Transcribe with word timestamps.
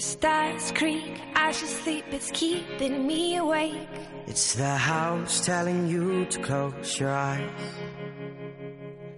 The 0.00 0.06
stars 0.06 0.72
creak, 0.72 1.20
I 1.34 1.52
should 1.52 1.68
sleep, 1.68 2.06
it's 2.10 2.30
keeping 2.30 3.06
me 3.06 3.36
awake. 3.36 3.86
It's 4.26 4.54
the 4.54 4.74
house 4.74 5.44
telling 5.44 5.88
you 5.88 6.24
to 6.24 6.38
close 6.40 6.98
your 6.98 7.10
eyes. 7.10 7.50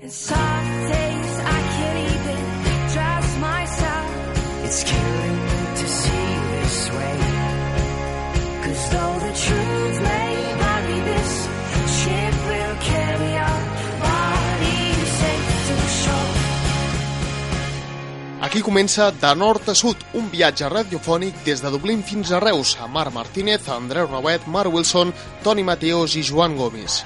And 0.00 0.10
soft 0.10 0.92
days, 0.92 1.38
I 1.38 1.60
can't 1.76 1.98
even 2.16 2.40
trust 2.94 3.38
myself. 3.38 4.64
It's 4.64 4.82
killing 4.82 5.36
me 5.44 5.76
to 5.76 5.86
see 5.86 6.32
you 6.34 6.40
this 6.50 6.90
way. 6.90 7.31
Aquí 18.52 18.60
comença 18.60 19.06
De 19.16 19.30
Nord 19.34 19.70
a 19.72 19.74
Sud, 19.74 20.02
un 20.12 20.26
viatge 20.28 20.68
radiofònic 20.68 21.38
des 21.46 21.62
de 21.64 21.70
Dublín 21.72 22.02
fins 22.04 22.34
a 22.36 22.40
Reus, 22.44 22.74
amb 22.84 22.98
Marc 22.98 23.16
Martínez, 23.16 23.64
Andreu 23.72 24.04
Rauet, 24.12 24.44
Marc 24.44 24.76
Wilson, 24.76 25.16
Toni 25.40 25.64
Mateos 25.64 26.20
i 26.20 26.28
Joan 26.28 26.60
Gomis. 26.60 27.00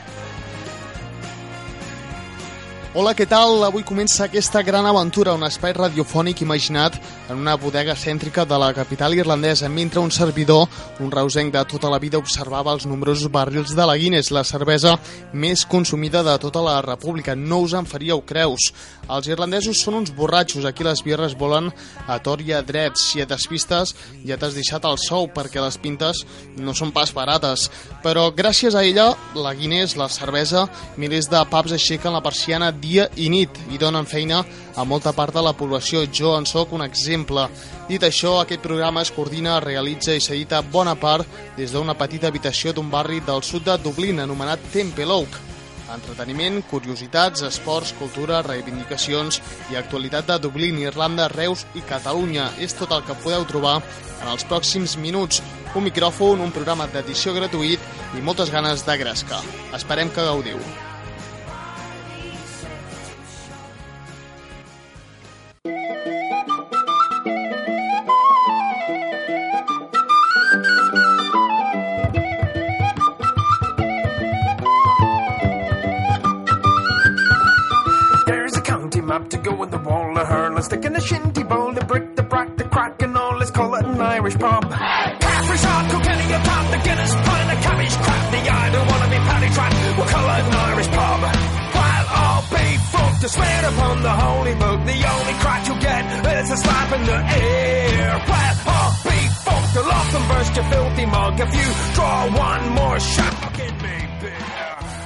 Hola, 2.96 3.10
què 3.12 3.26
tal? 3.28 3.58
Avui 3.66 3.82
comença 3.84 4.22
aquesta 4.24 4.62
gran 4.64 4.86
aventura, 4.88 5.34
un 5.36 5.42
espai 5.44 5.74
radiofònic 5.76 6.38
imaginat 6.40 6.94
en 7.28 7.36
una 7.36 7.52
bodega 7.60 7.92
cèntrica 7.92 8.46
de 8.48 8.56
la 8.56 8.70
capital 8.72 9.12
irlandesa, 9.12 9.68
mentre 9.68 10.00
un 10.00 10.08
servidor, 10.08 10.64
un 11.04 11.10
reusenc 11.12 11.52
de 11.52 11.64
tota 11.68 11.90
la 11.92 11.98
vida, 12.00 12.16
observava 12.16 12.72
els 12.72 12.86
nombrosos 12.88 13.28
barrils 13.28 13.74
de 13.76 13.84
la 13.84 13.98
Guinness, 14.00 14.30
la 14.32 14.46
cervesa 14.48 14.94
més 15.34 15.66
consumida 15.68 16.22
de 16.24 16.38
tota 16.40 16.62
la 16.64 16.78
república. 16.80 17.34
No 17.36 17.58
us 17.66 17.74
en 17.76 17.84
faríeu 17.84 18.22
creus. 18.24 18.70
Els 19.12 19.28
irlandesos 19.28 19.76
són 19.76 20.00
uns 20.00 20.14
borratxos, 20.16 20.64
aquí 20.64 20.86
les 20.86 21.04
birres 21.04 21.36
volen 21.36 21.68
a 22.08 22.16
tor 22.24 22.40
i 22.40 22.54
a 22.56 22.62
dret. 22.64 22.96
Si 22.96 23.20
et 23.20 23.28
despistes, 23.28 23.92
ja 24.24 24.40
t'has 24.40 24.56
deixat 24.56 24.88
el 24.88 24.96
sou, 25.04 25.28
perquè 25.36 25.60
les 25.60 25.76
pintes 25.76 26.24
no 26.56 26.72
són 26.72 26.96
pas 26.96 27.12
barates. 27.12 27.68
Però 28.00 28.30
gràcies 28.32 28.72
a 28.72 28.88
ella, 28.88 29.10
la 29.36 29.52
Guinness, 29.52 29.98
la 30.00 30.08
cervesa, 30.08 30.64
milers 30.96 31.28
de 31.28 31.44
pubs 31.52 31.76
aixequen 31.76 32.16
la 32.16 32.24
persiana 32.24 32.72
dia 32.86 33.08
i 33.16 33.28
nit 33.32 33.58
i 33.74 33.80
donen 33.82 34.06
feina 34.06 34.44
a 34.76 34.84
molta 34.84 35.12
part 35.16 35.34
de 35.34 35.42
la 35.42 35.54
població. 35.56 36.04
Jo 36.06 36.36
en 36.38 36.46
sóc 36.46 36.72
un 36.76 36.84
exemple. 36.86 37.48
Dit 37.88 38.06
això, 38.06 38.36
aquest 38.40 38.62
programa 38.62 39.02
es 39.02 39.12
coordina, 39.14 39.58
realitza 39.60 40.14
i 40.14 40.22
s'edita 40.22 40.62
bona 40.62 40.94
part 40.94 41.26
des 41.56 41.74
d'una 41.74 41.96
petita 41.98 42.30
habitació 42.30 42.72
d'un 42.72 42.90
barri 42.90 43.20
del 43.26 43.42
sud 43.42 43.66
de 43.66 43.76
Dublín 43.82 44.20
anomenat 44.22 44.70
Temple 44.72 45.12
Oak. 45.18 45.42
Entreteniment, 45.94 46.64
curiositats, 46.66 47.44
esports, 47.46 47.92
cultura, 47.98 48.40
reivindicacions 48.42 49.38
i 49.70 49.78
actualitat 49.78 50.26
de 50.32 50.38
Dublín, 50.42 50.80
Irlanda, 50.82 51.28
Reus 51.30 51.62
i 51.78 51.84
Catalunya. 51.86 52.50
És 52.58 52.74
tot 52.74 52.90
el 52.96 53.04
que 53.06 53.14
podeu 53.22 53.46
trobar 53.46 53.76
en 53.78 54.32
els 54.32 54.46
pròxims 54.50 54.96
minuts. 54.98 55.42
Un 55.76 55.86
micròfon, 55.86 56.42
un 56.42 56.52
programa 56.56 56.88
d'edició 56.90 57.36
gratuït 57.36 58.16
i 58.18 58.24
moltes 58.24 58.50
ganes 58.50 58.82
de 58.86 58.98
gresca. 58.98 59.40
Esperem 59.76 60.10
que 60.10 60.26
gaudiu. 60.26 60.58
And 81.12 81.22
shinty 81.22 81.48
bowl, 81.48 81.72
the 81.72 81.84
brick, 81.84 82.16
the 82.16 82.22
brack, 82.22 82.56
the 82.56 82.64
crack, 82.64 83.02
and 83.02 83.16
all. 83.16 83.36
Let's 83.38 83.50
call 83.50 83.74
it 83.74 83.84
an 83.84 84.00
Irish 84.00 84.36
pub. 84.36 84.62
Caffrey 84.70 85.58
shot, 85.58 85.90
Kilkenny, 85.90 86.32
a 86.32 86.38
pound, 86.38 86.72
the 86.72 86.78
Guinness, 86.86 87.14
pint, 87.14 87.50
a 87.52 87.56
cabbage, 87.62 87.96
crap, 88.04 88.30
the 88.32 88.38
I 88.38 88.70
don't 88.70 88.88
wanna 88.88 89.08
be 89.10 89.18
paddy 89.28 89.50
trap. 89.54 89.72
We'll 89.96 90.06
call 90.06 90.26
it 90.26 90.44
an 90.46 90.54
Irish 90.70 90.88
pub. 90.88 91.20
While 91.76 92.06
all 92.20 92.42
be 92.50 92.66
fucked 92.92 93.20
to 93.22 93.28
swear 93.28 93.60
upon 93.70 94.02
the 94.02 94.14
holy 94.24 94.54
book, 94.54 94.78
the 94.86 94.98
only 95.14 95.34
crack 95.42 95.68
you 95.68 95.76
get 95.80 96.02
is 96.42 96.50
a 96.50 96.56
slap 96.56 96.92
in 96.96 97.02
the 97.04 97.18
ear. 97.44 98.10
While 98.30 98.58
all 98.74 98.92
be 99.04 99.18
fucked, 99.44 99.74
the 99.74 99.82
lock 99.82 100.14
and 100.14 100.28
burst 100.30 100.56
your 100.56 100.64
filthy 100.70 101.06
mug. 101.06 101.40
If 101.40 101.54
you 101.54 101.68
draw 101.94 102.18
one 102.34 102.68
more 102.70 103.00
shot. 103.00 103.46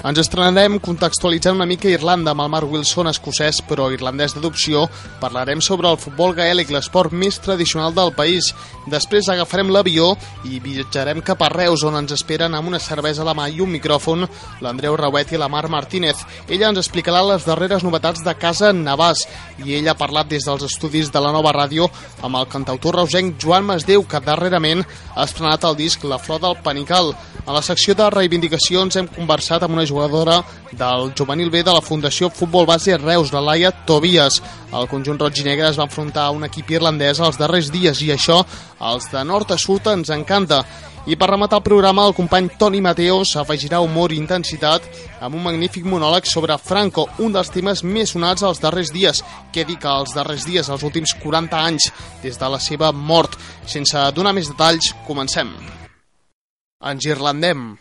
Ens 0.01 0.17
estrenarem 0.17 0.79
contextualitzant 0.81 1.59
una 1.59 1.67
mica 1.69 1.91
Irlanda 1.93 2.33
amb 2.33 2.41
el 2.41 2.49
Mark 2.49 2.71
Wilson 2.73 3.11
escocès 3.11 3.59
però 3.69 3.91
irlandès 3.93 4.33
d'adopció. 4.33 4.87
Parlarem 5.21 5.61
sobre 5.61 5.91
el 5.93 5.99
futbol 6.01 6.33
gaèlic, 6.39 6.71
l'esport 6.73 7.13
més 7.13 7.37
tradicional 7.45 7.93
del 7.93 8.15
país. 8.17 8.49
Després 8.91 9.29
agafarem 9.31 9.71
l'avió 9.71 10.11
i 10.51 10.59
viatjarem 10.63 11.21
cap 11.23 11.43
a 11.45 11.51
Reus, 11.53 11.85
on 11.87 11.97
ens 12.01 12.15
esperen 12.17 12.57
amb 12.57 12.69
una 12.73 12.81
cervesa 12.83 13.23
a 13.23 13.29
la 13.29 13.37
mà 13.39 13.47
i 13.49 13.61
un 13.63 13.71
micròfon 13.71 14.27
l'Andreu 14.65 14.97
Rauet 14.99 15.31
i 15.33 15.39
la 15.41 15.49
Mar 15.53 15.69
Martínez. 15.71 16.25
Ella 16.49 16.71
ens 16.73 16.81
explicarà 16.83 17.23
les 17.29 17.47
darreres 17.47 17.85
novetats 17.87 18.25
de 18.27 18.35
Casa 18.35 18.73
Navàs 18.75 19.27
i 19.65 19.77
ell 19.79 19.91
ha 19.91 19.99
parlat 19.99 20.31
des 20.31 20.47
dels 20.49 20.65
estudis 20.67 21.13
de 21.13 21.23
la 21.23 21.33
nova 21.33 21.53
ràdio 21.55 21.87
amb 22.27 22.41
el 22.41 22.49
cantautor 22.51 22.99
reusenc 23.01 23.39
Joan 23.41 23.69
Masdeu, 23.69 24.03
que 24.03 24.23
darrerament 24.25 24.83
ha 25.15 25.27
estrenat 25.27 25.65
el 25.69 25.79
disc 25.79 26.05
La 26.05 26.19
Flor 26.19 26.41
del 26.43 26.59
Panical. 26.65 27.15
A 27.47 27.55
la 27.55 27.63
secció 27.63 27.95
de 27.95 28.09
reivindicacions 28.11 28.97
hem 28.97 29.09
conversat 29.09 29.63
amb 29.65 29.77
una 29.79 29.87
jugadora 29.87 30.41
del 30.73 31.13
juvenil 31.19 31.51
B 31.51 31.63
de 31.63 31.73
la 31.73 31.83
Fundació 31.83 32.31
Futbol 32.31 32.67
Base 32.67 32.97
Reus, 32.99 33.33
la 33.33 33.41
Laia 33.41 33.71
Tobias. 33.87 34.41
El 34.71 34.87
conjunt 34.91 35.19
roig 35.19 35.41
i 35.41 35.47
negre 35.47 35.71
es 35.71 35.79
va 35.79 35.89
enfrontar 35.89 36.29
a 36.29 36.35
un 36.35 36.45
equip 36.47 36.71
irlandès 36.71 37.19
els 37.21 37.39
darrers 37.41 37.73
dies 37.75 38.03
i 38.07 38.13
això, 38.15 38.45
als 38.81 39.11
de 39.13 39.23
nord 39.25 39.53
a 39.53 39.59
sud, 39.61 39.87
ens 39.93 40.11
encanta. 40.11 40.65
I 41.09 41.17
per 41.17 41.31
rematar 41.31 41.61
el 41.61 41.65
programa, 41.65 42.05
el 42.07 42.15
company 42.17 42.51
Toni 42.61 42.81
Mateos 42.85 43.33
afegirà 43.41 43.81
humor 43.81 44.13
i 44.13 44.19
intensitat 44.21 44.85
amb 45.25 45.39
un 45.39 45.45
magnífic 45.47 45.87
monòleg 45.89 46.29
sobre 46.29 46.59
Franco, 46.61 47.07
un 47.25 47.33
dels 47.33 47.53
temes 47.53 47.85
més 47.85 48.13
sonats 48.13 48.45
els 48.45 48.61
darrers 48.61 48.93
dies. 48.93 49.23
Què 49.53 49.65
dir 49.65 49.79
que 49.81 49.89
els 49.89 50.13
darrers 50.17 50.45
dies, 50.49 50.69
els 50.69 50.85
últims 50.85 51.17
40 51.23 51.61
anys, 51.61 51.91
des 52.23 52.37
de 52.37 52.53
la 52.53 52.61
seva 52.61 52.93
mort. 52.93 53.39
Sense 53.65 54.09
donar 54.17 54.37
més 54.37 54.53
detalls, 54.53 54.93
comencem. 55.09 55.55
Ens 56.81 57.09
irlandem. 57.09 57.73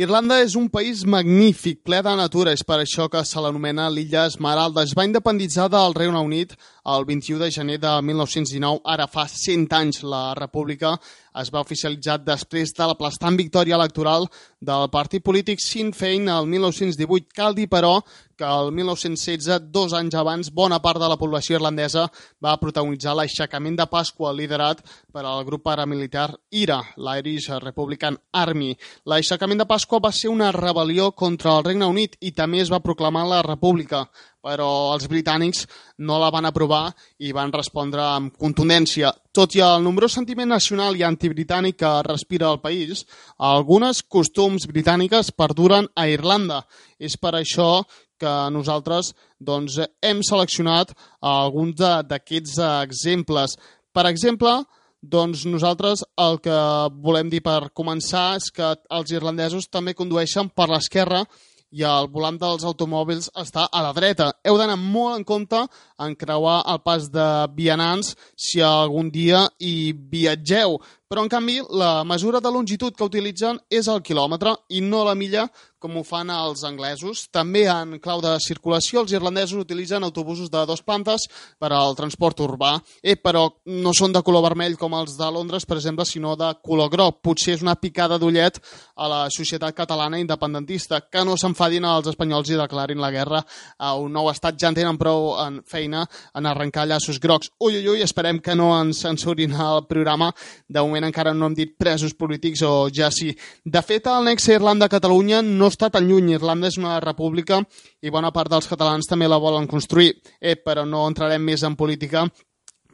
Irlanda 0.00 0.38
és 0.40 0.54
un 0.56 0.70
país 0.72 1.02
magnífic, 1.04 1.82
ple 1.84 1.98
de 2.00 2.12
natura, 2.16 2.54
és 2.56 2.62
per 2.64 2.78
això 2.80 3.04
que 3.12 3.20
se 3.28 3.40
l'anomena 3.44 3.90
l'illa 3.92 4.22
Esmeralda. 4.30 4.86
Es 4.88 4.94
va 4.96 5.04
independitzar 5.04 5.66
del 5.68 5.92
Regne 5.92 6.22
Unit 6.24 6.54
el 6.88 7.04
21 7.04 7.42
de 7.42 7.50
gener 7.52 7.76
de 7.82 7.90
1919, 8.08 8.80
ara 8.94 9.04
fa 9.12 9.26
100 9.28 9.66
anys 9.76 10.00
la 10.00 10.22
república 10.38 10.94
es 11.38 11.50
va 11.54 11.62
oficialitzar 11.62 12.18
després 12.24 12.74
de 12.76 12.86
l'aplastant 12.86 13.36
victòria 13.38 13.76
electoral 13.78 14.26
del 14.60 14.88
partit 14.92 15.22
polític 15.24 15.62
Sinn 15.62 15.94
Féin 15.96 16.28
el 16.28 16.48
1918. 16.50 17.30
Cal 17.36 17.54
dir, 17.54 17.68
però, 17.70 18.00
que 18.40 18.48
el 18.48 18.72
1916, 18.72 19.68
dos 19.68 19.92
anys 19.92 20.16
abans, 20.16 20.48
bona 20.50 20.78
part 20.80 21.00
de 21.00 21.08
la 21.12 21.18
població 21.20 21.58
irlandesa 21.58 22.06
va 22.40 22.56
protagonitzar 22.60 23.12
l'aixecament 23.16 23.76
de 23.76 23.86
Pasqua 23.92 24.32
liderat 24.32 24.80
per 25.12 25.26
al 25.28 25.44
grup 25.44 25.66
paramilitar 25.68 26.30
IRA, 26.50 26.80
l'Irish 26.96 27.50
Republican 27.60 28.16
Army. 28.32 28.72
L'aixecament 29.04 29.60
de 29.60 29.68
Pasqua 29.68 30.00
va 30.00 30.12
ser 30.16 30.32
una 30.32 30.48
rebel·lió 30.56 31.10
contra 31.12 31.58
el 31.58 31.66
Regne 31.68 31.88
Unit 31.92 32.16
i 32.20 32.32
també 32.32 32.64
es 32.64 32.72
va 32.72 32.80
proclamar 32.80 33.26
la 33.28 33.42
república 33.44 34.06
però 34.44 34.68
els 34.94 35.06
britànics 35.10 35.66
no 36.06 36.18
la 36.20 36.30
van 36.32 36.48
aprovar 36.48 36.90
i 37.20 37.32
van 37.36 37.52
respondre 37.52 38.02
amb 38.02 38.36
contundència. 38.40 39.12
Tot 39.36 39.54
i 39.56 39.62
el 39.64 39.84
nombrós 39.84 40.16
sentiment 40.16 40.50
nacional 40.50 40.96
i 40.96 41.04
antibritànic 41.06 41.78
que 41.82 41.92
respira 42.08 42.50
el 42.50 42.60
país, 42.64 43.04
algunes 43.36 44.02
costums 44.02 44.66
britàniques 44.70 45.32
perduren 45.36 45.88
a 45.94 46.08
Irlanda. 46.08 46.64
És 46.98 47.16
per 47.20 47.36
això 47.36 47.84
que 48.20 48.32
nosaltres 48.52 49.14
doncs, 49.40 49.78
hem 50.04 50.20
seleccionat 50.26 50.92
alguns 51.24 51.80
d'aquests 51.80 52.58
exemples. 52.84 53.56
Per 53.96 54.04
exemple, 54.10 54.58
doncs 55.00 55.46
nosaltres 55.48 56.02
el 56.20 56.36
que 56.44 56.56
volem 57.00 57.30
dir 57.32 57.40
per 57.40 57.72
començar 57.72 58.34
és 58.36 58.50
que 58.52 58.74
els 58.92 59.12
irlandesos 59.16 59.70
també 59.72 59.96
condueixen 59.96 60.50
per 60.52 60.68
l'esquerra 60.68 61.24
i 61.70 61.84
el 61.86 62.08
volant 62.10 62.38
dels 62.40 62.64
automòbils 62.66 63.30
està 63.38 63.66
a 63.70 63.82
la 63.84 63.92
dreta. 63.96 64.30
Heu 64.44 64.58
d'anar 64.58 64.78
molt 64.80 65.18
en 65.18 65.24
compte 65.24 65.60
en 66.02 66.16
creuar 66.18 66.60
el 66.72 66.80
pas 66.82 67.06
de 67.14 67.28
vianants 67.56 68.14
si 68.36 68.62
algun 68.64 69.10
dia 69.14 69.46
hi 69.58 69.92
viatgeu, 69.92 70.80
però 71.10 71.24
en 71.26 71.28
canvi 71.28 71.58
la 71.74 72.04
mesura 72.06 72.38
de 72.38 72.52
longitud 72.54 72.94
que 72.94 73.08
utilitzen 73.08 73.58
és 73.66 73.88
el 73.90 73.98
quilòmetre 74.06 74.54
i 74.78 74.78
no 74.80 75.02
la 75.02 75.16
milla 75.18 75.48
com 75.80 75.96
ho 75.96 76.02
fan 76.04 76.28
els 76.30 76.62
anglesos. 76.68 77.24
També 77.32 77.64
en 77.72 77.96
clau 78.04 78.20
de 78.20 78.34
circulació 78.44 79.00
els 79.00 79.14
irlandesos 79.16 79.62
utilitzen 79.64 80.04
autobusos 80.04 80.50
de 80.52 80.62
dos 80.68 80.82
plantes 80.84 81.24
per 81.58 81.72
al 81.72 81.96
transport 81.96 82.42
urbà, 82.44 82.74
eh, 83.02 83.16
però 83.16 83.46
no 83.80 83.94
són 83.96 84.12
de 84.12 84.22
color 84.22 84.44
vermell 84.44 84.76
com 84.78 84.94
els 84.98 85.16
de 85.18 85.30
Londres, 85.32 85.64
per 85.64 85.78
exemple, 85.78 86.04
sinó 86.04 86.36
de 86.36 86.52
color 86.62 86.92
groc. 86.92 87.22
Potser 87.24 87.56
és 87.56 87.64
una 87.64 87.78
picada 87.80 88.18
d'ullet 88.20 88.60
a 88.96 89.08
la 89.08 89.20
societat 89.32 89.74
catalana 89.74 90.20
independentista. 90.20 91.00
Que 91.08 91.24
no 91.24 91.38
s'enfadin 91.40 91.88
els 91.88 92.12
espanyols 92.12 92.52
i 92.52 92.60
declarin 92.60 93.00
la 93.00 93.10
guerra 93.10 93.40
a 93.78 93.94
un 93.96 94.12
nou 94.12 94.28
estat. 94.30 94.60
Ja 94.60 94.68
en 94.68 94.76
tenen 94.76 95.00
prou 95.00 95.32
en 95.40 95.62
feina 95.64 96.04
en 96.36 96.46
arrencar 96.46 96.86
llaços 96.86 97.18
grocs. 97.18 97.54
Ui, 97.58 97.78
ui, 97.78 97.88
ui, 97.88 98.04
esperem 98.04 98.38
que 98.44 98.54
no 98.54 98.74
ens 98.76 99.00
censurin 99.00 99.56
el 99.56 99.86
programa. 99.88 100.28
De 100.68 100.84
moment 100.84 100.99
encara 101.06 101.34
no 101.34 101.48
hem 101.48 101.56
dit 101.56 101.76
presos 101.78 102.14
polítics 102.14 102.62
o 102.66 102.88
ja 102.92 103.10
sí. 103.14 103.30
De 103.64 103.82
fet, 103.82 104.06
el 104.10 104.28
nexe 104.28 104.56
Irlanda-Catalunya 104.58 105.42
no 105.46 105.70
està 105.70 105.90
tan 105.90 106.08
lluny. 106.08 106.34
Irlanda 106.36 106.70
és 106.70 106.78
una 106.80 106.98
república 107.00 107.60
i 108.02 108.10
bona 108.10 108.32
part 108.32 108.50
dels 108.50 108.68
catalans 108.70 109.08
també 109.10 109.28
la 109.28 109.40
volen 109.42 109.68
construir. 109.70 110.14
Eh, 110.40 110.56
però 110.56 110.86
no 110.86 111.06
entrarem 111.08 111.42
més 111.42 111.62
en 111.66 111.76
política, 111.76 112.26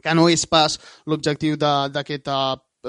que 0.03 0.15
no 0.15 0.29
és 0.29 0.45
pas 0.47 0.77
l'objectiu 1.05 1.57
d'aquest 1.57 2.29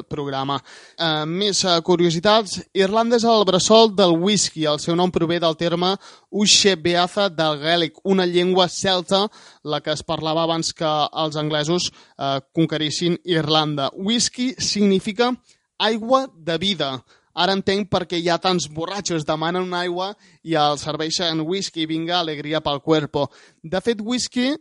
programa. 0.08 0.58
Eh, 0.96 1.25
més 1.26 1.62
eh, 1.64 1.76
curiositats. 1.85 2.58
Irlanda 2.76 3.19
és 3.19 3.25
el 3.25 3.44
bressol 3.49 3.93
del 3.96 4.14
whisky. 4.20 4.67
El 4.69 4.81
seu 4.82 4.96
nom 4.96 5.11
prové 5.14 5.40
del 5.40 5.56
terme 5.56 5.94
Ushebeaza 6.31 7.29
del 7.32 7.58
Gaelic, 7.62 8.00
una 8.05 8.26
llengua 8.26 8.69
celta, 8.69 9.26
la 9.64 9.81
que 9.81 9.93
es 9.93 10.02
parlava 10.02 10.44
abans 10.44 10.73
que 10.73 10.88
els 10.88 11.37
anglesos 11.37 11.90
eh, 11.90 12.40
conquerissin 12.55 13.19
Irlanda. 13.25 13.90
Whisky 13.94 14.55
significa 14.58 15.32
aigua 15.79 16.26
de 16.34 16.58
vida. 16.58 16.93
Ara 17.38 17.55
entenc 17.55 17.87
perquè 17.87 18.19
hi 18.19 18.29
ha 18.32 18.41
tants 18.43 18.67
borratxos, 18.75 19.25
demanen 19.25 19.62
una 19.62 19.84
aigua 19.84 20.08
i 20.43 20.56
els 20.58 20.82
serveixen 20.82 21.44
whisky, 21.46 21.87
vinga, 21.87 22.19
alegria 22.19 22.61
pel 22.61 22.81
cuerpo. 22.82 23.29
De 23.62 23.79
fet, 23.81 24.02
whisky 24.02 24.56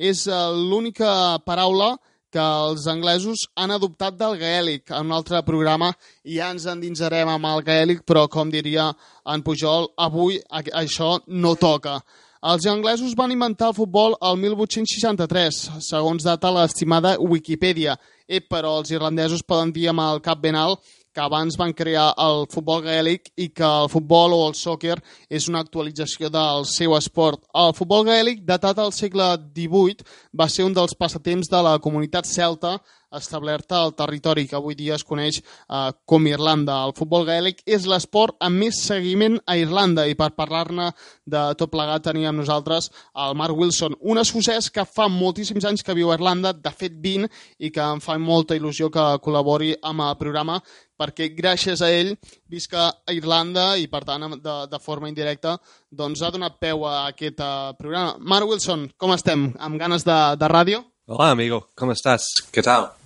és 0.00 0.24
l'única 0.26 1.38
paraula 1.44 1.90
que 1.92 2.11
els 2.40 2.86
anglesos 2.88 3.46
han 3.56 3.74
adoptat 3.74 4.16
del 4.16 4.38
gaèlic. 4.40 4.90
En 4.90 5.08
un 5.10 5.16
altre 5.16 5.42
programa 5.46 5.92
ja 6.24 6.50
ens 6.54 6.66
endinsarem 6.70 7.28
amb 7.28 7.48
el 7.50 7.64
gaèlic, 7.66 8.04
però 8.08 8.28
com 8.28 8.50
diria 8.50 8.90
en 9.26 9.42
Pujol, 9.42 9.90
avui 9.96 10.40
això 10.50 11.18
no 11.26 11.54
toca. 11.56 12.00
Els 12.42 12.64
anglesos 12.66 13.14
van 13.14 13.30
inventar 13.30 13.68
el 13.70 13.76
futbol 13.76 14.16
el 14.18 14.40
1863, 14.42 15.58
segons 15.86 16.24
data 16.26 16.50
l'estimada 16.50 17.14
Wikipedia. 17.20 17.94
Eh, 18.26 18.40
però 18.40 18.78
els 18.80 18.90
irlandesos 18.90 19.44
poden 19.46 19.70
dir 19.74 19.88
amb 19.90 20.02
el 20.02 20.22
cap 20.24 20.40
ben 20.42 20.56
alt 20.58 20.80
que 21.12 21.20
abans 21.20 21.56
van 21.60 21.74
crear 21.76 22.08
el 22.20 22.46
futbol 22.52 22.82
gaèlic 22.84 23.28
i 23.36 23.50
que 23.52 23.66
el 23.66 23.90
futbol 23.92 24.32
o 24.32 24.40
el 24.48 24.56
soccer 24.56 24.96
és 25.28 25.48
una 25.50 25.60
actualització 25.64 26.30
del 26.32 26.64
seu 26.68 26.96
esport. 26.96 27.44
El 27.52 27.74
futbol 27.76 28.06
gaèlic, 28.08 28.42
datat 28.48 28.80
al 28.80 28.94
segle 28.96 29.28
XVIII, 29.52 30.06
va 30.32 30.48
ser 30.48 30.64
un 30.64 30.74
dels 30.76 30.96
passatemps 30.96 31.52
de 31.52 31.62
la 31.62 31.76
comunitat 31.84 32.28
celta 32.28 32.78
establerta 33.16 33.80
al 33.82 33.94
territori 33.98 34.46
que 34.48 34.56
avui 34.58 34.76
dia 34.78 34.96
es 34.96 35.04
coneix 35.04 35.40
eh, 35.40 35.90
com 36.04 36.26
Irlanda. 36.26 36.80
El 36.86 36.94
futbol 36.96 37.26
gaèlic 37.28 37.62
és 37.66 37.86
l'esport 37.88 38.36
amb 38.40 38.62
més 38.64 38.82
seguiment 38.86 39.38
a 39.46 39.56
Irlanda 39.60 40.06
i 40.08 40.16
per 40.18 40.32
parlar-ne 40.38 40.90
de 41.24 41.42
tot 41.58 41.72
plegat 41.72 42.06
teníem 42.08 42.32
amb 42.32 42.42
nosaltres 42.42 42.90
el 43.24 43.36
Mark 43.38 43.56
Wilson, 43.58 43.96
un 44.00 44.20
escocès 44.22 44.70
que 44.70 44.86
fa 44.88 45.08
moltíssims 45.12 45.66
anys 45.68 45.84
que 45.84 45.96
viu 45.96 46.10
a 46.10 46.16
Irlanda, 46.18 46.52
de 46.52 46.72
fet 46.76 46.96
20, 47.02 47.28
i 47.58 47.70
que 47.70 47.82
em 47.82 48.00
fa 48.00 48.18
molta 48.18 48.56
il·lusió 48.58 48.90
que 48.92 49.04
col·labori 49.22 49.74
amb 49.82 50.06
el 50.06 50.16
programa 50.20 50.60
perquè 51.02 51.32
gràcies 51.34 51.82
a 51.82 51.90
ell 51.90 52.14
visca 52.50 52.86
a 52.92 53.16
Irlanda 53.16 53.72
i 53.80 53.88
per 53.90 54.04
tant 54.06 54.28
de, 54.38 54.56
de 54.70 54.80
forma 54.82 55.10
indirecta 55.10 55.56
doncs 55.90 56.22
ha 56.22 56.30
donat 56.34 56.60
peu 56.62 56.86
a 56.86 57.08
aquest 57.10 57.42
uh, 57.42 57.74
programa. 57.78 58.16
Mark 58.20 58.48
Wilson, 58.48 58.88
com 58.96 59.14
estem? 59.16 59.50
Amb 59.58 59.80
ganes 59.80 60.06
de, 60.06 60.18
de 60.38 60.50
ràdio? 60.52 60.84
Hola 61.06 61.32
amigo, 61.34 61.66
¿cómo 61.74 61.92
estás? 61.92 62.30
¿Qué 62.52 62.62
tal? 62.62 63.01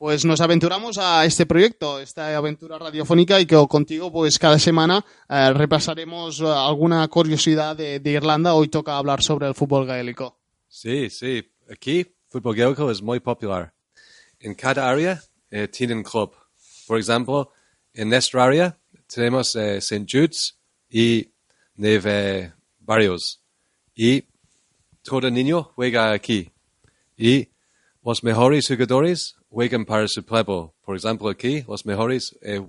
Pues 0.00 0.24
nos 0.24 0.40
aventuramos 0.40 0.96
a 0.96 1.26
este 1.26 1.44
proyecto, 1.44 2.00
esta 2.00 2.34
aventura 2.34 2.78
radiofónica 2.78 3.38
y 3.38 3.44
que 3.44 3.54
contigo 3.68 4.10
pues 4.10 4.38
cada 4.38 4.58
semana 4.58 5.04
eh, 5.28 5.52
repasaremos 5.52 6.40
eh, 6.40 6.46
alguna 6.46 7.06
curiosidad 7.08 7.76
de, 7.76 8.00
Irlanda. 8.02 8.54
Hoy 8.54 8.68
toca 8.68 8.96
hablar 8.96 9.22
sobre 9.22 9.46
el 9.46 9.54
fútbol 9.54 9.84
gaélico. 9.84 10.38
Sí, 10.68 11.10
sí. 11.10 11.46
Aquí, 11.70 12.16
fútbol 12.30 12.56
gaélico 12.56 12.90
es 12.90 13.02
muy 13.02 13.20
popular. 13.20 13.74
En 14.38 14.54
cada 14.54 14.88
área 14.88 15.22
eh, 15.50 15.68
tienen 15.68 16.02
club. 16.02 16.32
Por 16.86 16.98
ejemplo, 16.98 17.52
en 17.92 18.08
nuestra 18.08 18.44
área 18.44 18.78
tenemos 19.06 19.54
eh, 19.54 19.76
St. 19.76 20.06
Jude's 20.10 20.56
y 20.88 21.28
Neve 21.74 22.54
Barrios. 22.78 23.42
Y 23.94 24.24
todo 25.02 25.30
niño 25.30 25.62
juega 25.62 26.12
aquí. 26.12 26.50
Y 27.18 27.48
los 28.02 28.24
mejores 28.24 28.66
jugadores 28.66 29.36
juegan 29.50 29.84
para 29.84 30.08
su 30.08 30.24
pueblo. 30.24 30.74
Por 30.84 30.96
ejemplo, 30.96 31.28
aquí 31.28 31.62
los 31.68 31.84
mejores 31.84 32.38
eh, 32.40 32.62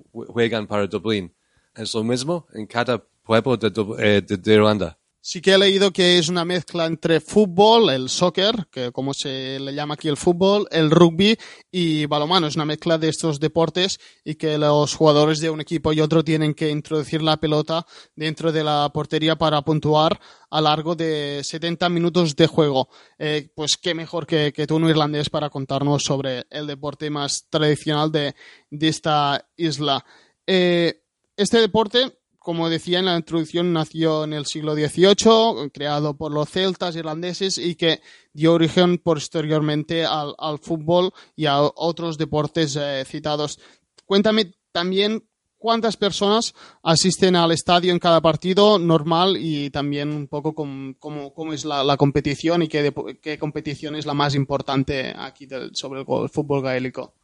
para 0.68 0.86
Dublín. 0.86 1.32
Es 1.74 1.94
lo 1.94 2.04
mismo 2.04 2.46
en 2.52 2.66
cada 2.66 3.02
pueblo 3.22 3.56
de, 3.56 3.72
eh, 3.98 4.20
de 4.20 4.54
Irlanda. 4.54 4.98
Sí 5.24 5.40
que 5.40 5.52
he 5.52 5.58
leído 5.58 5.92
que 5.92 6.18
es 6.18 6.28
una 6.28 6.44
mezcla 6.44 6.84
entre 6.84 7.20
fútbol, 7.20 7.90
el 7.90 8.08
soccer, 8.08 8.66
que 8.72 8.90
como 8.90 9.14
se 9.14 9.60
le 9.60 9.72
llama 9.72 9.94
aquí 9.94 10.08
el 10.08 10.16
fútbol, 10.16 10.66
el 10.72 10.90
rugby 10.90 11.38
y 11.70 12.06
balonmano. 12.06 12.48
Es 12.48 12.56
una 12.56 12.64
mezcla 12.64 12.98
de 12.98 13.08
estos 13.08 13.38
deportes 13.38 14.00
y 14.24 14.34
que 14.34 14.58
los 14.58 14.96
jugadores 14.96 15.38
de 15.38 15.48
un 15.48 15.60
equipo 15.60 15.92
y 15.92 16.00
otro 16.00 16.24
tienen 16.24 16.54
que 16.54 16.70
introducir 16.70 17.22
la 17.22 17.36
pelota 17.36 17.86
dentro 18.16 18.50
de 18.50 18.64
la 18.64 18.90
portería 18.92 19.36
para 19.36 19.62
puntuar 19.62 20.18
a 20.50 20.60
largo 20.60 20.96
de 20.96 21.40
70 21.44 21.88
minutos 21.88 22.34
de 22.34 22.48
juego. 22.48 22.88
Eh, 23.16 23.48
pues 23.54 23.76
qué 23.76 23.94
mejor 23.94 24.26
que, 24.26 24.52
que 24.52 24.66
tú, 24.66 24.74
un 24.74 24.88
irlandés, 24.88 25.30
para 25.30 25.50
contarnos 25.50 26.02
sobre 26.02 26.46
el 26.50 26.66
deporte 26.66 27.10
más 27.10 27.46
tradicional 27.48 28.10
de, 28.10 28.34
de 28.70 28.88
esta 28.88 29.48
isla. 29.56 30.04
Eh, 30.48 31.00
este 31.36 31.60
deporte 31.60 32.21
como 32.42 32.68
decía 32.68 32.98
en 32.98 33.06
la 33.06 33.16
introducción, 33.16 33.72
nació 33.72 34.24
en 34.24 34.32
el 34.32 34.46
siglo 34.46 34.74
XVIII, 34.74 35.70
creado 35.72 36.16
por 36.16 36.32
los 36.32 36.48
celtas 36.50 36.96
irlandeses 36.96 37.58
y 37.58 37.74
que 37.74 38.00
dio 38.32 38.52
origen 38.54 38.98
posteriormente 38.98 40.04
al, 40.04 40.34
fútbol 40.60 41.12
y 41.36 41.46
a 41.46 41.60
otros 41.60 42.18
deportes 42.18 42.76
eh, 42.76 43.04
citados. 43.06 43.58
Cuéntame 44.06 44.52
también 44.72 45.24
cuántas 45.58 45.96
personas 45.96 46.54
asisten 46.82 47.36
al 47.36 47.52
estadio 47.52 47.92
en 47.92 48.00
cada 48.00 48.20
partido 48.20 48.78
normal 48.78 49.36
y 49.38 49.70
también 49.70 50.12
un 50.12 50.26
poco 50.26 50.54
cómo, 50.54 50.94
cómo- 50.98 51.52
es 51.52 51.64
la, 51.64 51.96
competición 51.96 52.62
y 52.64 52.68
qué, 52.68 53.38
competición 53.38 53.94
es 53.94 54.04
la 54.04 54.14
más 54.14 54.34
importante 54.34 55.14
aquí 55.16 55.46
del- 55.46 55.70
sobre 55.74 56.00
el, 56.00 56.06
el 56.22 56.28
fútbol 56.28 56.62
gaélico. 56.62 57.14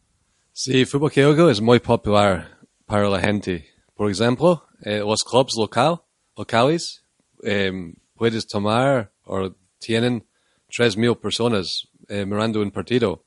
Sí, 0.53 0.85
fútbol 0.85 1.11
gaélico 1.15 1.51
es 1.51 1.61
muy 1.61 1.81
popular 1.81 2.59
para 2.87 3.09
la 3.09 3.21
gente. 3.21 3.78
Por 3.99 4.13
ejemplo, 4.13 4.65
eh, 4.83 5.01
los 5.01 5.25
clubes 5.25 5.55
local, 5.57 6.01
locales 6.37 7.05
eh, 7.43 7.73
puedes 8.15 8.47
tomar 8.47 9.13
o 9.25 9.51
tienen 9.81 10.25
3.000 10.69 11.19
personas 11.19 11.89
eh, 12.07 12.25
mirando 12.25 12.63
un 12.63 12.71
partido 12.71 13.25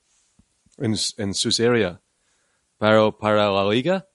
en, 0.77 0.95
en 1.17 1.33
sus 1.33 1.59
áreas. 1.59 1.99
Pero 2.77 3.17
para 3.17 3.51
la 3.51 3.69
liga, 3.69 4.07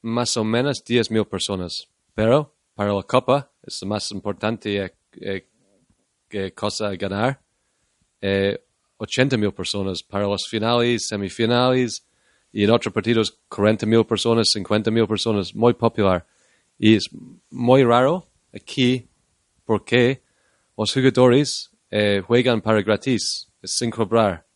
más 0.00 0.34
o 0.38 0.44
menos 0.44 0.82
10.000 0.82 1.28
personas. 1.28 1.86
Pero 2.14 2.56
para 2.74 2.94
la 2.94 3.02
copa, 3.02 3.52
es 3.62 3.84
más 3.84 4.10
importante 4.12 4.94
eh, 5.20 5.46
que 6.26 6.54
cosa 6.54 6.96
ganar. 6.96 7.42
Eh, 8.22 8.58
80.000 8.96 9.52
personas. 9.52 10.02
Para 10.02 10.24
los 10.24 10.48
finales, 10.48 11.06
semifinales, 11.06 12.05
y 12.56 12.64
en 12.64 12.70
otros 12.70 12.90
partidos 12.90 13.38
40 13.50 13.84
mil 13.84 14.06
personas, 14.06 14.48
50 14.48 14.90
mil 14.90 15.06
personas, 15.06 15.54
muy 15.54 15.74
popular. 15.74 16.26
Y 16.78 16.94
es 16.94 17.04
muy 17.50 17.84
raro 17.84 18.26
aquí 18.50 19.06
porque 19.66 20.22
los 20.74 20.90
jugadores 20.90 21.70
eh, 21.90 22.22
juegan 22.26 22.62
para 22.62 22.80
gratis, 22.80 23.46
sin 23.62 23.90
cobrar. 23.90 24.46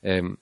Em, 0.00 0.36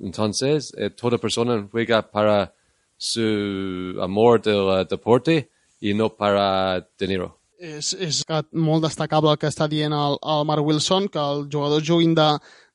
entonces, 0.00 0.72
eh, 0.76 0.90
toda 0.90 1.16
persona 1.16 1.64
juega 1.70 2.02
para 2.10 2.52
su 2.96 3.96
amor 4.02 4.42
del 4.42 4.80
eh, 4.80 4.86
deporte 4.90 5.48
y 5.80 5.94
no 5.94 6.08
para 6.08 6.84
dinero. 6.98 7.38
és, 7.62 7.92
és 7.94 8.24
molt 8.50 8.82
destacable 8.82 9.30
el 9.30 9.38
que 9.38 9.46
està 9.46 9.68
dient 9.70 9.94
el, 9.94 10.18
el 10.34 10.44
Mark 10.48 10.66
Wilson, 10.66 11.06
que 11.08 11.22
el 11.22 11.46
jugador 11.46 11.84
juguin 11.86 12.16
de, 12.18 12.26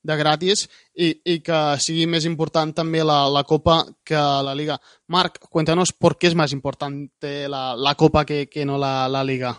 de 0.07 0.15
gratis 0.15 0.65
i, 0.95 1.11
i 1.27 1.39
que 1.43 1.59
sigui 1.83 2.07
més 2.07 2.25
important 2.29 2.71
també 2.75 3.03
la, 3.03 3.25
la 3.29 3.43
Copa 3.47 3.81
que 4.07 4.17
la 4.17 4.55
Liga. 4.55 4.79
Marc, 5.11 5.41
cuéntanos 5.49 5.91
por 5.91 6.17
qué 6.17 6.27
es 6.27 6.35
más 6.35 6.53
importante 6.53 7.47
la, 7.51 7.75
la 7.75 7.95
Copa 7.95 8.25
que, 8.25 8.47
que 8.47 8.65
no 8.65 8.77
la, 8.77 9.09
la 9.09 9.23
Liga. 9.23 9.57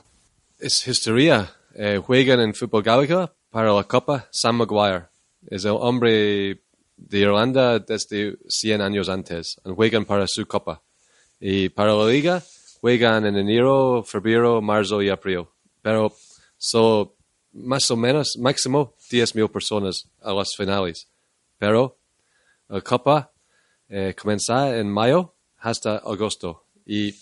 Es 0.59 0.87
historia. 0.88 1.45
Eh, 1.75 2.00
juegan 2.02 2.40
en 2.40 2.55
fútbol 2.55 2.83
gaélico 2.83 3.31
para 3.50 3.73
la 3.73 3.85
Copa 3.85 4.26
Sam 4.33 4.57
Maguire. 4.57 5.07
Es 5.47 5.64
el 5.64 5.76
hombre 5.78 6.62
de 6.97 7.19
Irlanda 7.19 7.78
desde 7.78 8.37
100 8.49 8.81
años 8.81 9.09
antes 9.09 9.61
juegan 9.64 10.05
para 10.05 10.26
su 10.26 10.47
copa. 10.47 10.83
Y 11.38 11.69
para 11.69 11.95
la 11.95 12.07
liga 12.09 12.43
juegan 12.81 13.26
en 13.26 13.37
enero, 13.37 14.02
febrero, 14.02 14.61
marzo 14.61 15.00
y 15.00 15.09
abril. 15.09 15.47
Pero 15.81 16.12
solo 16.57 17.18
más 17.62 17.91
o 17.91 17.97
menos, 17.97 18.37
máximo 18.38 18.95
10.000 19.11 19.49
personas 19.50 20.09
a 20.23 20.33
las 20.33 20.55
finales. 20.57 21.09
Pero 21.59 21.97
la 22.69 22.81
copa 22.81 23.33
eh, 23.88 24.15
comienza 24.21 24.77
en 24.79 24.91
mayo 24.91 25.35
hasta 25.59 25.97
agosto. 25.99 26.65
Y 26.87 27.15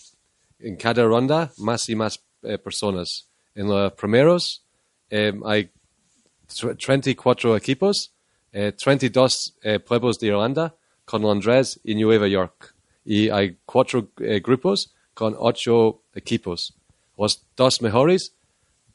en 0.59 0.75
cada 0.75 1.03
ronda 1.03 1.51
más 1.57 1.87
y 1.89 1.95
más 1.95 2.19
eh, 2.43 2.57
personas. 2.57 3.27
En 3.55 3.67
los 3.67 3.93
primeros 3.93 4.63
eh, 5.09 5.33
hay 5.45 5.69
tr- 6.47 6.77
34 6.77 7.57
equipos, 7.57 8.11
eh, 8.51 8.71
32 8.71 9.55
eh, 9.61 9.79
pueblos 9.79 10.17
de 10.19 10.27
Irlanda 10.27 10.75
con 11.05 11.21
Londres 11.21 11.79
y 11.83 11.95
Nueva 11.95 12.27
York. 12.27 12.73
Y 13.05 13.29
hay 13.29 13.57
cuatro 13.65 14.09
grupos 14.43 14.93
con 15.13 15.35
ocho 15.39 16.01
equipos. 16.13 16.73
Los 17.17 17.41
dos 17.55 17.81
mejores 17.81 18.35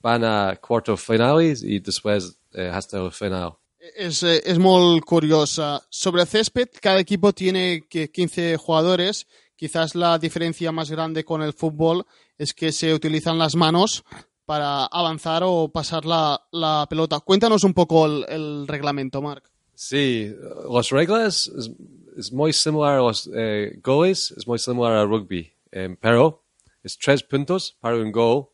van 0.03 0.25
a 0.25 0.57
cuartos 0.57 1.01
finales 1.01 1.63
y 1.63 1.79
después 1.79 2.37
eh, 2.53 2.69
hasta 2.73 2.99
el 2.99 3.13
final. 3.13 3.55
Es, 3.97 4.23
eh, 4.23 4.43
es 4.45 4.59
muy 4.59 5.01
curiosa. 5.01 5.83
Sobre 5.89 6.27
césped, 6.27 6.69
cada 6.81 7.01
equipo 7.01 7.33
tiene 7.33 7.87
que 7.89 8.11
15 8.11 8.57
jugadores. 8.57 9.27
Quizás 9.57 9.95
la 9.95 10.19
diferencia 10.19 10.73
más 10.73 10.91
grande 10.91 11.25
con 11.25 11.43
el 11.43 11.53
fútbol 11.53 12.05
es 12.37 12.53
que 12.53 12.73
se 12.73 12.93
utilizan 12.93 13.39
las 13.39 13.55
manos 13.55 14.05
para 14.45 14.87
avanzar 14.87 15.43
o 15.45 15.69
pasar 15.69 16.05
la, 16.05 16.41
la 16.51 16.87
pelota. 16.91 17.21
Cuéntanos 17.21 17.65
un 17.65 17.73
poco 17.73 18.07
el, 18.07 18.25
el 18.29 18.69
reglamento, 18.69 19.23
Marc. 19.23 19.51
Sí, 19.75 20.33
las 20.71 20.91
reglas 20.91 21.51
es, 21.57 21.71
es 22.17 22.33
muy 22.33 22.53
similar 22.53 22.95
a 22.95 23.03
los 23.03 23.31
eh, 23.35 23.79
goles, 23.83 24.35
es 24.37 24.47
muy 24.47 24.59
similar 24.59 24.93
al 24.93 25.09
rugby, 25.09 25.53
Em, 25.73 25.97
pero 25.97 26.45
es 26.85 26.99
tres 26.99 27.23
puntos 27.23 27.77
para 27.81 27.97
un 27.97 28.13
gol 28.13 28.51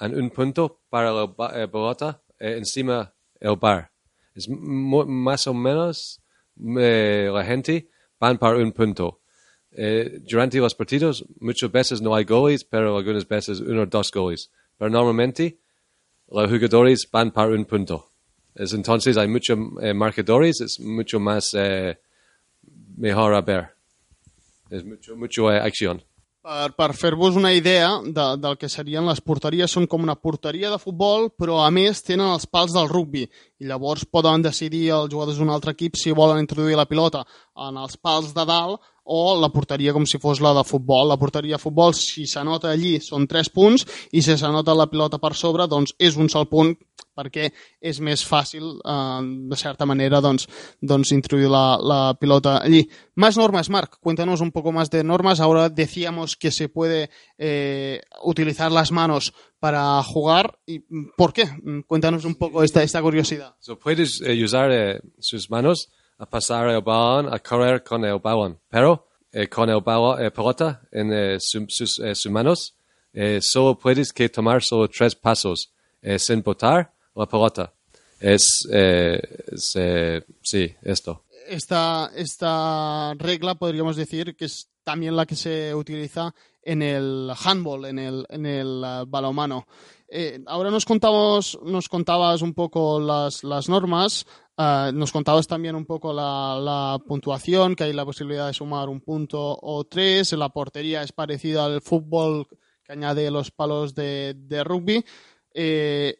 y 0.00 0.14
un 0.14 0.30
punto 0.30 0.80
para 0.88 1.12
la 1.12 1.24
eh, 1.54 1.68
pelota 1.68 2.22
eh, 2.38 2.56
encima 2.58 3.12
el 3.38 3.56
bar. 3.56 3.90
Es 4.34 4.48
más 4.48 5.46
o 5.46 5.54
menos 5.54 6.22
eh, 6.78 7.30
la 7.32 7.44
gente 7.44 7.90
van 8.18 8.38
para 8.38 8.56
un 8.58 8.72
punto. 8.72 9.20
Eh, 9.72 10.20
durante 10.28 10.58
los 10.58 10.74
partidos 10.74 11.24
muchas 11.38 11.70
veces 11.70 12.02
no 12.02 12.14
hay 12.14 12.24
goles, 12.24 12.64
pero 12.64 12.96
algunas 12.96 13.26
veces 13.26 13.60
uno 13.60 13.82
o 13.82 13.86
dos 13.86 14.10
goles. 14.10 14.50
Pero 14.76 14.90
normalmente 14.90 15.58
los 16.28 16.50
jugadores 16.50 17.08
van 17.10 17.30
para 17.30 17.52
un 17.52 17.64
punto. 17.64 18.10
Es, 18.54 18.72
entonces 18.72 19.16
hay 19.16 19.28
muchos 19.28 19.58
eh, 19.80 19.94
marcadores, 19.94 20.60
es 20.60 20.80
mucho 20.80 21.20
más 21.20 21.54
eh, 21.54 21.98
mejor 22.96 23.34
a 23.34 23.40
ver. 23.40 23.70
Es 24.70 24.84
mucho, 24.84 25.16
mucho 25.16 25.48
acción. 25.48 26.02
Per, 26.40 26.70
per 26.72 26.94
fer-vos 26.96 27.34
una 27.36 27.50
idea 27.52 27.88
de, 28.00 28.24
del 28.40 28.54
que 28.56 28.68
serien 28.72 29.04
les 29.04 29.18
porteries, 29.20 29.72
són 29.76 29.84
com 29.84 30.06
una 30.06 30.14
porteria 30.16 30.70
de 30.72 30.78
futbol, 30.80 31.28
però 31.36 31.58
a 31.60 31.66
més 31.68 32.00
tenen 32.06 32.32
els 32.32 32.46
pals 32.48 32.72
del 32.72 32.88
rugbi. 32.88 33.26
I 33.60 33.68
llavors 33.68 34.06
poden 34.08 34.40
decidir 34.46 34.86
els 34.96 35.12
jugadors 35.12 35.36
d'un 35.36 35.52
altre 35.52 35.74
equip 35.76 36.00
si 36.00 36.16
volen 36.16 36.40
introduir 36.40 36.78
la 36.80 36.88
pilota 36.88 37.26
en 37.68 37.76
els 37.82 38.00
pals 38.00 38.32
de 38.32 38.46
dalt 38.48 38.80
o 39.10 39.34
la 39.40 39.50
porteria 39.50 39.92
com 39.92 40.06
si 40.06 40.20
fos 40.22 40.40
la 40.40 40.52
de 40.54 40.62
futbol. 40.66 41.08
La 41.10 41.18
porteria 41.18 41.58
de 41.58 41.62
futbol, 41.62 41.94
si 41.98 42.28
s'anota 42.30 42.70
allí, 42.70 42.98
són 43.02 43.26
3 43.30 43.50
punts 43.54 43.86
i 44.14 44.22
si 44.22 44.36
s'anota 44.38 44.76
la 44.76 44.86
pilota 44.90 45.18
per 45.18 45.34
sobre, 45.34 45.66
doncs 45.66 45.96
és 45.98 46.16
un 46.16 46.30
sol 46.30 46.46
punt 46.50 46.76
perquè 47.20 47.48
és 47.82 47.98
més 48.00 48.22
fàcil, 48.24 48.78
eh, 48.78 49.22
de 49.50 49.58
certa 49.58 49.86
manera, 49.88 50.20
doncs, 50.24 50.46
doncs 50.80 51.10
introduir 51.16 51.50
la, 51.50 51.64
la 51.82 52.00
pilota 52.14 52.58
allí. 52.62 52.84
Más 53.16 53.36
normas, 53.36 53.68
Marc, 53.68 53.98
cuéntanos 54.00 54.40
un 54.40 54.52
poco 54.52 54.72
más 54.72 54.90
de 54.90 55.02
normas. 55.04 55.40
Ahora 55.40 55.68
decíamos 55.68 56.36
que 56.36 56.50
se 56.50 56.68
puede 56.68 57.10
eh, 57.36 58.00
utilizar 58.24 58.72
las 58.72 58.92
manos 58.92 59.34
para 59.58 60.02
jugar. 60.02 60.58
¿Y 60.66 60.80
por 61.16 61.32
qué? 61.32 61.48
Cuéntanos 61.86 62.24
un 62.24 62.36
poco 62.36 62.62
esta, 62.62 62.82
esta 62.82 63.02
curiosidad. 63.02 63.56
So 63.58 63.78
puedes 63.78 64.20
eh, 64.22 64.42
usar 64.42 64.70
eh, 64.72 65.00
sus 65.18 65.50
manos 65.50 65.90
a 66.20 66.26
pasar 66.26 66.68
el 66.68 66.82
balón, 66.82 67.32
a 67.32 67.38
correr 67.38 67.82
con 67.82 68.04
el 68.04 68.18
balón, 68.18 68.58
pero 68.68 69.08
eh, 69.32 69.48
con 69.48 69.68
el 69.70 69.80
balón, 69.80 70.22
eh, 70.24 70.30
pelota 70.30 70.80
en 70.92 71.12
eh, 71.12 71.36
su- 71.40 71.66
sus, 71.68 71.98
eh, 72.00 72.14
sus 72.14 72.30
manos, 72.30 72.74
eh, 73.12 73.38
solo 73.42 73.76
puedes 73.78 74.12
que 74.12 74.28
tomar 74.28 74.62
solo 74.62 74.88
tres 74.88 75.14
pasos 75.16 75.72
sin 76.18 76.42
botar 76.42 76.92
la 77.14 77.26
pelota. 77.26 77.72
Es, 78.20 78.66
es, 78.70 79.74
sí, 80.42 80.74
esto. 80.82 81.24
Esta, 81.46 82.10
esta 82.14 83.12
regla 83.18 83.54
podríamos 83.54 83.96
decir 83.96 84.34
que 84.36 84.46
es 84.46 84.68
también 84.84 85.14
la 85.16 85.26
que 85.26 85.36
se 85.36 85.74
utiliza 85.74 86.34
en 86.62 86.80
el 86.82 87.30
handball, 87.44 87.84
en 87.86 87.98
el, 87.98 88.26
en 88.30 88.46
el 88.46 88.82
balonmano. 89.08 89.66
Eh, 90.12 90.42
ahora 90.46 90.70
nos 90.70 90.84
contamos, 90.84 91.56
nos 91.64 91.88
contabas 91.88 92.42
un 92.42 92.52
poco 92.52 92.98
las, 92.98 93.44
las 93.44 93.68
normas, 93.68 94.26
eh, 94.58 94.90
nos 94.92 95.12
contabas 95.12 95.46
también 95.46 95.76
un 95.76 95.86
poco 95.86 96.12
la, 96.12 96.58
la 96.60 96.98
puntuación, 97.06 97.76
que 97.76 97.84
hay 97.84 97.92
la 97.92 98.04
posibilidad 98.04 98.48
de 98.48 98.54
sumar 98.54 98.88
un 98.88 99.00
punto 99.00 99.56
o 99.62 99.84
tres, 99.84 100.32
la 100.32 100.48
portería 100.48 101.02
es 101.02 101.12
parecida 101.12 101.64
al 101.64 101.80
fútbol 101.80 102.48
que 102.82 102.92
añade 102.92 103.30
los 103.30 103.52
palos 103.52 103.94
de, 103.94 104.34
de 104.36 104.64
rugby. 104.64 105.04
Eh, 105.54 106.16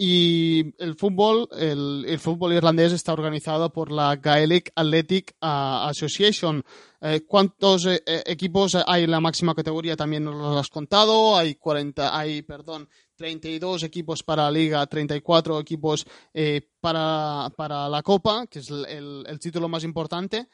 y 0.00 0.74
el 0.78 0.94
fútbol, 0.94 1.48
el, 1.58 2.04
el 2.06 2.20
fútbol 2.20 2.52
irlandés 2.52 2.92
está 2.92 3.12
organizado 3.12 3.72
por 3.72 3.90
la 3.90 4.14
Gaelic 4.14 4.70
Athletic 4.76 5.34
ah, 5.40 5.88
Association. 5.88 6.64
Eh, 7.00 7.22
¿Cuántos 7.26 7.84
eh, 7.86 8.00
eh, 8.06 8.22
equipos 8.26 8.76
hay 8.86 9.02
en 9.02 9.10
la 9.10 9.18
máxima 9.18 9.56
categoría? 9.56 9.96
También 9.96 10.22
nos 10.22 10.36
lo 10.36 10.56
has 10.56 10.68
contado. 10.68 11.36
Hay 11.36 11.56
40, 11.56 12.16
hay, 12.16 12.42
perdón, 12.42 12.88
32 13.18 13.82
equipos 13.82 14.22
para 14.22 14.44
la 14.44 14.50
liga, 14.52 14.86
34 14.86 15.58
equipos 15.58 16.06
eh, 16.32 16.60
para, 16.80 17.52
para 17.56 17.88
la 17.88 18.00
Copa, 18.00 18.46
que 18.46 18.60
es 18.60 18.70
el, 18.70 19.38
título 19.40 19.68
más 19.68 19.82
importante. 19.82 20.46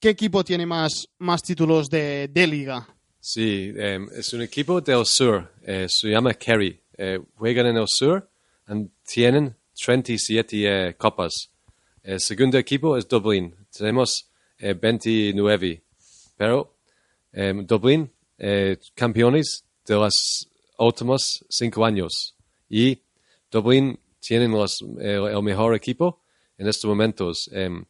¿Qué 0.00 0.08
equipo 0.08 0.42
tiene 0.42 0.64
más, 0.64 1.06
más 1.18 1.42
títulos 1.42 1.90
de, 1.90 2.28
de 2.28 2.46
liga? 2.46 2.88
Sí, 3.20 3.72
eh, 3.76 3.98
es 4.16 4.32
un 4.32 4.40
equipo 4.40 4.80
del 4.80 5.04
sur, 5.04 5.52
eh, 5.62 5.86
se 5.86 6.08
llama 6.08 6.32
Kerry. 6.32 6.80
Eh, 6.96 7.20
juegan 7.34 7.66
en 7.66 7.76
el 7.76 7.86
sur 7.86 8.26
y 8.70 8.88
tienen 9.04 9.54
37 9.74 10.88
eh, 10.88 10.94
copas. 10.96 11.50
El 12.02 12.20
segundo 12.20 12.56
equipo 12.56 12.96
es 12.96 13.06
Dublín. 13.06 13.54
Tenemos 13.70 14.30
eh, 14.58 14.72
29. 14.72 15.82
Pero 16.38 16.78
eh, 17.32 17.52
Dublín, 17.66 18.10
eh, 18.38 18.78
campeones 18.94 19.64
de 19.84 19.94
los 19.94 20.47
últimos 20.78 21.44
cinco 21.48 21.84
años. 21.84 22.34
Y 22.68 22.98
Dublín 23.50 23.98
tienen 24.20 24.50
los, 24.52 24.82
eh, 25.00 25.18
el 25.32 25.42
mejor 25.42 25.74
equipo 25.74 26.20
en 26.56 26.68
estos 26.68 26.88
momentos. 26.88 27.48
Em, 27.52 27.84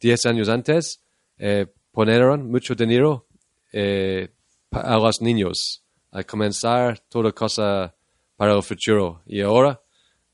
diez 0.00 0.24
años 0.26 0.48
antes 0.48 1.00
eh, 1.38 1.66
ponieron 1.92 2.50
mucho 2.50 2.74
dinero 2.74 3.26
eh, 3.72 4.28
a 4.70 4.96
los 4.96 5.20
niños 5.20 5.82
a 6.10 6.22
comenzar 6.24 6.98
toda 7.08 7.32
cosa 7.32 7.94
para 8.36 8.54
el 8.54 8.62
futuro. 8.62 9.22
Y 9.26 9.40
ahora 9.40 9.80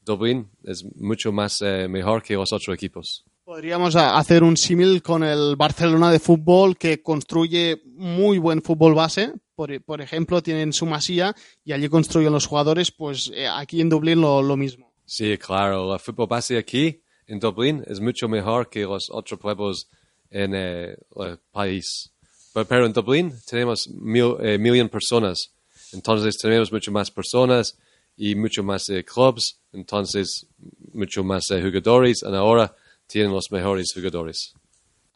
Dublín 0.04 0.48
es 0.64 0.84
mucho 0.96 1.32
más 1.32 1.60
eh, 1.62 1.86
mejor 1.88 2.22
que 2.22 2.34
los 2.34 2.52
otros 2.52 2.74
equipos. 2.74 3.24
Podríamos 3.44 3.96
a- 3.96 4.18
hacer 4.18 4.42
un 4.42 4.56
símil 4.56 5.02
con 5.02 5.22
el 5.22 5.56
Barcelona 5.56 6.10
de 6.10 6.18
fútbol 6.18 6.76
que 6.76 7.02
construye 7.02 7.80
muy 7.94 8.38
buen 8.38 8.60
fútbol 8.62 8.94
base. 8.94 9.32
Por, 9.58 9.82
por 9.82 10.00
ejemplo, 10.00 10.40
tienen 10.40 10.72
su 10.72 10.86
masía 10.86 11.34
y 11.64 11.72
allí 11.72 11.88
construyen 11.88 12.32
los 12.32 12.46
jugadores. 12.46 12.92
Pues 12.92 13.28
eh, 13.34 13.48
aquí 13.48 13.80
en 13.80 13.88
Dublín 13.88 14.20
lo, 14.20 14.40
lo 14.40 14.56
mismo. 14.56 14.92
Sí, 15.04 15.36
claro, 15.36 15.92
el 15.92 15.98
fútbol 15.98 16.28
base 16.28 16.56
aquí 16.56 17.00
en 17.26 17.40
Dublín 17.40 17.82
es 17.88 17.98
mucho 17.98 18.28
mejor 18.28 18.70
que 18.70 18.84
los 18.84 19.10
otros 19.10 19.40
pueblos 19.40 19.88
en 20.30 20.54
eh, 20.54 20.96
el 21.16 21.38
país. 21.50 22.12
Pero, 22.54 22.66
pero 22.68 22.86
en 22.86 22.92
Dublín 22.92 23.32
tenemos 23.50 23.88
mil, 23.88 24.36
eh, 24.40 24.58
million 24.58 24.88
personas, 24.88 25.50
entonces 25.92 26.38
tenemos 26.38 26.70
mucho 26.70 26.92
más 26.92 27.10
personas 27.10 27.76
y 28.16 28.36
mucho 28.36 28.62
más 28.62 28.88
eh, 28.90 29.04
clubs, 29.04 29.58
entonces 29.72 30.46
mucho 30.92 31.24
más 31.24 31.50
eh, 31.50 31.60
jugadores, 31.60 32.22
y 32.22 32.26
ahora 32.32 32.76
tienen 33.08 33.32
los 33.32 33.50
mejores 33.50 33.92
jugadores. 33.92 34.54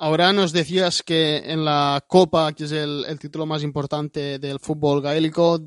Ahora 0.05 0.33
nos 0.33 0.51
decías 0.51 1.01
que 1.01 1.37
en 1.37 1.65
la 1.65 2.05
Copa, 2.09 2.53
que 2.55 2.65
es 2.65 2.73
el, 2.73 3.07
título 3.21 3.47
más 3.47 3.63
importante 3.63 4.41
del 4.41 4.59
fútbol 4.59 5.01
gaélico, 5.01 5.61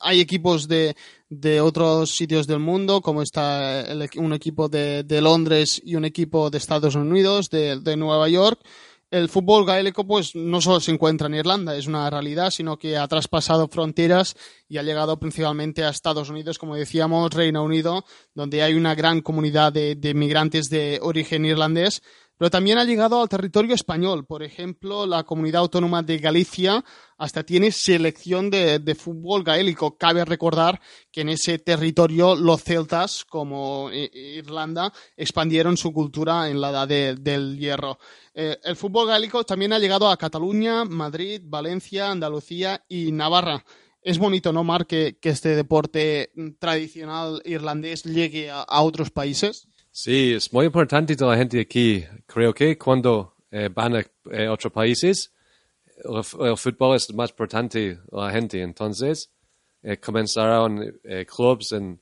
hay 0.00 0.20
equipos 0.20 0.66
de, 0.66 0.96
de 1.28 1.60
otros 1.60 2.16
sitios 2.16 2.46
del 2.46 2.60
mundo, 2.60 3.02
como 3.02 3.20
está 3.20 3.84
un 4.16 4.32
equipo 4.32 4.70
de, 4.70 5.02
de 5.02 5.20
Londres 5.20 5.82
y 5.84 5.96
un 5.96 6.06
equipo 6.06 6.48
de 6.48 6.56
Estados 6.56 6.94
Unidos, 6.94 7.50
de, 7.50 7.78
de 7.78 7.94
Nueva 7.98 8.26
York. 8.30 8.58
El 9.10 9.28
fútbol 9.28 9.66
gaélico 9.66 10.06
pues 10.06 10.34
no 10.34 10.62
solo 10.62 10.80
se 10.80 10.90
encuentra 10.90 11.26
en 11.26 11.34
Irlanda, 11.34 11.76
es 11.76 11.86
una 11.86 12.08
realidad, 12.08 12.50
sino 12.50 12.78
que 12.78 12.96
ha 12.96 13.06
traspasado 13.06 13.68
fronteras 13.68 14.34
y 14.66 14.78
ha 14.78 14.82
llegado 14.82 15.20
principalmente 15.20 15.84
a 15.84 15.90
Estados 15.90 16.30
Unidos, 16.30 16.58
como 16.58 16.74
decíamos, 16.74 17.34
Reino 17.34 17.62
Unido, 17.62 18.06
donde 18.34 18.62
hay 18.62 18.72
una 18.72 18.94
gran 18.94 19.20
comunidad 19.20 19.74
de 19.74 20.12
migrantes 20.14 20.70
de 20.70 21.00
origen 21.02 21.44
irlandés. 21.44 22.00
Pero 22.36 22.50
también 22.50 22.78
ha 22.78 22.84
llegado 22.84 23.20
al 23.20 23.28
territorio 23.28 23.74
español. 23.74 24.26
Por 24.26 24.42
ejemplo, 24.42 25.06
la 25.06 25.22
comunidad 25.22 25.62
autónoma 25.62 26.02
de 26.02 26.18
Galicia 26.18 26.84
hasta 27.16 27.44
tiene 27.44 27.70
selección 27.70 28.50
de, 28.50 28.96
fútbol 28.98 29.44
gaélico. 29.44 29.96
Cabe 29.96 30.24
recordar 30.24 30.80
que 31.12 31.20
en 31.20 31.28
ese 31.28 31.58
territorio 31.58 32.34
los 32.34 32.62
celtas, 32.62 33.24
como 33.24 33.88
eh, 33.92 34.10
Irlanda, 34.12 34.92
expandieron 35.16 35.76
su 35.76 35.92
cultura 35.92 36.48
en 36.50 36.60
la 36.60 36.70
edad 36.70 36.88
de- 36.88 37.14
del 37.14 37.58
hierro. 37.58 37.98
Eh, 38.34 38.58
el 38.64 38.76
fútbol 38.76 39.06
gaélico 39.06 39.44
también 39.44 39.72
ha 39.72 39.78
llegado 39.78 40.08
a 40.08 40.16
Cataluña, 40.16 40.84
Madrid, 40.84 41.40
Valencia, 41.44 42.10
Andalucía 42.10 42.84
y 42.88 43.12
Navarra. 43.12 43.64
Es 44.02 44.18
bonito, 44.18 44.52
¿no, 44.52 44.64
Marc, 44.64 44.88
que, 44.88 45.16
este 45.22 45.56
deporte 45.56 46.30
tradicional 46.58 47.40
irlandés 47.44 48.02
llegue 48.02 48.50
a 48.50 48.82
otros 48.82 49.10
países? 49.10 49.68
Sí, 49.96 50.32
es 50.32 50.52
muy 50.52 50.66
importante 50.66 51.14
la 51.20 51.36
gente 51.36 51.60
aquí. 51.60 52.04
Creo 52.26 52.52
que 52.52 52.76
cuando 52.76 53.36
eh, 53.48 53.68
van 53.72 53.94
a 53.94 54.00
eh, 54.32 54.48
otros 54.48 54.72
países, 54.72 55.32
el, 56.02 56.56
fútbol 56.56 56.96
es 56.96 57.14
más 57.14 57.30
importante 57.30 58.00
la 58.10 58.28
gente. 58.32 58.60
Entonces, 58.60 59.30
eh, 59.84 59.98
comenzaron 59.98 60.98
eh, 61.04 61.24
clubs 61.24 61.70
en 61.70 62.00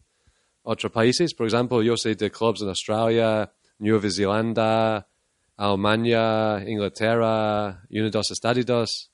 otros 0.62 0.90
países. 0.90 1.34
Por 1.34 1.48
ejemplo, 1.48 1.82
yo 1.82 1.94
sé 1.98 2.14
de 2.14 2.30
clubs 2.30 2.62
en 2.62 2.68
Australia, 2.68 3.52
Nueva 3.78 4.08
Zelanda, 4.10 5.06
Alemania, 5.58 6.64
Inglaterra, 6.66 7.82
Unidos 7.90 8.30
Estados, 8.30 9.12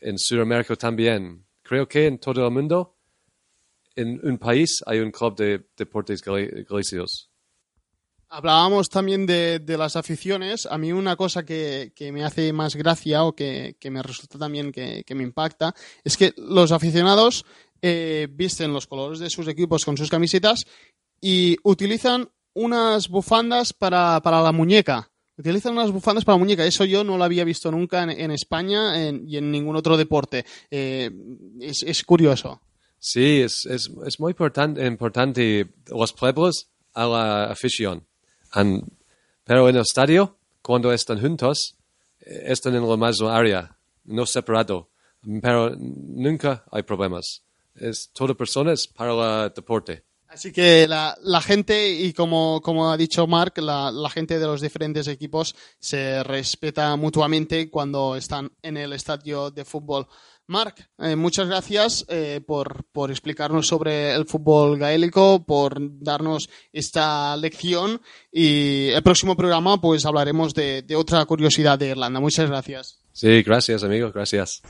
en 0.00 0.18
Sudamérica 0.18 0.76
también. 0.76 1.44
Creo 1.64 1.88
que 1.88 2.06
en 2.06 2.18
todo 2.20 2.46
el 2.46 2.52
mundo, 2.52 2.94
en 3.96 4.20
un 4.22 4.38
país 4.38 4.84
hay 4.86 5.00
un 5.00 5.10
club 5.10 5.34
de 5.34 5.66
deportes 5.76 6.24
gali- 6.24 6.64
galicios. 6.64 7.33
Hablábamos 8.36 8.88
también 8.88 9.26
de, 9.26 9.60
de 9.60 9.78
las 9.78 9.94
aficiones. 9.94 10.66
A 10.66 10.76
mí 10.76 10.90
una 10.90 11.14
cosa 11.14 11.44
que, 11.44 11.92
que 11.94 12.10
me 12.10 12.24
hace 12.24 12.52
más 12.52 12.74
gracia 12.74 13.22
o 13.22 13.36
que, 13.36 13.76
que 13.78 13.92
me 13.92 14.02
resulta 14.02 14.40
también 14.40 14.72
que, 14.72 15.04
que 15.06 15.14
me 15.14 15.22
impacta 15.22 15.72
es 16.02 16.16
que 16.16 16.34
los 16.36 16.72
aficionados 16.72 17.44
eh, 17.80 18.26
visten 18.28 18.72
los 18.72 18.88
colores 18.88 19.20
de 19.20 19.30
sus 19.30 19.46
equipos 19.46 19.84
con 19.84 19.96
sus 19.96 20.10
camisetas 20.10 20.64
y 21.20 21.58
utilizan 21.62 22.28
unas 22.54 23.08
bufandas 23.08 23.72
para, 23.72 24.20
para 24.20 24.42
la 24.42 24.50
muñeca. 24.50 25.12
Utilizan 25.38 25.74
unas 25.74 25.92
bufandas 25.92 26.24
para 26.24 26.34
la 26.36 26.40
muñeca. 26.40 26.66
Eso 26.66 26.84
yo 26.84 27.04
no 27.04 27.16
lo 27.16 27.22
había 27.22 27.44
visto 27.44 27.70
nunca 27.70 28.02
en, 28.02 28.32
España 28.32 29.10
y 29.10 29.36
en 29.36 29.52
ningún 29.52 29.76
otro 29.76 29.96
deporte. 29.96 30.44
Eh, 30.72 31.08
es, 31.60 31.84
es 31.84 32.02
curioso. 32.02 32.60
Sí, 32.98 33.42
es, 33.42 33.64
es, 33.66 33.92
es 34.04 34.18
muy 34.18 34.32
importan- 34.32 34.84
importante 34.84 35.68
los 35.86 36.12
pueblos 36.12 36.72
a 36.94 37.06
la 37.06 37.44
afición. 37.44 38.08
Pero 38.54 39.68
en 39.68 39.76
el 39.76 39.82
estadio, 39.82 40.38
cuando 40.62 40.92
están 40.92 41.20
juntos, 41.20 41.76
eh, 42.20 42.44
están 42.46 42.74
en 42.74 42.88
la 42.88 42.96
misma 42.96 43.36
área, 43.36 43.76
no 44.04 44.26
separado. 44.26 44.88
Pero 45.42 45.74
nunca 45.76 46.64
hay 46.70 46.82
problemas. 46.82 47.42
Es 47.74 48.10
toda 48.12 48.34
personas 48.34 48.86
para 48.86 49.44
el 49.44 49.52
deporte. 49.54 50.04
Así 50.28 50.52
que 50.52 50.88
la, 50.88 51.40
gente, 51.42 51.90
y 51.90 52.12
como, 52.12 52.60
como 52.60 52.90
ha 52.90 52.96
dicho 52.96 53.24
Mark, 53.26 53.54
la 53.58 54.10
gente 54.10 54.38
de 54.38 54.46
los 54.46 54.60
diferentes 54.60 55.06
equipos 55.06 55.54
se 55.78 56.24
respeta 56.24 56.96
mutuamente 56.96 57.70
cuando 57.70 58.16
están 58.16 58.50
en 58.60 58.76
el 58.76 58.92
estadio 58.94 59.52
de 59.52 59.64
fútbol. 59.64 60.08
Marc, 60.46 60.88
eh, 60.98 61.16
muchas 61.16 61.48
gracias 61.48 62.04
eh, 62.08 62.40
por, 62.46 62.84
por 62.92 63.10
explicarnos 63.10 63.66
sobre 63.66 64.14
el 64.14 64.26
fútbol 64.26 64.78
gaélico, 64.78 65.44
por 65.44 65.76
darnos 66.00 66.50
esta 66.72 67.36
lección 67.36 68.00
y 68.30 68.88
el 68.88 69.02
próximo 69.02 69.36
programa 69.36 69.80
pues 69.80 70.04
hablaremos 70.04 70.54
de, 70.54 70.82
de 70.82 70.96
otra 70.96 71.24
curiosidad 71.24 71.78
de 71.78 71.88
Irlanda. 71.88 72.20
Muchas 72.20 72.48
gracias. 72.48 73.00
Sí, 73.12 73.42
gracias, 73.42 73.84
amigo, 73.84 74.10
gracias. 74.12 74.60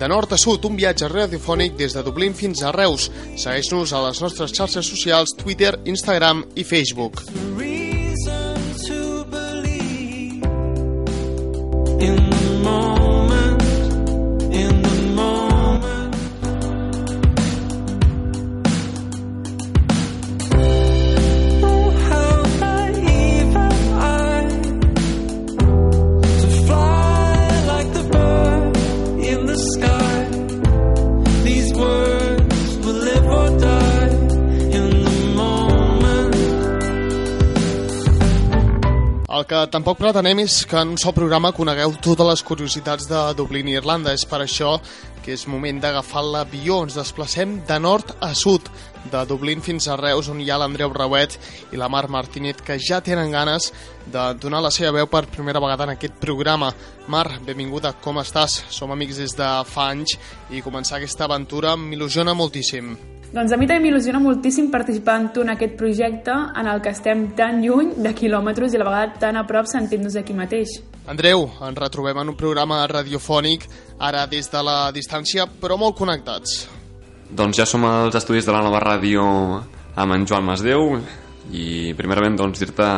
De 0.00 0.08
nord 0.08 0.32
a 0.32 0.38
sud, 0.40 0.64
un 0.64 0.78
viatge 0.80 1.10
radiofònic 1.12 1.76
des 1.76 1.92
de 1.92 2.00
Dublín 2.06 2.32
fins 2.32 2.62
a 2.64 2.72
Reus. 2.72 3.10
Segueix-nos 3.36 3.92
a 3.92 4.00
les 4.06 4.22
nostres 4.24 4.56
xarxes 4.56 4.88
socials 4.88 5.36
Twitter, 5.36 5.74
Instagram 5.84 6.46
i 6.56 6.64
Facebook. 6.64 7.20
in 12.00 12.39
tampoc 39.70 40.00
pretenem 40.00 40.40
és 40.42 40.64
que 40.66 40.78
en 40.80 40.94
un 40.94 40.98
sol 40.98 41.14
programa 41.14 41.52
conegueu 41.54 41.92
totes 42.02 42.26
les 42.26 42.42
curiositats 42.46 43.06
de 43.10 43.20
Dublín 43.38 43.68
i 43.70 43.76
Irlanda. 43.78 44.12
És 44.16 44.26
per 44.26 44.40
això 44.42 44.78
que 45.22 45.34
és 45.36 45.46
moment 45.46 45.78
d'agafar 45.80 46.24
l'avió. 46.26 46.80
Ens 46.84 46.96
desplacem 46.98 47.60
de 47.68 47.78
nord 47.78 48.10
a 48.20 48.32
sud, 48.34 48.66
de 49.12 49.22
Dublín 49.28 49.62
fins 49.62 49.86
a 49.88 49.96
Reus, 49.96 50.28
on 50.28 50.40
hi 50.42 50.50
ha 50.50 50.58
l'Andreu 50.60 50.90
Brauet 50.92 51.38
i 51.72 51.78
la 51.80 51.88
Mar 51.88 52.08
Martinet, 52.10 52.64
que 52.66 52.78
ja 52.82 53.00
tenen 53.00 53.32
ganes 53.32 53.70
de 54.10 54.26
donar 54.42 54.60
la 54.64 54.72
seva 54.74 54.92
veu 54.98 55.08
per 55.08 55.28
primera 55.30 55.62
vegada 55.62 55.86
en 55.86 55.94
aquest 55.94 56.18
programa. 56.20 56.72
Mar, 57.08 57.28
benvinguda, 57.46 57.94
com 58.02 58.20
estàs? 58.20 58.64
Som 58.74 58.92
amics 58.92 59.22
des 59.22 59.38
de 59.38 59.54
fa 59.70 59.90
anys 59.94 60.18
i 60.50 60.64
començar 60.66 60.98
aquesta 60.98 61.30
aventura 61.30 61.76
m'il·lusiona 61.78 62.34
moltíssim. 62.34 62.96
Doncs 63.30 63.52
a 63.54 63.56
mi 63.60 63.68
també 63.70 63.84
m'il·lusiona 63.84 64.18
moltíssim 64.18 64.72
participar 64.72 65.14
en 65.20 65.26
tu 65.30 65.44
en 65.44 65.52
aquest 65.52 65.76
projecte 65.78 66.34
en 66.34 66.66
el 66.66 66.80
que 66.82 66.90
estem 66.90 67.28
tan 67.38 67.60
lluny 67.62 67.92
de 68.02 68.10
quilòmetres 68.10 68.72
i 68.74 68.78
a 68.78 68.80
la 68.80 68.88
vegada 68.88 69.20
tan 69.22 69.36
a 69.38 69.44
prop 69.46 69.68
sentint-nos 69.70 70.16
aquí 70.18 70.34
mateix. 70.34 70.72
Andreu, 71.06 71.44
ens 71.62 71.78
retrobem 71.78 72.18
en 72.18 72.32
un 72.32 72.36
programa 72.36 72.80
radiofònic, 72.90 73.68
ara 74.02 74.24
des 74.26 74.50
de 74.50 74.62
la 74.66 74.90
distància, 74.90 75.46
però 75.46 75.78
molt 75.78 75.94
connectats. 76.00 76.64
Doncs 77.30 77.60
ja 77.60 77.68
som 77.70 77.86
als 77.86 78.18
estudis 78.18 78.48
de 78.48 78.56
la 78.56 78.64
nova 78.66 78.82
ràdio 78.82 79.22
amb 79.94 80.16
en 80.16 80.26
Joan 80.26 80.48
Masdeu 80.48 80.96
i 81.54 81.94
primerament 81.94 82.34
doncs 82.40 82.58
dir-te 82.58 82.88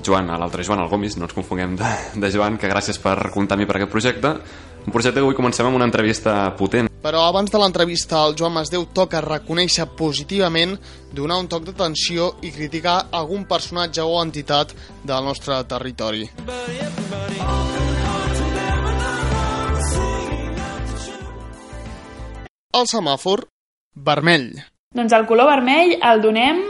Joan, 0.00 0.30
a 0.32 0.38
l'altre 0.40 0.64
Joan, 0.64 0.80
el 0.80 0.88
Gomis, 0.88 1.18
no 1.20 1.28
ens 1.28 1.36
confonguem 1.36 1.76
de, 1.76 1.92
de 2.24 2.32
Joan, 2.32 2.56
que 2.56 2.72
gràcies 2.72 2.96
per 3.04 3.18
comptar 3.36 3.60
amb 3.60 3.66
mi 3.66 3.68
per 3.68 3.76
aquest 3.76 3.92
projecte. 3.92 4.32
Un 4.86 4.92
projecte 4.94 5.18
que 5.18 5.24
avui 5.26 5.34
comencem 5.34 5.66
amb 5.66 5.74
una 5.74 5.86
entrevista 5.88 6.32
potent. 6.54 6.86
Però 7.02 7.24
abans 7.26 7.50
de 7.50 7.58
l'entrevista, 7.58 8.20
el 8.22 8.36
Joan 8.38 8.54
Masdeu 8.54 8.84
toca 8.94 9.18
reconèixer 9.24 9.88
positivament, 9.98 10.76
donar 11.10 11.40
un 11.42 11.48
toc 11.50 11.66
d'atenció 11.66 12.36
i 12.46 12.52
criticar 12.54 13.08
algun 13.10 13.44
personatge 13.50 14.06
o 14.06 14.20
entitat 14.22 14.76
del 15.02 15.26
nostre 15.26 15.58
territori. 15.66 16.30
El 22.76 22.86
semàfor 22.86 23.46
vermell. 24.06 24.50
Doncs 24.94 25.14
el 25.18 25.26
color 25.26 25.50
vermell 25.50 25.98
el 25.98 26.22
donem... 26.22 26.66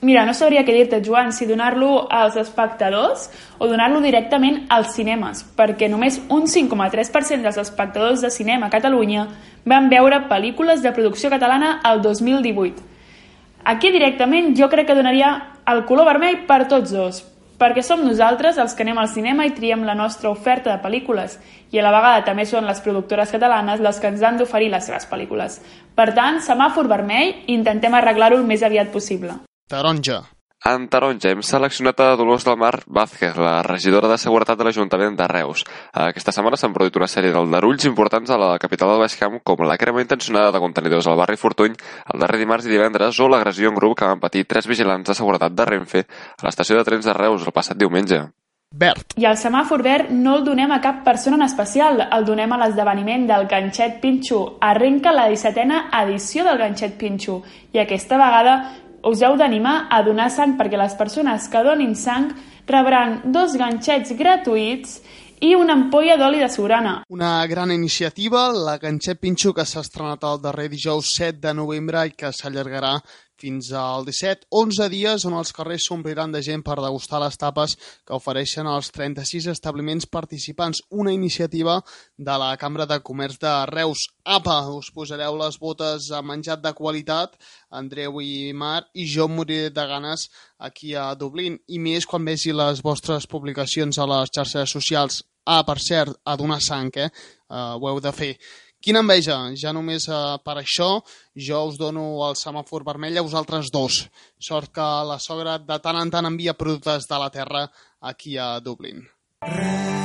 Mira, 0.00 0.22
no 0.24 0.32
sabria 0.32 0.62
què 0.64 0.72
dir-te, 0.72 1.02
Joan, 1.04 1.28
si 1.36 1.44
donar-lo 1.44 2.06
als 2.08 2.38
espectadors 2.40 3.26
o 3.58 3.66
donar-lo 3.68 3.98
directament 4.00 4.62
als 4.72 4.94
cinemes, 4.96 5.42
perquè 5.58 5.90
només 5.92 6.16
un 6.32 6.46
5,3% 6.48 7.44
dels 7.44 7.58
espectadors 7.60 8.22
de 8.24 8.30
cinema 8.32 8.70
a 8.70 8.72
Catalunya 8.72 9.26
van 9.68 9.90
veure 9.92 10.22
pel·lícules 10.30 10.80
de 10.80 10.92
producció 10.96 11.28
catalana 11.28 11.82
el 11.84 12.00
2018. 12.00 12.80
Aquí 13.68 13.90
directament 13.92 14.54
jo 14.56 14.70
crec 14.72 14.88
que 14.88 14.96
donaria 14.96 15.34
el 15.68 15.84
color 15.84 16.08
vermell 16.08 16.46
per 16.48 16.62
tots 16.72 16.96
dos, 16.96 17.20
perquè 17.60 17.84
som 17.84 18.00
nosaltres 18.00 18.56
els 18.56 18.72
que 18.72 18.86
anem 18.86 19.02
al 19.02 19.12
cinema 19.12 19.44
i 19.44 19.52
triem 19.52 19.84
la 19.84 19.98
nostra 19.98 20.32
oferta 20.32 20.72
de 20.72 20.80
pel·lícules 20.80 21.36
i 21.76 21.76
a 21.76 21.84
la 21.84 21.92
vegada 21.92 22.24
també 22.24 22.48
són 22.48 22.64
les 22.64 22.80
productores 22.80 23.36
catalanes 23.36 23.84
les 23.84 24.00
que 24.00 24.08
ens 24.08 24.24
han 24.24 24.40
d'oferir 24.40 24.72
les 24.72 24.88
seves 24.88 25.04
pel·lícules. 25.12 25.60
Per 25.92 26.08
tant, 26.16 26.40
semàfor 26.40 26.88
vermell 26.88 27.36
intentem 27.52 28.00
arreglar-ho 28.00 28.40
el 28.40 28.48
més 28.48 28.64
aviat 28.64 28.88
possible. 28.96 29.36
Taronja. 29.70 30.24
En 30.66 30.88
taronja 30.90 31.30
hem 31.30 31.44
seleccionat 31.46 32.00
a 32.02 32.16
Dolors 32.18 32.42
del 32.44 32.56
Mar 32.58 32.80
Vázquez, 32.86 33.36
la 33.38 33.62
regidora 33.62 34.08
de 34.10 34.16
Seguretat 34.18 34.58
de 34.58 34.66
l'Ajuntament 34.66 35.14
de 35.16 35.28
Reus. 35.30 35.62
Aquesta 35.94 36.34
setmana 36.34 36.58
s'han 36.58 36.74
produït 36.74 36.98
una 36.98 37.08
sèrie 37.12 37.30
d'aldarulls 37.36 37.86
importants 37.86 38.34
a 38.34 38.40
la 38.42 38.50
capital 38.58 38.90
del 38.90 39.04
Baix 39.04 39.14
Camp, 39.20 39.38
com 39.46 39.62
la 39.62 39.78
crema 39.78 40.02
intencionada 40.02 40.50
de 40.50 40.62
contenidors 40.66 41.06
al 41.06 41.16
barri 41.22 41.38
Fortuny 41.38 41.78
el 41.78 42.24
darrer 42.24 42.42
dimarts 42.42 42.66
i 42.66 42.74
divendres 42.74 43.22
o 43.22 43.30
l'agressió 43.30 43.70
en 43.70 43.78
grup 43.78 43.96
que 44.02 44.10
van 44.10 44.26
patir 44.26 44.44
tres 44.50 44.66
vigilants 44.66 45.14
de 45.14 45.18
seguretat 45.22 45.54
de 45.54 45.70
Renfe 45.70 46.04
a 46.04 46.48
l'estació 46.48 46.76
de 46.76 46.84
trens 46.90 47.06
de 47.06 47.16
Reus 47.22 47.46
el 47.46 47.54
passat 47.54 47.78
diumenge. 47.78 48.24
Verd. 48.70 49.16
I 49.18 49.24
el 49.26 49.34
semàfor 49.34 49.82
verd 49.82 50.12
no 50.14 50.36
el 50.38 50.44
donem 50.46 50.70
a 50.70 50.76
cap 50.82 51.00
persona 51.02 51.34
en 51.34 51.42
especial, 51.42 52.04
el 52.14 52.26
donem 52.28 52.52
a 52.54 52.58
l'esdeveniment 52.60 53.24
del 53.26 53.48
Ganxet 53.50 53.96
Pinxo. 53.98 54.58
Arrenca 54.62 55.10
la 55.10 55.24
17a 55.32 56.04
edició 56.04 56.44
del 56.46 56.60
Ganxet 56.60 56.94
Pinxo 57.00 57.40
i 57.74 57.80
aquesta 57.82 58.14
vegada 58.20 58.54
us 59.04 59.22
heu 59.22 59.36
d'animar 59.36 59.88
a 59.90 60.02
donar 60.02 60.30
sang 60.30 60.56
perquè 60.58 60.78
les 60.78 60.94
persones 60.94 61.48
que 61.48 61.62
donin 61.64 61.94
sang 61.94 62.30
rebran 62.66 63.20
dos 63.32 63.56
ganxets 63.56 64.12
gratuïts 64.16 65.00
i 65.40 65.54
una 65.56 65.72
ampolla 65.72 66.18
d'oli 66.20 66.38
de 66.38 66.48
sobrana. 66.52 67.00
Una 67.08 67.46
gran 67.46 67.72
iniciativa, 67.72 68.50
la 68.52 68.76
Ganxet 68.78 69.18
Pinxo, 69.20 69.54
que 69.56 69.64
s'ha 69.64 69.80
estrenat 69.80 70.24
el 70.28 70.40
darrer 70.42 70.68
dijous 70.68 71.14
7 71.16 71.40
de 71.40 71.54
novembre 71.56 72.04
i 72.06 72.12
que 72.12 72.28
s'allargarà 72.28 72.98
fins 73.40 73.70
al 73.72 74.04
17. 74.04 74.46
11 74.52 74.88
dies 74.92 75.24
on 75.28 75.36
els 75.38 75.52
carrers 75.56 75.86
s'ompliran 75.88 76.32
de 76.34 76.42
gent 76.44 76.62
per 76.66 76.76
degustar 76.78 77.22
les 77.22 77.38
tapes 77.40 77.76
que 78.06 78.16
ofereixen 78.16 78.68
els 78.68 78.90
36 78.92 79.48
establiments 79.54 80.06
participants. 80.06 80.82
Una 80.90 81.14
iniciativa 81.16 81.78
de 82.16 82.36
la 82.42 82.52
Cambra 82.60 82.86
de 82.86 83.00
Comerç 83.00 83.40
de 83.40 83.54
Reus. 83.72 84.06
Apa, 84.24 84.58
us 84.76 84.92
posareu 84.94 85.38
les 85.40 85.56
botes 85.58 86.10
a 86.12 86.20
menjat 86.22 86.60
de 86.62 86.74
qualitat, 86.76 87.34
Andreu 87.70 88.20
i 88.20 88.52
Mar, 88.52 88.84
i 88.94 89.08
jo 89.08 89.28
moriré 89.28 89.70
de 89.72 89.86
ganes 89.88 90.28
aquí 90.58 90.94
a 90.94 91.10
Dublín. 91.14 91.58
I 91.68 91.80
més 91.80 92.06
quan 92.06 92.24
vegi 92.28 92.52
les 92.52 92.84
vostres 92.84 93.26
publicacions 93.26 93.98
a 93.98 94.08
les 94.10 94.32
xarxes 94.36 94.76
socials. 94.76 95.22
Ah, 95.46 95.62
per 95.64 95.78
cert, 95.80 96.20
a 96.24 96.36
donar 96.36 96.60
sang, 96.60 96.92
eh? 97.00 97.08
Uh, 97.50 97.74
ho 97.80 97.88
heu 97.88 98.00
de 98.04 98.12
fer. 98.14 98.34
Quina 98.80 99.02
enveja, 99.04 99.34
ja 99.60 99.74
només 99.76 100.06
uh, 100.08 100.38
per 100.40 100.54
això 100.56 101.04
jo 101.46 101.58
us 101.68 101.76
dono 101.76 102.24
el 102.24 102.36
semàfor 102.40 102.80
vermell 102.86 103.18
a 103.20 103.24
vosaltres 103.26 103.68
dos. 103.74 104.08
Sort 104.40 104.72
que 104.72 104.86
la 105.04 105.18
sogra 105.20 105.58
de 105.60 105.76
tant 105.84 106.00
en 106.00 106.08
tant 106.14 106.24
envia 106.24 106.56
productes 106.56 107.04
de 107.10 107.18
la 107.20 107.28
terra 107.34 107.68
aquí 108.00 108.38
a 108.40 108.56
Dublín. 108.64 109.04
Reus 109.44 110.00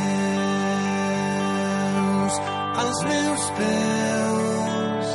als 2.84 3.00
meus 3.08 3.48
peus 3.62 5.08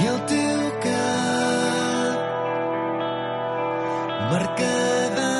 i 0.00 0.02
el 0.14 0.20
teu 0.32 0.60
cap 0.88 2.18
marcada 4.32 5.32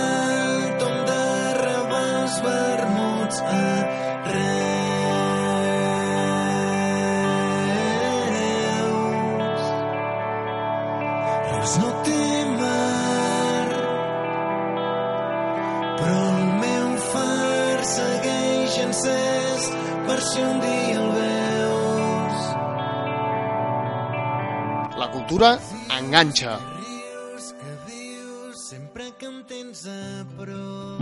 tom 0.84 0.96
de 1.08 1.22
rebels 1.64 2.36
vermuts 2.44 3.40
a 3.56 3.95
Reus 11.66 11.78
no 11.82 11.88
té 12.06 12.24
mar 12.46 13.70
però 15.98 16.18
el 16.26 16.44
meu 16.60 16.92
far 17.08 17.78
segueix 17.90 18.76
encès 18.84 19.66
per 20.06 20.18
si 20.28 20.44
un 20.46 20.60
dia 20.62 21.00
el 21.00 21.10
veus. 21.16 22.46
La 25.02 25.10
cultura 25.16 25.50
enganxa. 25.98 26.54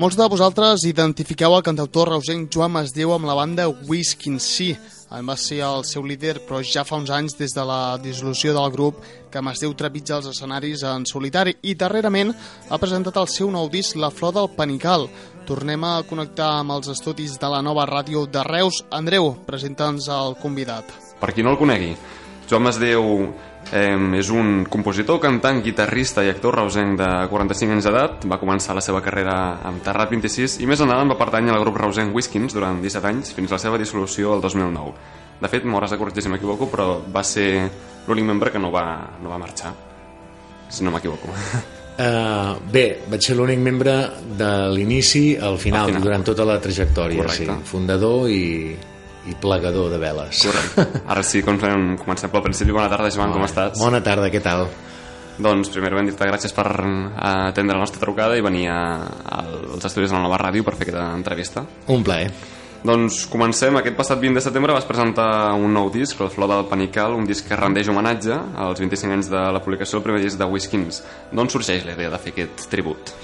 Molts 0.01 0.17
de 0.17 0.33
vosaltres 0.33 0.89
identifiqueu 0.89 1.59
el 1.59 1.67
cantautor 1.69 2.15
reusenc 2.17 2.49
Joan 2.49 2.73
Masdeu 2.79 3.13
amb 3.13 3.29
la 3.29 3.37
banda 3.37 3.69
Whiskin 3.69 4.41
Sí. 4.41 4.73
En 5.15 5.29
va 5.31 5.37
ser 5.39 5.61
el 5.63 5.85
seu 5.87 6.03
líder, 6.03 6.41
però 6.43 6.59
ja 6.67 6.83
fa 6.83 6.99
uns 6.99 7.11
anys, 7.15 7.37
des 7.39 7.53
de 7.55 7.63
la 7.63 7.97
dissolució 8.03 8.55
del 8.57 8.73
grup, 8.75 8.99
que 9.31 9.43
Masdeu 9.43 9.75
trepitja 9.79 10.17
els 10.17 10.27
escenaris 10.33 10.83
en 10.91 11.07
solitari 11.07 11.55
i 11.63 11.77
darrerament 11.79 12.33
ha 12.71 12.79
presentat 12.83 13.21
el 13.23 13.31
seu 13.31 13.51
nou 13.55 13.71
disc 13.71 13.95
La 13.95 14.11
Flor 14.11 14.35
del 14.35 14.51
Panical. 14.57 15.07
Tornem 15.47 15.87
a 15.87 16.01
connectar 16.09 16.51
amb 16.59 16.75
els 16.75 16.91
estudis 16.91 17.39
de 17.39 17.51
la 17.53 17.63
nova 17.63 17.87
ràdio 17.87 18.27
de 18.27 18.43
Reus. 18.43 18.83
Andreu, 18.91 19.35
presenta'ns 19.47 20.11
el 20.11 20.35
convidat. 20.43 20.91
Per 21.21 21.31
qui 21.31 21.47
no 21.47 21.55
el 21.55 21.61
conegui, 21.63 21.95
Joan 22.51 22.67
Masdeu 22.67 23.05
eh, 23.73 23.97
és 24.19 24.31
un 24.31 24.65
compositor, 24.71 25.21
cantant, 25.23 25.63
guitarrista 25.65 26.25
i 26.25 26.31
actor 26.33 26.57
reusenc 26.61 26.99
de 27.01 27.09
45 27.31 27.73
anys 27.77 27.85
d'edat. 27.89 28.27
Va 28.31 28.39
començar 28.43 28.75
la 28.77 28.83
seva 28.85 29.01
carrera 29.05 29.37
amb 29.65 29.83
Terrat 29.85 30.11
26 30.11 30.61
i 30.61 30.67
més 30.71 30.81
endavant 30.85 31.09
va 31.13 31.19
pertànyer 31.21 31.55
al 31.55 31.63
grup 31.65 31.77
reusenc 31.81 32.15
Whiskins 32.15 32.55
durant 32.55 32.81
17 32.83 33.11
anys 33.11 33.35
fins 33.35 33.53
a 33.53 33.59
la 33.59 33.63
seva 33.63 33.79
dissolució 33.81 34.35
el 34.37 34.45
2009. 34.45 34.95
De 35.41 35.49
fet, 35.51 35.65
m'hauràs 35.67 35.91
de 35.91 35.99
corregir 35.99 36.23
si 36.23 36.31
m'equivoco, 36.33 36.69
però 36.71 37.01
va 37.13 37.23
ser 37.27 37.69
l'únic 38.07 38.25
membre 38.25 38.53
que 38.53 38.59
no 38.63 38.71
va, 38.71 38.85
no 39.21 39.29
va 39.33 39.39
marxar, 39.39 39.73
si 40.69 40.85
no 40.85 40.93
m'equivoco. 40.95 41.29
Uh, 41.99 42.55
bé, 42.75 43.01
vaig 43.11 43.23
ser 43.23 43.35
l'únic 43.37 43.59
membre 43.59 43.95
de 44.39 44.51
l'inici 44.73 45.35
al 45.37 45.59
final, 45.59 45.89
Al 45.89 45.95
final. 45.95 46.03
durant 46.07 46.25
tota 46.25 46.47
la 46.47 46.61
trajectòria, 46.63 47.25
Correcte. 47.25 47.59
sí. 47.59 47.69
Fundador 47.71 48.31
i, 48.31 48.77
i 49.31 49.37
plegador 49.41 49.91
de 49.93 50.01
veles. 50.01 50.43
Correcte. 50.45 51.03
Ara 51.07 51.23
sí, 51.25 51.43
comencem, 51.45 51.95
comencem 52.01 52.33
pel 52.33 52.45
principi. 52.45 52.75
Bona 52.77 52.91
tarda, 52.93 53.13
Joan, 53.15 53.33
com 53.35 53.47
estàs? 53.47 53.79
Bona 53.81 54.03
tarda, 54.05 54.31
què 54.33 54.43
tal? 54.45 54.67
Doncs 55.35 55.71
primerament 55.75 56.07
dir-te 56.07 56.29
gràcies 56.29 56.53
per 56.55 56.69
eh, 56.71 56.91
atendre 57.49 57.75
la 57.75 57.83
nostra 57.83 58.03
trucada 58.03 58.37
i 58.39 58.45
venir 58.45 58.69
a, 58.71 58.83
als 59.41 59.89
estudis 59.89 60.13
de 60.13 60.19
la 60.19 60.23
nova 60.27 60.39
ràdio 60.39 60.67
per 60.67 60.77
fer 60.77 60.87
aquesta 60.87 61.09
entrevista. 61.17 61.65
Un 61.91 62.05
plaer. 62.07 62.29
Doncs 62.85 63.23
comencem. 63.33 63.75
Aquest 63.81 63.97
passat 63.97 64.21
20 64.21 64.37
de 64.37 64.45
setembre 64.45 64.77
vas 64.77 64.85
presentar 64.85 65.55
un 65.57 65.73
nou 65.73 65.89
disc, 65.91 66.21
La 66.21 66.29
Flor 66.31 66.51
del 66.53 66.67
Panical, 66.69 67.17
un 67.17 67.25
disc 67.25 67.49
que 67.49 67.57
rendeix 67.57 67.89
homenatge 67.89 68.37
als 68.61 68.85
25 68.85 69.17
anys 69.17 69.33
de 69.33 69.41
la 69.57 69.63
publicació 69.65 69.99
del 69.99 70.05
primer 70.11 70.21
disc 70.21 70.39
de 70.39 70.49
Whiskins. 70.53 71.01
D'on 71.33 71.49
sorgeix 71.49 71.89
la 71.89 71.97
idea 71.97 72.13
de 72.13 72.21
fer 72.21 72.35
aquest 72.37 72.69
tribut? 72.71 73.15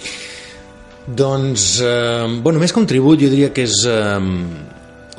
Doncs, 1.06 1.70
eh, 1.84 2.40
bueno, 2.40 2.58
més 2.58 2.72
que 2.72 2.80
un 2.80 2.88
tribut, 2.88 3.20
jo 3.20 3.28
diria 3.28 3.52
que 3.52 3.68
és 3.68 3.76
eh, 3.84 4.16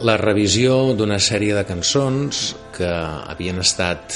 la 0.02 0.16
revisió 0.18 0.96
d'una 0.98 1.20
sèrie 1.22 1.54
de 1.54 1.64
cançons 1.68 2.56
que 2.74 2.90
havien 2.90 3.60
estat 3.62 4.16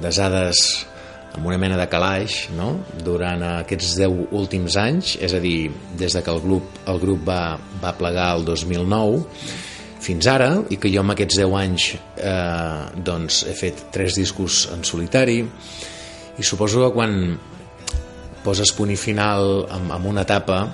desades 0.00 0.86
amb 1.36 1.46
una 1.46 1.58
mena 1.60 1.76
de 1.78 1.86
calaix 1.92 2.46
no? 2.56 2.72
durant 3.04 3.42
aquests 3.46 3.94
10 4.00 4.32
últims 4.36 4.76
anys, 4.80 5.14
és 5.20 5.34
a 5.36 5.40
dir, 5.42 5.70
des 6.00 6.16
de 6.16 6.22
que 6.24 6.32
el 6.32 6.40
grup, 6.42 6.80
el 6.90 7.00
grup 7.02 7.22
va, 7.28 7.58
va 7.82 7.92
plegar 7.98 8.32
el 8.38 8.46
2009 8.48 9.20
fins 10.00 10.26
ara, 10.32 10.50
i 10.72 10.80
que 10.80 10.90
jo 10.90 11.04
amb 11.04 11.12
aquests 11.14 11.42
10 11.42 11.56
anys 11.60 11.88
eh, 11.92 12.82
doncs 13.04 13.44
he 13.46 13.54
fet 13.54 13.86
tres 13.92 14.16
discos 14.16 14.64
en 14.72 14.84
solitari 14.88 15.42
i 15.44 16.46
suposo 16.46 16.86
que 16.86 16.94
quan 16.96 17.16
poses 18.40 18.72
punt 18.72 18.94
i 18.94 18.96
final 18.96 19.66
amb, 19.68 19.92
amb 19.98 20.08
una 20.14 20.24
etapa 20.24 20.64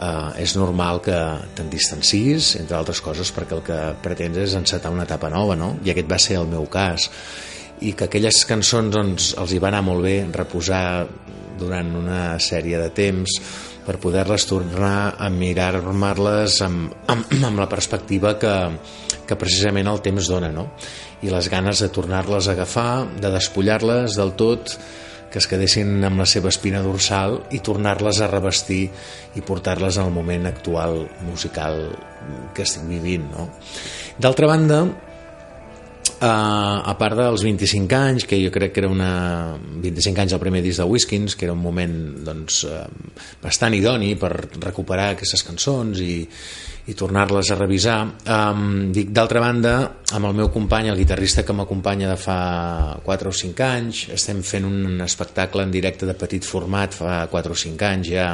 eh, 0.00 0.42
és 0.42 0.56
normal 0.56 1.00
que 1.04 1.16
te'n 1.56 1.70
distancis, 1.72 2.54
entre 2.60 2.78
altres 2.78 3.02
coses, 3.04 3.32
perquè 3.36 3.56
el 3.58 3.64
que 3.66 3.80
pretens 4.04 4.40
és 4.46 4.56
encetar 4.58 4.92
una 4.94 5.06
etapa 5.08 5.30
nova, 5.32 5.56
no? 5.58 5.74
I 5.84 5.92
aquest 5.92 6.10
va 6.10 6.20
ser 6.20 6.40
el 6.40 6.48
meu 6.50 6.66
cas. 6.72 7.10
I 7.80 7.94
que 7.96 8.08
aquelles 8.08 8.44
cançons 8.48 8.92
doncs, 8.92 9.34
els 9.40 9.52
hi 9.52 9.60
va 9.62 9.70
anar 9.70 9.84
molt 9.86 10.04
bé 10.04 10.16
reposar 10.32 10.84
durant 11.60 11.92
una 11.96 12.38
sèrie 12.40 12.78
de 12.80 12.88
temps 12.96 13.36
per 13.84 13.98
poder-les 14.00 14.44
tornar 14.48 15.16
a 15.18 15.28
mirar-me-les 15.32 16.60
amb, 16.64 16.96
amb, 17.10 17.36
amb 17.48 17.60
la 17.60 17.68
perspectiva 17.68 18.36
que, 18.40 18.54
que 19.26 19.38
precisament 19.40 19.88
el 19.90 20.02
temps 20.04 20.28
dona, 20.30 20.50
no? 20.52 20.70
I 21.24 21.32
les 21.32 21.48
ganes 21.52 21.80
de 21.84 21.90
tornar-les 21.92 22.48
a 22.48 22.54
agafar, 22.56 22.92
de 23.20 23.32
despullar-les 23.32 24.16
del 24.16 24.34
tot, 24.40 24.76
que 25.30 25.38
es 25.38 25.46
quedessin 25.50 26.02
amb 26.06 26.20
la 26.20 26.26
seva 26.28 26.50
espina 26.50 26.82
dorsal 26.82 27.38
i 27.54 27.60
tornar-les 27.64 28.20
a 28.20 28.30
revestir 28.30 28.82
i 29.38 29.44
portar-les 29.46 30.00
al 30.02 30.10
moment 30.14 30.48
actual 30.50 31.04
musical 31.26 31.84
que 32.54 32.66
estic 32.66 32.88
vivint. 32.90 33.30
No? 33.30 33.46
D'altra 34.20 34.50
banda, 34.50 34.80
eh, 36.20 36.26
a 36.26 36.94
part 36.98 37.16
dels 37.18 37.44
25 37.46 37.96
anys, 37.96 38.26
que 38.28 38.40
jo 38.42 38.50
crec 38.54 38.74
que 38.74 38.84
era 38.84 38.90
una... 38.92 39.12
25 39.80 40.24
anys 40.24 40.34
el 40.36 40.42
primer 40.42 40.62
disc 40.66 40.82
de 40.82 40.88
Whiskins, 40.90 41.36
que 41.36 41.46
era 41.48 41.54
un 41.56 41.62
moment 41.62 41.94
doncs, 42.26 42.64
eh, 42.68 42.82
bastant 43.42 43.76
idoni 43.78 44.14
per 44.20 44.34
recuperar 44.58 45.12
aquestes 45.14 45.46
cançons 45.46 46.02
i, 46.04 46.24
i 46.88 46.94
tornar-les 46.96 47.50
a 47.52 47.58
revisar. 47.58 47.98
Um, 48.24 48.90
dic, 48.94 49.10
d'altra 49.14 49.42
banda, 49.42 49.74
amb 50.16 50.30
el 50.30 50.38
meu 50.38 50.48
company, 50.52 50.88
el 50.90 50.98
guitarrista 50.98 51.44
que 51.44 51.56
m'acompanya 51.56 52.08
de 52.12 52.16
fa 52.20 52.38
4 53.04 53.30
o 53.30 53.36
5 53.36 53.66
anys, 53.66 54.06
estem 54.16 54.40
fent 54.46 54.66
un 54.68 55.04
espectacle 55.04 55.66
en 55.66 55.74
directe 55.74 56.08
de 56.08 56.16
petit 56.18 56.46
format 56.46 56.96
fa 56.96 57.20
4 57.30 57.52
o 57.52 57.60
5 57.64 57.86
anys 57.90 58.10
ja, 58.10 58.30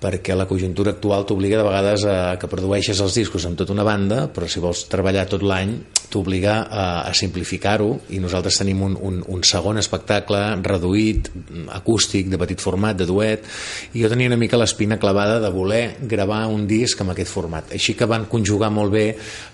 perquè 0.00 0.36
la 0.36 0.46
conjuntura 0.48 0.92
actual 0.92 1.24
t'obliga 1.26 1.60
de 1.60 1.66
vegades 1.66 2.04
a 2.04 2.16
que 2.40 2.50
produeixes 2.50 3.00
els 3.00 3.16
discos 3.16 3.46
amb 3.48 3.56
tota 3.58 3.72
una 3.72 3.86
banda, 3.86 4.26
però 4.28 4.48
si 4.48 4.60
vols 4.60 4.84
treballar 4.92 5.24
tot 5.30 5.44
l'any 5.46 5.72
t'obliga 6.12 6.58
a, 6.70 6.84
a 7.08 7.12
simplificar-ho 7.16 7.88
i 8.14 8.20
nosaltres 8.22 8.60
tenim 8.60 8.82
un, 8.86 8.94
un, 9.00 9.18
un 9.32 9.42
segon 9.46 9.80
espectacle 9.80 10.40
reduït, 10.62 11.30
acústic, 11.74 12.28
de 12.30 12.38
petit 12.40 12.62
format, 12.62 12.96
de 12.98 13.08
duet, 13.08 13.48
i 13.94 14.04
jo 14.04 14.10
tenia 14.12 14.30
una 14.30 14.38
mica 14.40 14.60
l'espina 14.60 15.00
clavada 15.02 15.40
de 15.42 15.50
voler 15.52 15.82
gravar 16.06 16.44
un 16.52 16.66
disc 16.68 17.00
amb 17.02 17.14
aquest 17.14 17.32
format. 17.32 17.72
Així 17.74 17.96
que 17.98 18.08
van 18.08 18.28
conjugar 18.30 18.70
molt 18.74 18.94
bé 18.94 19.06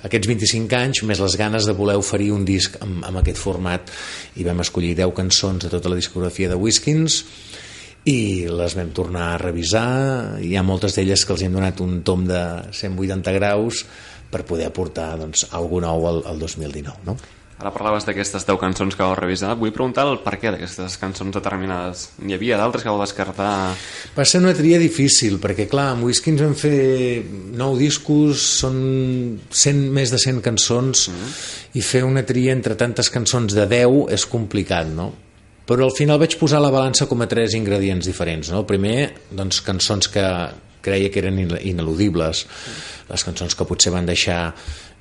aquests 0.05 0.29
25 0.29 0.79
anys 0.79 1.05
més 1.09 1.23
les 1.23 1.39
ganes 1.41 1.69
de 1.69 1.77
voler 1.79 1.97
oferir 2.01 2.33
un 2.35 2.45
disc 2.49 2.77
amb, 2.83 3.07
amb 3.09 3.23
aquest 3.23 3.41
format 3.41 3.95
i 4.37 4.47
vam 4.47 4.61
escollir 4.65 4.97
10 4.99 5.17
cançons 5.17 5.65
de 5.65 5.73
tota 5.73 5.93
la 5.93 5.99
discografia 5.99 6.51
de 6.53 6.59
Whiskins 6.59 7.23
i 8.09 8.49
les 8.51 8.75
vam 8.75 8.91
tornar 8.91 9.29
a 9.33 9.39
revisar 9.39 10.41
hi 10.43 10.57
ha 10.57 10.65
moltes 10.67 10.97
d'elles 10.97 11.23
que 11.25 11.37
els 11.37 11.45
hem 11.47 11.55
donat 11.55 11.83
un 11.85 12.01
tom 12.03 12.25
de 12.27 12.41
180 12.75 13.37
graus 13.39 13.85
per 14.33 14.43
poder 14.49 14.67
aportar 14.67 15.13
doncs, 15.21 15.47
alguna 15.53 15.93
nou 15.93 16.09
al, 16.09 16.25
al 16.33 16.43
2019 16.43 17.07
no? 17.07 17.17
Ara 17.63 17.71
parlaves 17.71 18.03
d'aquestes 18.03 18.43
10 18.43 18.59
cançons 18.59 18.97
que 18.99 19.05
vau 19.05 19.13
revisar. 19.15 19.53
Vull 19.55 19.71
preguntar 19.71 20.03
el 20.09 20.17
per 20.25 20.33
què 20.35 20.51
d'aquestes 20.51 20.97
cançons 20.99 21.31
determinades. 21.37 22.09
N'hi 22.19 22.35
havia 22.35 22.57
d'altres 22.59 22.83
que 22.83 22.91
vau 22.91 22.99
descartar? 22.99 23.53
Va 24.17 24.25
ser 24.27 24.41
una 24.43 24.55
tria 24.59 24.81
difícil, 24.83 25.39
perquè 25.39 25.69
clar, 25.71 25.93
amb 25.93 26.09
Whisky 26.09 26.33
ens 26.33 26.43
vam 26.43 26.57
fer 26.59 27.23
nou 27.55 27.79
discos, 27.79 28.43
són 28.65 28.81
100, 29.47 29.85
més 29.95 30.11
de 30.11 30.19
100 30.19 30.43
cançons, 30.43 31.07
mm 31.07 31.15
-hmm. 31.15 31.37
i 31.79 31.87
fer 31.87 32.03
una 32.03 32.27
tria 32.27 32.51
entre 32.51 32.75
tantes 32.75 33.11
cançons 33.15 33.55
de 33.55 33.67
10 33.71 34.11
és 34.11 34.27
complicat, 34.27 34.91
no? 34.91 35.13
Però 35.67 35.87
al 35.87 35.95
final 35.95 36.19
vaig 36.19 36.37
posar 36.41 36.61
la 36.63 36.73
balança 36.75 37.07
com 37.07 37.23
a 37.23 37.29
tres 37.31 37.55
ingredients 37.55 38.07
diferents, 38.09 38.51
no? 38.51 38.65
Primer, 38.67 39.13
doncs, 39.31 39.63
cançons 39.63 40.11
que 40.11 40.27
creia 40.83 41.11
que 41.15 41.23
eren 41.23 41.39
ineludibles, 41.39 42.47
les 43.09 43.25
cançons 43.25 43.55
que 43.55 43.67
potser 43.69 43.93
van 43.95 44.09
deixar 44.09 44.51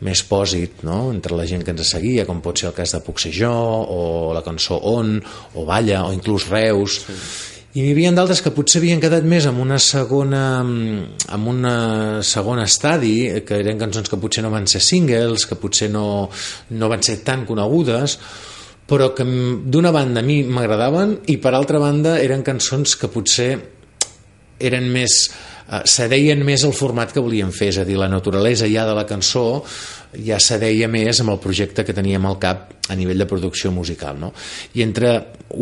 més 0.05 0.23
pòsit 0.25 0.81
no? 0.85 1.11
entre 1.13 1.37
la 1.37 1.45
gent 1.49 1.63
que 1.65 1.73
ens 1.73 1.93
seguia, 1.93 2.25
com 2.29 2.41
pot 2.41 2.57
ser 2.57 2.69
el 2.71 2.75
cas 2.77 2.93
de 2.95 3.01
Puc 3.05 3.21
ser 3.21 3.31
jo, 3.35 3.51
o 3.51 4.01
la 4.33 4.43
cançó 4.45 4.79
On, 4.91 5.17
o 5.55 5.65
Balla, 5.65 6.05
o 6.07 6.13
inclús 6.13 6.49
Reus. 6.49 7.01
Sí. 7.05 7.17
I 7.71 7.85
n'hi 7.85 7.93
havia 7.93 8.11
d'altres 8.11 8.41
que 8.43 8.51
potser 8.51 8.81
havien 8.81 8.99
quedat 8.99 9.23
més 9.23 9.45
amb 9.47 9.61
una 9.63 9.77
segona 9.79 10.41
amb 10.59 11.47
una 11.47 11.75
segona 12.27 12.65
estadi, 12.67 13.13
que 13.47 13.61
eren 13.63 13.79
cançons 13.79 14.11
que 14.11 14.19
potser 14.19 14.43
no 14.43 14.51
van 14.51 14.67
ser 14.67 14.81
singles, 14.83 15.45
que 15.47 15.55
potser 15.55 15.87
no, 15.93 16.27
no 16.75 16.89
van 16.91 17.05
ser 17.07 17.21
tan 17.23 17.45
conegudes, 17.47 18.17
però 18.91 19.13
que 19.15 19.23
d'una 19.23 19.93
banda 19.95 20.19
a 20.19 20.27
mi 20.27 20.41
m'agradaven 20.43 21.21
i 21.31 21.37
per 21.39 21.53
altra 21.55 21.79
banda 21.79 22.17
eren 22.19 22.43
cançons 22.43 22.97
que 22.99 23.07
potser 23.07 23.53
eren 24.59 24.89
més 24.91 25.15
eh, 25.71 25.79
cedeien 25.87 26.43
més 26.43 26.65
el 26.67 26.75
format 26.75 27.13
que 27.15 27.23
volíem 27.23 27.53
fer, 27.55 27.71
és 27.71 27.79
a 27.79 27.87
dir, 27.87 27.95
la 27.97 28.11
naturalesa 28.11 28.67
ja 28.67 28.83
de 28.89 28.95
la 28.97 29.07
cançó 29.07 29.63
ja 30.11 30.41
cedeia 30.43 30.89
més 30.91 31.21
amb 31.23 31.31
el 31.31 31.39
projecte 31.39 31.85
que 31.87 31.95
teníem 31.95 32.27
al 32.27 32.35
cap 32.41 32.75
a 32.91 32.97
nivell 32.99 33.23
de 33.23 33.29
producció 33.29 33.71
musical. 33.71 34.19
No? 34.19 34.33
I 34.75 34.83
entre 34.83 35.13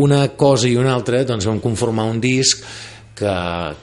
una 0.01 0.23
cosa 0.33 0.67
i 0.67 0.77
una 0.79 0.95
altra 0.97 1.21
doncs 1.23 1.45
vam 1.45 1.61
conformar 1.61 2.09
un 2.09 2.17
disc 2.23 2.65
que, 3.19 3.35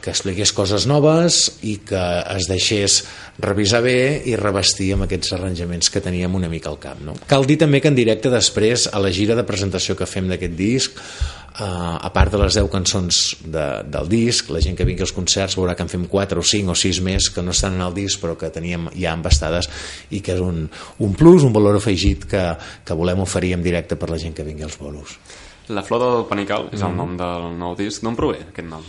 que 0.03 0.13
expliqués 0.13 0.53
coses 0.57 0.87
noves 0.89 1.45
i 1.69 1.77
que 1.85 2.03
es 2.33 2.49
deixés 2.49 3.03
revisar 3.43 3.83
bé 3.85 4.23
i 4.25 4.37
revestir 4.41 4.95
amb 4.95 5.07
aquests 5.07 5.35
arranjaments 5.37 5.93
que 5.93 6.03
teníem 6.05 6.35
una 6.39 6.51
mica 6.53 6.73
al 6.73 6.81
cap. 6.81 7.03
No? 7.05 7.17
Cal 7.29 7.45
dir 7.49 7.59
també 7.61 7.83
que 7.85 7.93
en 7.93 7.99
directe 7.99 8.33
després, 8.33 8.89
a 8.89 9.03
la 9.03 9.13
gira 9.13 9.37
de 9.37 9.45
presentació 9.49 9.99
que 9.99 10.09
fem 10.09 10.31
d'aquest 10.33 10.57
disc, 10.57 11.03
Uh, 11.57 11.97
a 12.05 12.11
part 12.13 12.29
de 12.29 12.37
les 12.37 12.53
10 12.53 12.67
cançons 12.69 13.19
de, 13.41 13.63
del 13.89 14.11
disc, 14.13 14.51
la 14.53 14.61
gent 14.61 14.75
que 14.77 14.85
vingui 14.85 15.07
als 15.07 15.15
concerts 15.17 15.55
veurà 15.57 15.73
que 15.73 15.87
en 15.87 15.89
fem 15.89 16.03
4 16.05 16.43
o 16.43 16.45
5 16.45 16.75
o 16.75 16.77
6 16.77 17.01
més 17.07 17.31
que 17.33 17.41
no 17.41 17.55
estan 17.55 17.79
en 17.79 17.85
el 17.87 17.95
disc 17.97 18.21
però 18.21 18.35
que 18.37 18.51
teníem 18.53 18.91
ja 18.93 19.15
embastades 19.17 19.71
i 20.13 20.21
que 20.21 20.35
és 20.37 20.43
un, 20.45 20.67
un 21.01 21.17
plus, 21.17 21.49
un 21.49 21.57
valor 21.57 21.79
afegit 21.81 22.29
que, 22.29 22.45
que 22.85 22.99
volem 23.01 23.25
oferir 23.25 23.55
en 23.57 23.65
directe 23.65 23.97
per 23.97 24.11
la 24.13 24.21
gent 24.21 24.37
que 24.37 24.45
vingui 24.45 24.69
als 24.69 24.77
bolos. 24.77 25.17
La 25.75 25.83
flor 25.83 26.03
del 26.03 26.25
panical 26.31 26.69
és 26.73 26.83
el 26.83 26.93
mm. 26.93 26.99
nom 27.01 27.17
del 27.19 27.49
nou 27.59 27.75
disc. 27.79 28.05
D'on 28.05 28.19
prové 28.19 28.43
aquest 28.45 28.69
nom? 28.69 28.85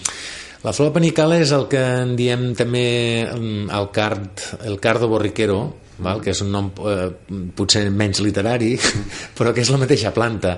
La 0.66 0.74
flor 0.74 0.90
del 0.90 0.98
panical 1.00 1.36
és 1.38 1.52
el 1.56 1.68
que 1.72 1.82
en 2.04 2.16
diem 2.18 2.52
també 2.58 2.88
mm, 3.26 3.68
el 3.78 3.92
card, 3.94 4.46
el 4.68 4.80
cardo 4.84 5.10
borriquero, 5.10 5.60
val? 6.04 6.22
que 6.22 6.34
és 6.34 6.42
un 6.46 6.52
nom 6.54 6.70
eh, 6.90 7.10
potser 7.58 7.88
menys 7.94 8.22
literari, 8.26 8.74
però 9.38 9.54
que 9.54 9.64
és 9.66 9.72
la 9.74 9.82
mateixa 9.82 10.14
planta. 10.16 10.58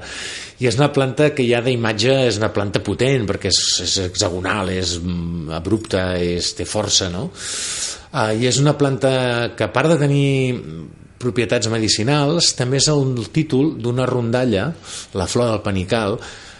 I 0.59 0.67
és 0.67 0.79
una 0.79 0.89
planta 0.95 1.29
que 1.35 1.45
ja 1.47 1.61
d'imatge 1.63 2.15
és 2.27 2.39
una 2.41 2.51
planta 2.55 2.83
potent, 2.83 3.27
perquè 3.29 3.51
és, 3.51 3.61
és 3.85 3.97
hexagonal, 4.09 4.71
és 4.75 4.97
mm, 4.99 5.51
abrupta, 5.55 6.11
és, 6.19 6.53
té 6.57 6.67
força, 6.67 7.11
no? 7.13 7.29
Uh, 8.09 8.33
I 8.33 8.47
és 8.49 8.57
una 8.57 8.73
planta 8.73 9.11
que 9.55 9.67
a 9.67 9.71
part 9.71 9.91
de 9.93 9.99
tenir 10.01 10.29
propietats 11.19 11.69
medicinals, 11.71 12.53
també 12.57 12.79
és 12.79 12.87
el 12.91 13.25
títol 13.35 13.75
d'una 13.81 14.07
rondalla, 14.09 14.69
la 15.19 15.27
flor 15.27 15.51
del 15.51 15.63
panical, 15.65 16.19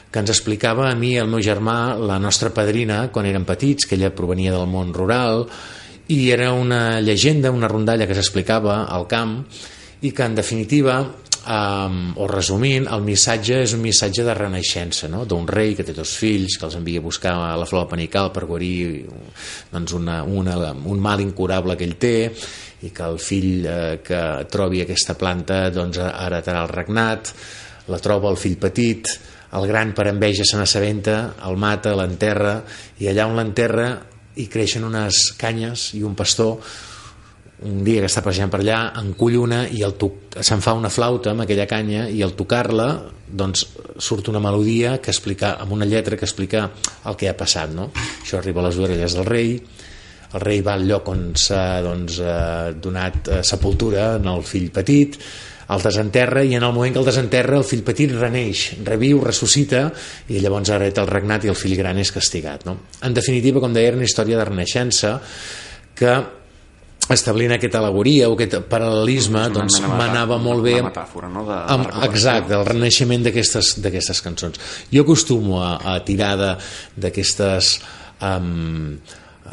que 0.10 0.22
ens 0.22 0.34
explicava 0.34 0.90
a 0.90 0.96
mi 0.98 1.14
al 1.20 1.30
meu 1.30 1.42
germà 1.46 1.96
la 1.96 2.18
nostra 2.20 2.50
padrina 2.54 3.04
quan 3.14 3.30
érem 3.30 3.46
petits, 3.46 3.86
que 3.86 3.96
ella 3.96 4.14
provenia 4.16 4.56
del 4.56 4.68
món 4.68 4.94
rural, 4.94 5.46
i 6.10 6.32
era 6.34 6.52
una 6.58 7.00
llegenda, 7.06 7.54
una 7.54 7.70
rondalla 7.70 8.08
que 8.10 8.18
s'explicava 8.18 8.84
al 8.90 9.06
camp 9.08 9.44
i 10.02 10.12
que 10.16 10.26
en 10.26 10.36
definitiva 10.36 11.04
um, 11.46 12.14
o 12.18 12.28
resumint, 12.28 12.88
el 12.90 13.04
missatge 13.06 13.60
és 13.64 13.76
un 13.76 13.84
missatge 13.84 14.26
de 14.26 14.34
renaixença, 14.34 15.10
no? 15.12 15.26
d'un 15.30 15.48
rei 15.48 15.76
que 15.78 15.86
té 15.86 15.94
dos 15.94 16.16
fills, 16.18 16.58
que 16.58 16.66
els 16.68 16.78
envia 16.80 17.02
a 17.02 17.06
buscar 17.06 17.36
a 17.52 17.58
la 17.60 17.68
flor 17.70 17.88
panical 17.92 18.32
per 18.34 18.48
guarir 18.50 19.06
doncs 19.72 19.94
una, 19.98 20.24
una, 20.24 20.74
un 20.74 21.00
mal 21.04 21.22
incurable 21.22 21.78
que 21.78 21.88
ell 21.88 21.98
té 22.02 22.16
i 22.86 22.92
que 22.96 23.08
el 23.08 23.20
fill 23.20 23.66
eh, 23.66 24.00
que 24.06 24.22
trobi 24.52 24.84
aquesta 24.84 25.18
planta 25.20 25.68
doncs 25.74 26.00
heretarà 26.00 26.64
el 26.66 26.72
regnat, 26.74 27.34
la 27.90 28.00
troba 28.04 28.30
el 28.32 28.38
fill 28.40 28.60
petit, 28.62 29.10
el 29.58 29.66
gran 29.68 29.96
per 29.98 30.08
enveja 30.12 30.46
se 30.46 30.60
n'assabenta, 30.60 31.18
el 31.48 31.58
mata, 31.58 31.96
l'enterra 31.98 32.60
i 33.02 33.10
allà 33.10 33.26
on 33.30 33.40
l'enterra 33.40 33.90
i 34.40 34.46
creixen 34.52 34.86
unes 34.86 35.34
canyes 35.40 35.90
i 35.98 36.04
un 36.06 36.16
pastor 36.16 36.60
un 37.66 37.82
dia 37.84 38.00
que 38.00 38.08
està 38.08 38.22
passejant 38.24 38.52
per 38.52 38.62
allà 38.62 38.80
encull 39.02 39.36
una 39.42 39.66
i 39.68 39.82
el 39.84 39.96
se'n 40.40 40.62
fa 40.64 40.76
una 40.78 40.92
flauta 40.94 41.34
amb 41.34 41.44
aquella 41.44 41.68
canya 41.68 42.06
i 42.08 42.22
al 42.24 42.36
tocar-la 42.40 42.88
doncs 43.28 43.66
surt 44.00 44.30
una 44.32 44.40
melodia 44.40 44.98
que 45.04 45.12
explica, 45.12 45.58
amb 45.60 45.76
una 45.76 45.86
lletra 45.86 46.16
que 46.16 46.26
explica 46.26 46.70
el 47.06 47.18
que 47.20 47.28
ha 47.28 47.36
passat 47.36 47.74
no? 47.76 47.90
això 48.22 48.40
arriba 48.40 48.64
a 48.64 48.70
les 48.70 48.80
orelles 48.80 49.18
del 49.18 49.28
rei 49.28 49.58
el 50.34 50.42
rei 50.44 50.64
va 50.66 50.76
al 50.78 50.88
lloc 50.88 51.10
on 51.10 51.30
s'ha 51.40 51.82
doncs, 51.86 52.20
eh, 52.22 52.74
donat 52.82 53.28
eh, 53.28 53.40
sepultura 53.44 54.16
en 54.20 54.28
el 54.30 54.44
fill 54.46 54.70
petit 54.74 55.18
el 55.70 55.84
desenterra 55.86 56.42
i 56.44 56.56
en 56.58 56.64
el 56.66 56.74
moment 56.74 56.96
que 56.96 57.02
el 57.02 57.06
desenterra 57.06 57.60
el 57.60 57.66
fill 57.68 57.84
petit 57.86 58.14
reneix, 58.16 58.64
reviu, 58.88 59.20
ressuscita 59.22 59.84
i 60.34 60.42
llavors 60.42 60.72
hereta 60.74 61.04
el 61.06 61.12
regnat 61.12 61.46
i 61.46 61.52
el 61.54 61.58
fill 61.58 61.76
gran 61.78 62.00
és 62.02 62.10
castigat. 62.12 62.66
No? 62.66 62.76
En 63.06 63.14
definitiva, 63.14 63.62
com 63.62 63.76
deia, 63.76 63.92
era 63.92 64.00
una 64.00 64.08
història 64.10 64.40
de 64.40 64.48
renaixença 64.50 65.20
que 66.00 66.16
establint 67.14 67.54
aquesta 67.54 67.80
alegoria 67.82 68.30
o 68.30 68.36
aquest 68.36 68.58
paral·lelisme 68.70 69.46
doncs, 69.54 69.80
m'anava 69.82 70.38
molt 70.42 70.66
bé 70.66 70.76
metàfora, 70.86 71.30
no? 71.34 71.46
de, 71.48 71.56
amb, 71.76 71.88
exacte, 72.06 72.54
el 72.58 72.66
renaixement 72.68 73.26
d'aquestes 73.26 74.22
cançons 74.26 74.62
jo 74.94 75.06
acostumo 75.06 75.62
a, 75.64 75.72
a 75.94 75.98
tirar 76.06 76.36
d'aquestes 76.38 77.72
um, 78.22 78.94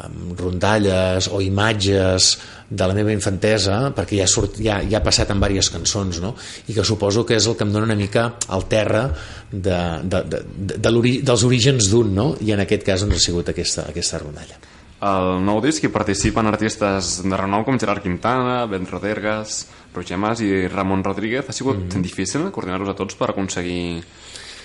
um, 0.05 0.35
rondalles 0.37 1.29
o 1.31 1.41
imatges 1.41 2.37
de 2.69 2.87
la 2.87 2.93
meva 2.93 3.13
infantesa, 3.15 3.93
perquè 3.95 4.19
ja, 4.19 4.27
surt, 4.27 4.59
ja, 4.63 4.81
ja 4.83 4.99
ha 4.99 5.03
passat 5.05 5.31
en 5.31 5.39
diverses 5.39 5.71
cançons, 5.73 6.21
no? 6.23 6.33
i 6.67 6.75
que 6.75 6.83
suposo 6.83 7.25
que 7.25 7.37
és 7.37 7.47
el 7.47 7.55
que 7.55 7.63
em 7.63 7.71
dona 7.71 7.87
una 7.87 7.95
mica 7.99 8.33
al 8.47 8.67
terra 8.67 9.07
de, 9.51 9.79
de, 10.03 10.23
de, 10.23 10.41
de, 10.43 10.79
de 10.83 11.13
dels 11.23 11.45
orígens 11.47 11.91
d'un, 11.91 12.13
no? 12.13 12.33
i 12.43 12.51
en 12.51 12.63
aquest 12.65 12.83
cas 12.83 13.05
doncs, 13.05 13.21
ha 13.21 13.27
sigut 13.29 13.53
aquesta, 13.53 13.87
aquesta 13.87 14.19
rondalla. 14.19 14.59
Al 15.07 15.43
nou 15.45 15.59
disc 15.61 15.83
hi 15.85 15.93
participen 15.93 16.49
artistes 16.49 17.19
de 17.21 17.37
renom 17.37 17.63
com 17.63 17.77
Gerard 17.77 18.01
Quintana, 18.01 18.63
Ben 18.65 18.87
Rodergas, 18.89 19.67
Roger 19.93 20.17
Mas 20.17 20.41
i 20.41 20.67
Ramon 20.67 21.03
Rodríguez. 21.05 21.45
Ha 21.47 21.53
sigut 21.53 21.77
mm 21.77 21.89
-hmm. 21.89 22.01
difícil 22.01 22.51
coordinar-los 22.51 22.89
a 22.89 22.95
tots 22.95 23.15
per 23.15 23.29
aconseguir 23.29 24.03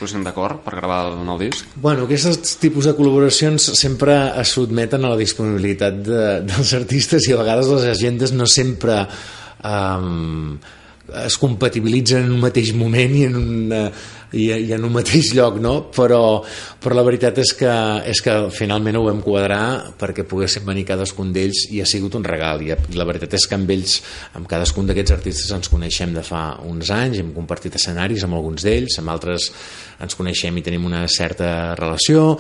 posem 0.03 0.25
d'acord 0.27 0.61
per 0.65 0.75
gravar 0.77 1.01
el 1.13 1.23
nou 1.27 1.39
disc? 1.41 1.69
Bueno, 1.79 2.09
aquests 2.09 2.57
tipus 2.63 2.89
de 2.91 2.97
col·laboracions 2.99 3.73
sempre 3.79 4.19
es 4.43 4.55
sotmeten 4.57 5.07
a 5.07 5.15
la 5.15 5.21
disponibilitat 5.21 6.03
de, 6.03 6.23
dels 6.51 6.75
artistes 6.79 7.29
i 7.29 7.35
a 7.35 7.41
vegades 7.41 7.71
les 7.71 7.89
agendes 7.95 8.35
no 8.35 8.49
sempre 8.51 9.03
um, 9.63 10.57
es 11.23 11.37
compatibilitzen 11.39 12.27
en 12.27 12.35
un 12.37 12.43
mateix 12.43 12.73
moment 12.79 13.15
i 13.19 13.27
en 13.29 13.39
una, 13.39 13.85
i, 14.33 14.49
i 14.49 14.73
en 14.75 14.85
un 14.87 14.93
mateix 14.95 15.33
lloc, 15.37 15.59
no? 15.63 15.75
Però, 15.95 16.23
però 16.83 16.97
la 16.97 17.05
veritat 17.07 17.39
és 17.43 17.53
que, 17.59 17.73
és 18.09 18.23
que 18.25 18.37
finalment 18.55 18.99
ho 18.99 19.05
vam 19.07 19.21
quadrar 19.25 19.93
perquè 20.01 20.25
poguéssim 20.29 20.67
venir 20.69 20.87
cadascun 20.89 21.33
d'ells 21.35 21.67
i 21.73 21.83
ha 21.83 21.89
sigut 21.89 22.17
un 22.19 22.27
regal 22.27 22.65
i 22.65 22.73
la 22.97 23.07
veritat 23.09 23.37
és 23.39 23.47
que 23.49 23.59
amb 23.59 23.71
ells, 23.75 23.99
amb 24.39 24.49
cadascun 24.51 24.89
d'aquests 24.89 25.17
artistes 25.19 25.53
ens 25.57 25.71
coneixem 25.73 26.15
de 26.17 26.25
fa 26.27 26.43
uns 26.69 26.93
anys, 26.95 27.21
hem 27.23 27.33
compartit 27.37 27.77
escenaris 27.79 28.25
amb 28.27 28.39
alguns 28.39 28.65
d'ells, 28.67 28.99
amb 29.03 29.13
altres 29.13 29.51
ens 30.03 30.19
coneixem 30.19 30.57
i 30.59 30.65
tenim 30.65 30.89
una 30.89 31.05
certa 31.13 31.75
relació 31.79 32.33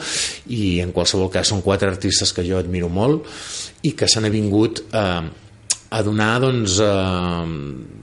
i 0.50 0.80
en 0.82 0.92
qualsevol 0.96 1.30
cas 1.32 1.52
són 1.52 1.62
quatre 1.62 1.90
artistes 1.92 2.32
que 2.34 2.46
jo 2.46 2.58
admiro 2.58 2.90
molt 2.92 3.28
i 3.86 3.94
que 3.98 4.08
s'han 4.08 4.30
vingut 4.32 4.84
eh, 4.90 5.22
a 5.92 6.02
donar 6.02 6.40
doncs, 6.40 6.78
eh, 6.80 8.01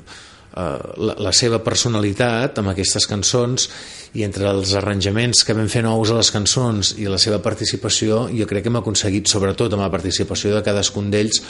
la, 0.99 1.15
la 1.19 1.33
seva 1.35 1.61
personalitat 1.63 2.59
amb 2.61 2.71
aquestes 2.73 3.07
cançons 3.09 3.69
i 4.17 4.23
entre 4.25 4.47
els 4.49 4.71
arranjaments 4.77 5.43
que 5.45 5.53
vam 5.53 5.67
fer 5.69 5.83
nous 5.85 6.09
a 6.09 6.17
les 6.17 6.31
cançons 6.33 6.95
i 6.97 7.05
la 7.09 7.19
seva 7.21 7.37
participació 7.45 8.23
jo 8.33 8.47
crec 8.49 8.65
que 8.65 8.71
hem 8.71 8.79
aconseguit 8.79 9.29
sobretot 9.29 9.75
amb 9.75 9.85
la 9.85 9.91
participació 9.93 10.55
de 10.55 10.63
cadascun 10.65 11.11
d'ells 11.13 11.41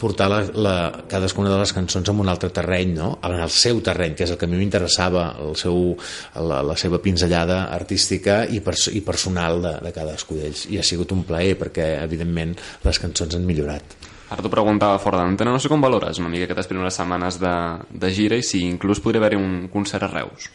portar 0.00 0.30
la, 0.32 0.40
la, 0.54 0.76
cadascuna 1.10 1.52
de 1.52 1.60
les 1.60 1.74
cançons 1.76 2.08
en 2.08 2.24
un 2.24 2.32
altre 2.32 2.50
terreny 2.56 2.96
no? 2.96 3.10
en 3.22 3.36
el 3.36 3.52
seu 3.52 3.82
terreny, 3.84 4.16
que 4.16 4.24
és 4.24 4.32
el 4.32 4.40
que 4.40 4.48
a 4.48 4.50
mi 4.50 4.60
m'interessava 4.60 5.28
la, 5.36 6.62
la 6.64 6.76
seva 6.80 7.02
pinzellada 7.04 7.66
artística 7.76 8.44
i, 8.48 8.62
pers 8.64 8.88
i 8.96 9.04
personal 9.04 9.60
de, 9.62 9.76
de 9.84 9.94
cadascú 9.94 10.40
d'ells 10.40 10.66
i 10.72 10.80
ha 10.80 10.86
sigut 10.86 11.12
un 11.12 11.24
plaer 11.28 11.56
perquè 11.60 11.96
evidentment 12.00 12.56
les 12.86 13.02
cançons 13.02 13.36
han 13.36 13.44
millorat 13.46 14.15
Ara 14.26 14.42
t'ho 14.42 14.50
preguntava 14.50 14.98
fora 14.98 15.20
d'antena, 15.22 15.52
no 15.54 15.62
sé 15.62 15.70
com 15.70 15.82
valores 15.82 16.18
una 16.18 16.30
mica 16.32 16.48
aquestes 16.48 16.66
primeres 16.70 16.96
setmanes 16.98 17.38
de, 17.38 17.56
de 17.90 18.12
gira 18.14 18.38
i 18.38 18.42
si 18.46 18.64
inclús 18.66 19.02
podria 19.02 19.22
haver-hi 19.22 19.38
un 19.38 19.68
concert 19.72 20.08
a 20.08 20.10
Reus. 20.10 20.50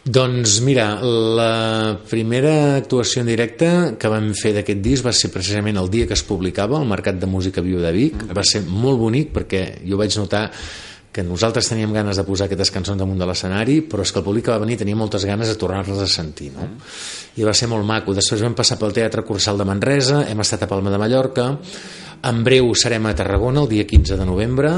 Doncs 0.00 0.56
mira, 0.64 0.94
la 1.04 2.00
primera 2.08 2.76
actuació 2.78 3.20
en 3.20 3.28
directe 3.28 3.68
que 4.00 4.10
vam 4.10 4.30
fer 4.34 4.54
d'aquest 4.56 4.80
disc 4.80 5.04
va 5.04 5.12
ser 5.12 5.28
precisament 5.30 5.76
el 5.76 5.90
dia 5.92 6.08
que 6.08 6.16
es 6.16 6.24
publicava 6.24 6.78
al 6.78 6.88
Mercat 6.88 7.20
de 7.20 7.28
Música 7.28 7.60
Viu 7.60 7.82
de 7.82 7.92
Vic. 7.92 8.24
Va 8.32 8.44
ser 8.48 8.64
molt 8.64 8.98
bonic 8.98 9.34
perquè 9.36 9.64
jo 9.84 10.00
vaig 10.00 10.16
notar 10.18 10.46
que 11.12 11.22
nosaltres 11.26 11.68
teníem 11.68 11.92
ganes 11.92 12.16
de 12.16 12.24
posar 12.24 12.46
aquestes 12.46 12.70
cançons 12.70 12.98
damunt 12.98 13.18
de 13.18 13.26
l'escenari, 13.26 13.80
però 13.82 14.06
és 14.06 14.12
que 14.14 14.20
el 14.22 14.24
públic 14.24 14.46
que 14.46 14.54
va 14.54 14.62
venir 14.62 14.78
tenia 14.78 14.96
moltes 14.96 15.26
ganes 15.26 15.50
de 15.50 15.56
tornar-les 15.58 15.98
a 15.98 16.06
sentir, 16.08 16.52
no? 16.54 16.68
I 17.36 17.46
va 17.46 17.54
ser 17.54 17.66
molt 17.68 17.84
maco. 17.84 18.14
Després 18.14 18.42
vam 18.46 18.54
passar 18.54 18.78
pel 18.78 18.94
Teatre 18.94 19.26
Cursal 19.26 19.58
de 19.58 19.66
Manresa, 19.66 20.22
hem 20.30 20.40
estat 20.46 20.62
a 20.64 20.70
Palma 20.70 20.94
de 20.94 21.02
Mallorca, 21.02 21.48
en 22.22 22.44
breu 22.44 22.74
serem 22.74 23.06
a 23.06 23.14
Tarragona 23.16 23.62
el 23.64 23.68
dia 23.68 23.86
15 23.86 24.16
de 24.16 24.26
novembre, 24.26 24.74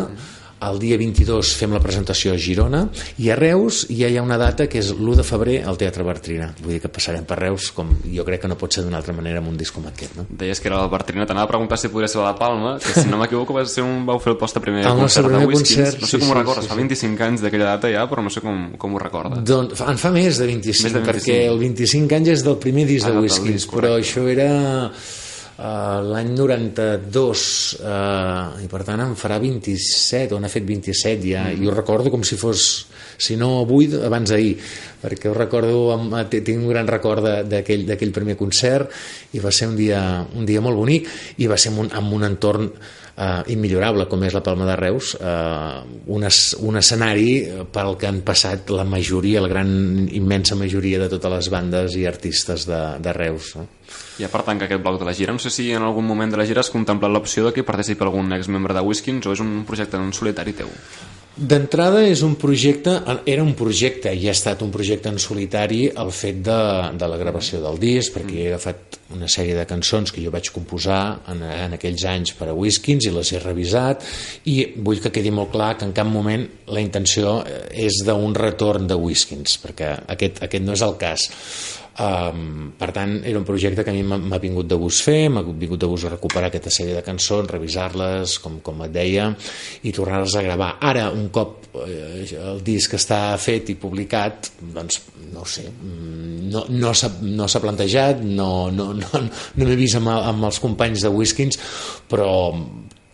el 0.62 0.78
dia 0.78 0.94
22 0.94 1.48
fem 1.58 1.72
la 1.74 1.80
presentació 1.82 2.30
a 2.30 2.38
Girona. 2.38 2.84
I 3.18 3.32
a 3.34 3.36
Reus 3.38 3.80
ja 3.90 4.06
hi 4.06 4.14
ha 4.18 4.22
una 4.22 4.36
data 4.38 4.68
que 4.70 4.78
és 4.78 4.92
l'1 4.94 5.16
de 5.18 5.24
febrer 5.26 5.56
al 5.66 5.74
Teatre 5.80 6.04
Bartrina. 6.06 6.52
Vull 6.62 6.76
dir 6.76 6.80
que 6.84 6.90
passarem 6.92 7.24
per 7.26 7.40
Reus 7.40 7.72
com 7.74 7.88
jo 8.06 8.22
crec 8.28 8.44
que 8.44 8.50
no 8.52 8.54
pot 8.60 8.76
ser 8.76 8.84
d'una 8.86 9.00
altra 9.00 9.14
manera 9.16 9.40
amb 9.42 9.50
un 9.50 9.56
disc 9.58 9.74
com 9.74 9.88
aquest 9.90 10.14
no? 10.20 10.26
Deies 10.30 10.62
que 10.62 10.70
era 10.70 10.78
el 10.84 10.92
Bartrina, 10.92 11.26
t'anava 11.26 11.48
a 11.48 11.50
preguntar 11.50 11.80
si 11.82 11.90
podria 11.90 12.06
ser 12.06 12.20
la 12.22 12.30
de 12.30 12.38
Palma 12.38 12.76
que 12.78 12.94
si 12.94 13.08
no 13.10 13.18
m'equivoco 13.18 13.56
va 13.56 13.64
ser 13.66 13.82
un, 13.82 14.04
vau 14.06 14.20
fer 14.22 14.36
el 14.36 14.38
post 14.38 14.60
primer 14.62 14.84
el 14.86 15.00
concert 15.02 15.26
primer 15.26 15.40
de 15.42 15.50
Whiskins 15.50 15.74
concert, 15.80 16.00
no 16.00 16.06
sé 16.06 16.12
sí, 16.14 16.20
com 16.22 16.30
ho 16.30 16.36
sí, 16.36 16.38
recordes, 16.38 16.62
sí, 16.62 16.70
fa 16.70 16.76
sí. 16.78 16.84
25 16.84 17.26
anys 17.26 17.42
d'aquella 17.42 17.72
data 17.72 17.90
ja 17.90 18.06
però 18.12 18.22
no 18.22 18.30
sé 18.30 18.44
com, 18.44 18.62
com 18.78 18.94
ho 18.94 19.02
recordes. 19.02 19.42
Doncs, 19.50 19.82
en 19.82 19.98
fa 19.98 20.14
més 20.14 20.38
de 20.38 20.46
25, 20.46 20.86
Més 20.86 20.94
de 20.94 21.02
25. 21.02 21.10
perquè 21.10 21.40
el 21.50 21.58
25 21.58 22.18
anys 22.20 22.32
és 22.36 22.46
del 22.46 22.60
primer 22.62 22.86
disc 22.86 23.10
Ah, 23.10 23.16
de 23.16 23.26
Whiskins, 23.26 23.66
però 23.66 23.96
això 23.98 24.28
era 24.30 24.46
l'any 25.62 26.32
92 26.34 27.78
uh, 27.78 28.62
i 28.64 28.68
per 28.70 28.80
tant 28.86 29.02
em 29.04 29.12
farà 29.18 29.36
27 29.42 30.34
o 30.34 30.40
n'ha 30.42 30.50
fet 30.50 30.64
27 30.66 31.28
ja, 31.28 31.44
mm. 31.50 31.62
i 31.62 31.68
ho 31.68 31.74
recordo 31.76 32.10
com 32.10 32.24
si 32.26 32.38
fos 32.40 32.64
si 33.22 33.36
no 33.38 33.60
avui, 33.60 33.86
abans 34.02 34.32
d'ahir 34.32 34.56
perquè 35.02 35.30
ho 35.30 35.34
recordo, 35.36 35.92
amb, 35.94 36.16
t- 36.32 36.40
tinc 36.42 36.58
un 36.64 36.72
gran 36.72 36.88
record 36.90 37.22
de- 37.22 37.42
d'aquell 37.46 37.84
d'aquell 37.86 38.10
primer 38.14 38.34
concert 38.40 38.90
i 39.36 39.42
va 39.44 39.52
ser 39.54 39.68
un 39.70 39.76
dia, 39.78 40.00
un 40.34 40.48
dia 40.48 40.62
molt 40.64 40.80
bonic 40.80 41.06
i 41.38 41.46
va 41.50 41.58
ser 41.60 41.70
en 41.74 41.84
un, 41.84 41.92
en 41.94 42.12
un 42.18 42.26
entorn 42.26 42.66
eh, 43.16 43.42
immillorable 43.54 44.06
com 44.10 44.22
és 44.26 44.34
la 44.34 44.42
Palma 44.44 44.66
de 44.68 44.76
Reus 44.78 45.14
eh, 45.18 45.82
un, 46.06 46.26
es, 46.28 46.40
un 46.60 46.78
escenari 46.80 47.66
pel 47.72 47.96
que 48.00 48.08
han 48.10 48.22
passat 48.26 48.72
la 48.74 48.84
majoria, 48.88 49.42
la 49.44 49.50
gran 49.52 49.72
immensa 50.10 50.58
majoria 50.58 51.00
de 51.02 51.10
totes 51.12 51.36
les 51.36 51.50
bandes 51.52 51.96
i 51.98 52.06
artistes 52.08 52.66
de, 52.68 52.82
de 53.02 53.16
Reus 53.16 53.54
no? 53.58 53.68
Ja 54.18 54.28
per 54.32 54.44
tancar 54.46 54.68
aquest 54.68 54.82
bloc 54.84 55.00
de 55.00 55.08
la 55.08 55.16
gira, 55.16 55.32
no 55.34 55.42
sé 55.42 55.50
si 55.52 55.70
en 55.72 55.84
algun 55.84 56.06
moment 56.06 56.32
de 56.32 56.40
la 56.40 56.46
gira 56.48 56.62
has 56.64 56.72
contemplat 56.72 57.12
l'opció 57.12 57.46
de 57.48 57.56
que 57.56 57.66
participi 57.66 58.06
algun 58.06 58.32
exmembre 58.36 58.76
de 58.76 58.84
Whiskins 58.84 59.26
o 59.26 59.34
és 59.36 59.42
un 59.44 59.62
projecte 59.68 60.00
en 60.00 60.12
solitari 60.16 60.56
teu? 60.56 60.70
D'entrada 61.32 62.02
és 62.04 62.20
un 62.26 62.34
projecte, 62.36 62.92
era 63.24 63.40
un 63.40 63.54
projecte 63.56 64.10
i 64.12 64.26
ha 64.28 64.34
estat 64.36 64.60
un 64.60 64.68
projecte 64.72 65.08
en 65.08 65.16
solitari 65.16 65.86
el 65.88 66.10
fet 66.12 66.42
de, 66.44 66.56
de 67.00 67.08
la 67.08 67.16
gravació 67.16 67.62
del 67.62 67.78
disc, 67.80 68.12
perquè 68.12 68.36
he 68.36 68.50
agafat 68.50 68.98
una 69.16 69.30
sèrie 69.32 69.56
de 69.56 69.64
cançons 69.68 70.12
que 70.12 70.20
jo 70.20 70.32
vaig 70.32 70.50
composar 70.52 71.00
en, 71.32 71.40
en 71.40 71.76
aquells 71.78 72.04
anys 72.10 72.34
per 72.36 72.50
a 72.52 72.56
Whiskins 72.56 73.08
i 73.08 73.14
les 73.16 73.32
he 73.32 73.40
revisat 73.40 74.04
i 74.52 74.58
vull 74.76 75.00
que 75.00 75.12
quedi 75.14 75.32
molt 75.32 75.54
clar 75.56 75.72
que 75.78 75.88
en 75.88 75.96
cap 75.96 76.08
moment 76.08 76.44
la 76.68 76.84
intenció 76.84 77.38
és 77.72 78.02
d'un 78.04 78.36
retorn 78.36 78.84
de 78.90 79.00
Whiskins, 79.00 79.56
perquè 79.64 79.94
aquest, 80.12 80.44
aquest 80.44 80.68
no 80.68 80.76
és 80.76 80.84
el 80.84 80.98
cas. 81.00 81.30
Um, 82.00 82.70
per 82.78 82.88
tant, 82.96 83.18
era 83.28 83.36
un 83.36 83.44
projecte 83.44 83.84
que 83.84 83.92
a 83.92 83.94
mi 83.94 84.00
m'ha 84.02 84.38
vingut 84.40 84.68
de 84.68 84.78
gust 84.80 85.04
fer, 85.04 85.28
m'ha 85.28 85.42
vingut 85.44 85.80
de 85.82 85.88
gust 85.90 86.08
recuperar 86.08 86.48
aquesta 86.48 86.72
sèrie 86.72 86.96
de 86.96 87.02
cançons, 87.04 87.50
revisar-les, 87.50 88.38
com, 88.40 88.60
com 88.64 88.80
et 88.86 88.94
deia, 88.94 89.28
i 89.84 89.92
tornar-les 89.92 90.36
a 90.40 90.44
gravar. 90.46 90.70
Ara, 90.88 91.10
un 91.12 91.28
cop 91.34 91.68
eh, 91.84 92.24
el 92.38 92.62
disc 92.64 92.96
està 92.96 93.20
fet 93.40 93.74
i 93.74 93.76
publicat, 93.80 94.54
doncs, 94.72 95.02
no 95.34 95.44
sé, 95.44 95.66
mm, 95.68 96.48
no, 96.54 96.64
no 96.72 96.94
s'ha 96.96 97.12
no 97.28 97.50
plantejat, 97.66 98.24
no, 98.24 98.70
no, 98.72 98.92
no, 98.96 99.12
no 99.20 99.68
m'he 99.68 99.76
vist 99.76 100.00
amb, 100.00 100.14
amb 100.14 100.48
els 100.48 100.62
companys 100.64 101.04
de 101.04 101.12
Whiskins, 101.12 101.60
però 102.08 102.32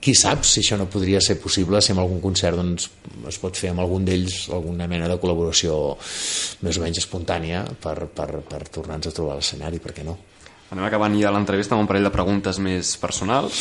qui 0.09 0.15
sap 0.17 0.47
si 0.49 0.63
això 0.63 0.79
no 0.81 0.87
podria 0.89 1.21
ser 1.21 1.37
possible 1.37 1.83
si 1.85 1.93
en 1.93 1.99
algun 2.01 2.23
concert 2.25 2.57
doncs, 2.57 2.87
es 3.29 3.37
pot 3.43 3.59
fer 3.61 3.75
amb 3.75 3.83
algun 3.83 4.07
d'ells 4.09 4.47
alguna 4.57 4.87
mena 4.89 5.11
de 5.11 5.19
col·laboració 5.21 5.75
més 6.65 6.79
o 6.81 6.85
menys 6.85 7.03
espontània 7.03 7.61
per, 7.83 8.07
per, 8.17 8.41
per 8.49 8.63
tornar-nos 8.73 9.11
a 9.11 9.13
trobar 9.13 9.37
l'escenari, 9.37 9.83
per 9.85 9.93
què 9.93 10.07
no? 10.07 10.17
Anem 10.73 10.87
acabant 10.89 11.13
ja 11.21 11.33
l'entrevista 11.33 11.77
amb 11.77 11.85
un 11.85 11.91
parell 11.91 12.09
de 12.09 12.15
preguntes 12.15 12.61
més 12.65 12.95
personals. 13.01 13.61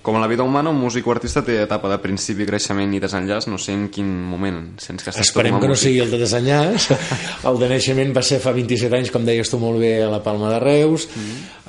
Com 0.00 0.16
en 0.16 0.22
la 0.22 0.28
vida 0.30 0.42
humana, 0.42 0.70
un 0.72 0.78
músic 0.80 1.04
o 1.04 1.12
artista 1.12 1.42
té 1.44 1.58
etapa 1.60 1.90
de 1.92 1.98
principi, 2.00 2.46
creixement 2.48 2.94
i 2.96 3.00
desenllaç, 3.02 3.50
no 3.52 3.58
sé 3.60 3.74
en 3.76 3.82
quin 3.92 4.08
moment 4.08 4.62
sents 4.80 5.04
que 5.04 5.12
Esperem 5.20 5.58
a 5.58 5.60
que 5.60 5.68
no 5.68 5.74
músic. 5.74 5.90
sigui 5.90 6.00
el 6.00 6.14
de 6.14 6.20
desenllaç. 6.22 6.86
El 7.50 7.60
de 7.60 7.68
naixement 7.68 8.14
va 8.16 8.22
ser 8.24 8.38
fa 8.40 8.54
27 8.56 8.96
anys, 8.96 9.12
com 9.12 9.28
deies 9.28 9.52
tu 9.52 9.60
molt 9.60 9.76
bé, 9.82 9.98
a 10.06 10.08
la 10.08 10.22
Palma 10.24 10.54
de 10.54 10.62
Reus. 10.64 11.04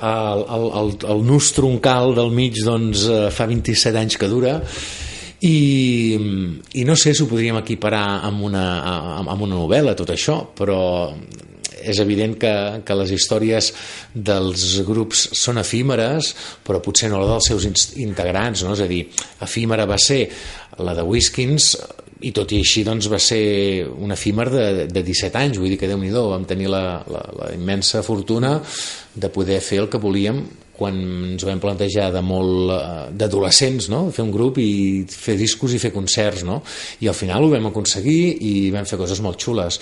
El, 0.00 0.46
el, 0.56 0.66
el, 0.80 0.96
el 1.12 1.22
nus 1.28 1.52
troncal 1.52 2.16
del 2.16 2.32
mig 2.32 2.56
doncs, 2.64 3.04
eh, 3.04 3.28
fa 3.36 3.44
27 3.50 4.00
anys 4.00 4.16
que 4.16 4.32
dura. 4.32 4.56
I, 5.42 6.16
i 6.78 6.84
no 6.88 6.96
sé 6.96 7.12
si 7.12 7.24
ho 7.24 7.28
podríem 7.28 7.58
equiparar 7.60 8.22
amb 8.30 8.46
una, 8.48 8.64
amb 9.26 9.40
una 9.42 9.56
novel·la, 9.58 9.92
tot 9.98 10.12
això, 10.14 10.38
però 10.56 10.78
és 11.88 12.00
evident 12.02 12.36
que, 12.40 12.54
que 12.86 12.98
les 12.98 13.12
històries 13.14 13.72
dels 14.14 14.66
grups 14.86 15.28
són 15.38 15.60
efímeres, 15.62 16.32
però 16.66 16.82
potser 16.84 17.10
no 17.12 17.22
la 17.22 17.34
dels 17.34 17.50
seus 17.52 17.66
integrants, 18.00 18.64
no? 18.66 18.76
és 18.76 18.84
a 18.84 18.90
dir, 18.90 19.04
efímera 19.42 19.88
va 19.90 19.98
ser 20.00 20.24
la 20.82 20.94
de 20.96 21.04
Whiskins, 21.04 21.74
i 22.22 22.30
tot 22.34 22.52
i 22.54 22.60
així 22.62 22.84
doncs, 22.86 23.08
va 23.10 23.18
ser 23.18 23.88
un 23.90 24.14
efímer 24.14 24.46
de, 24.52 24.66
de 24.86 25.02
17 25.02 25.40
anys, 25.40 25.58
vull 25.58 25.72
dir 25.72 25.78
que 25.80 25.90
déu 25.90 25.98
nhi 25.98 26.12
vam 26.14 26.46
tenir 26.48 26.70
la, 26.70 27.02
la, 27.10 27.22
la 27.38 27.48
immensa 27.54 28.02
fortuna 28.06 28.60
de 29.14 29.30
poder 29.32 29.58
fer 29.60 29.82
el 29.82 29.90
que 29.90 30.00
volíem 30.02 30.42
quan 30.82 30.98
ens 31.32 31.46
vam 31.46 31.60
plantejar 31.62 32.10
de 32.14 32.22
molt 32.26 32.72
eh, 32.74 32.80
d'adolescents, 33.18 33.88
no? 33.92 34.04
fer 34.14 34.24
un 34.26 34.32
grup 34.34 34.58
i 34.62 35.04
fer 35.08 35.36
discos 35.38 35.76
i 35.76 35.80
fer 35.82 35.92
concerts, 35.94 36.42
no? 36.48 36.60
i 37.02 37.10
al 37.10 37.18
final 37.18 37.46
ho 37.46 37.52
vam 37.52 37.70
aconseguir 37.70 38.20
i 38.42 38.54
vam 38.74 38.88
fer 38.88 38.98
coses 39.00 39.22
molt 39.24 39.40
xules. 39.42 39.78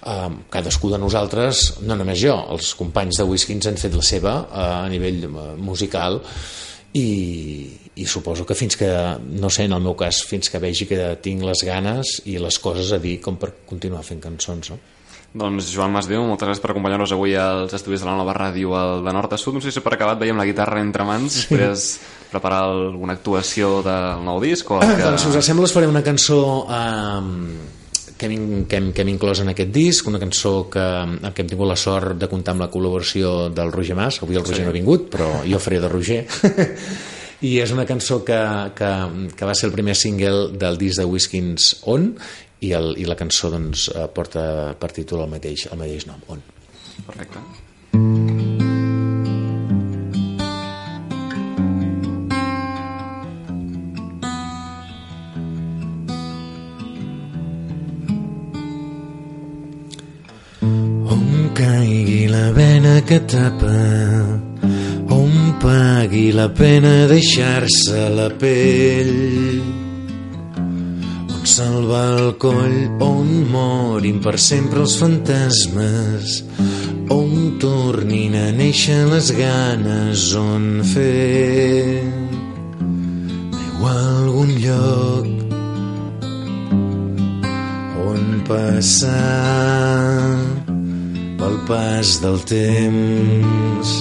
Eh, 0.00 0.30
cadascú 0.52 0.92
de 0.92 1.00
nosaltres, 1.02 1.66
no 1.84 1.98
només 1.98 2.20
jo, 2.22 2.36
els 2.54 2.72
companys 2.78 3.20
de 3.20 3.28
Whisky 3.28 3.58
ens 3.58 3.68
han 3.70 3.80
fet 3.80 3.96
la 3.98 4.06
seva 4.06 4.38
eh, 4.46 4.64
a 4.78 4.88
nivell 4.92 5.28
eh, 5.28 5.46
musical 5.60 6.22
i, 6.96 7.08
i 8.00 8.06
suposo 8.08 8.46
que 8.48 8.56
fins 8.56 8.78
que, 8.80 8.90
no 9.40 9.50
sé, 9.52 9.68
en 9.68 9.76
el 9.76 9.84
meu 9.84 9.96
cas, 9.98 10.22
fins 10.26 10.48
que 10.48 10.60
vegi 10.62 10.88
que 10.88 11.02
tinc 11.24 11.44
les 11.44 11.64
ganes 11.68 12.18
i 12.26 12.38
les 12.40 12.60
coses 12.62 12.94
a 12.94 13.02
dir 13.02 13.18
com 13.24 13.36
per 13.40 13.52
continuar 13.68 14.04
fent 14.06 14.24
cançons, 14.24 14.72
no? 14.72 14.80
Doncs 15.34 15.68
Joan 15.74 15.92
Masdeu, 15.92 16.22
moltes 16.24 16.48
gràcies 16.48 16.62
per 16.64 16.70
acompanyar-nos 16.72 17.12
avui 17.12 17.34
als 17.36 17.74
estudis 17.76 18.00
de 18.00 18.08
la 18.08 18.14
nova 18.16 18.32
ràdio 18.34 18.72
al 18.74 19.02
de 19.04 19.12
nord 19.12 19.32
a 19.32 19.38
sud. 19.38 19.58
No 19.58 19.60
sé 19.60 19.70
si 19.74 19.82
per 19.84 19.92
acabat 19.94 20.18
veiem 20.22 20.38
la 20.40 20.46
guitarra 20.48 20.80
entre 20.80 21.04
mans, 21.04 21.34
després 21.42 21.98
preparar 22.32 22.62
alguna 22.70 23.12
actuació 23.18 23.82
del 23.84 24.24
nou 24.24 24.40
disc 24.40 24.70
o 24.72 24.80
el 24.80 24.88
que... 24.96 25.02
Doncs 25.04 25.26
si 25.26 25.34
us 25.36 25.44
sembla 25.50 25.68
us 25.68 25.74
faré 25.76 25.86
una 25.90 26.02
cançó 26.02 26.40
eh, 26.64 28.08
que, 28.16 28.26
hem, 28.26 28.64
que, 28.64 28.80
hem, 28.80 28.88
que 28.96 29.04
hem 29.04 29.12
inclòs 29.12 29.44
en 29.44 29.52
aquest 29.52 29.70
disc, 29.76 30.08
una 30.08 30.18
cançó 30.22 30.54
que, 30.72 30.86
què 31.28 31.44
hem 31.44 31.52
tingut 31.52 31.70
la 31.70 31.76
sort 31.78 32.16
de 32.18 32.30
comptar 32.32 32.56
amb 32.56 32.64
la 32.64 32.70
col·laboració 32.72 33.50
del 33.54 33.70
Roger 33.76 34.00
Mas, 34.00 34.22
avui 34.24 34.40
el 34.40 34.42
Roger 34.48 34.62
Sí. 34.64 34.66
no 34.66 34.72
ha 34.72 34.78
vingut, 34.80 35.10
però 35.12 35.28
jo 35.44 35.60
faré 35.60 35.78
de 35.84 35.92
Roger. 35.92 36.24
I 37.46 37.52
és 37.62 37.70
una 37.70 37.84
cançó 37.86 38.24
que, 38.26 38.34
que, 38.74 38.90
que 39.36 39.46
va 39.46 39.54
ser 39.54 39.68
el 39.68 39.76
primer 39.76 39.94
single 39.94 40.48
del 40.58 40.80
disc 40.80 40.98
de 40.98 41.04
Whiskins 41.06 41.76
On 41.86 42.08
i, 42.60 42.72
el, 42.72 42.94
i 42.98 43.06
la 43.06 43.16
cançó 43.18 43.50
doncs, 43.52 43.88
eh, 43.94 44.08
porta 44.14 44.74
per 44.78 44.90
títol 44.94 45.24
el 45.24 45.32
mateix, 45.32 45.68
el 45.72 45.78
mateix 45.80 46.08
nom, 46.08 46.22
On. 46.34 46.42
Perfecte. 47.06 47.38
On 61.14 61.50
caigui 61.54 62.26
la 62.32 62.50
vena 62.58 63.00
que 63.06 63.20
tapa 63.30 63.74
on 65.14 65.34
pagui 65.62 66.30
la 66.32 66.48
pena 66.54 67.06
deixar-se 67.10 68.08
la 68.18 68.30
pell 68.40 69.87
salvar 71.48 72.18
el 72.20 72.32
coll 72.36 72.76
on 73.00 73.28
morin 73.48 74.18
per 74.20 74.36
sempre 74.36 74.82
els 74.84 74.96
fantasmes 75.00 76.42
on 77.14 77.30
tornin 77.62 78.34
a 78.36 78.48
néixer 78.58 78.98
les 79.08 79.30
ganes 79.38 80.24
on 80.36 80.66
fer 80.92 82.04
o 83.80 83.88
algun 83.92 84.52
lloc 84.64 85.26
on 88.04 88.22
passar 88.50 89.16
pel 91.40 91.56
pas 91.70 92.12
del 92.26 92.38
temps 92.52 93.94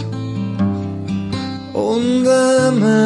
on 1.88 2.04
demà 2.28 3.00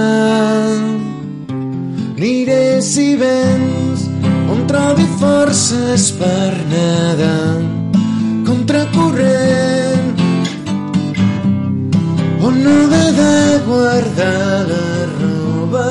aniré 2.18 2.64
si 2.82 3.12
trobi 3.22 3.31
forces 5.52 6.12
per 6.16 6.52
nedar 6.72 7.60
contracorrent 8.48 10.20
on 12.48 12.56
no 12.64 12.76
haver 12.84 13.12
de 13.20 13.36
guardar 13.68 14.64
la 14.70 14.88
roba 15.20 15.90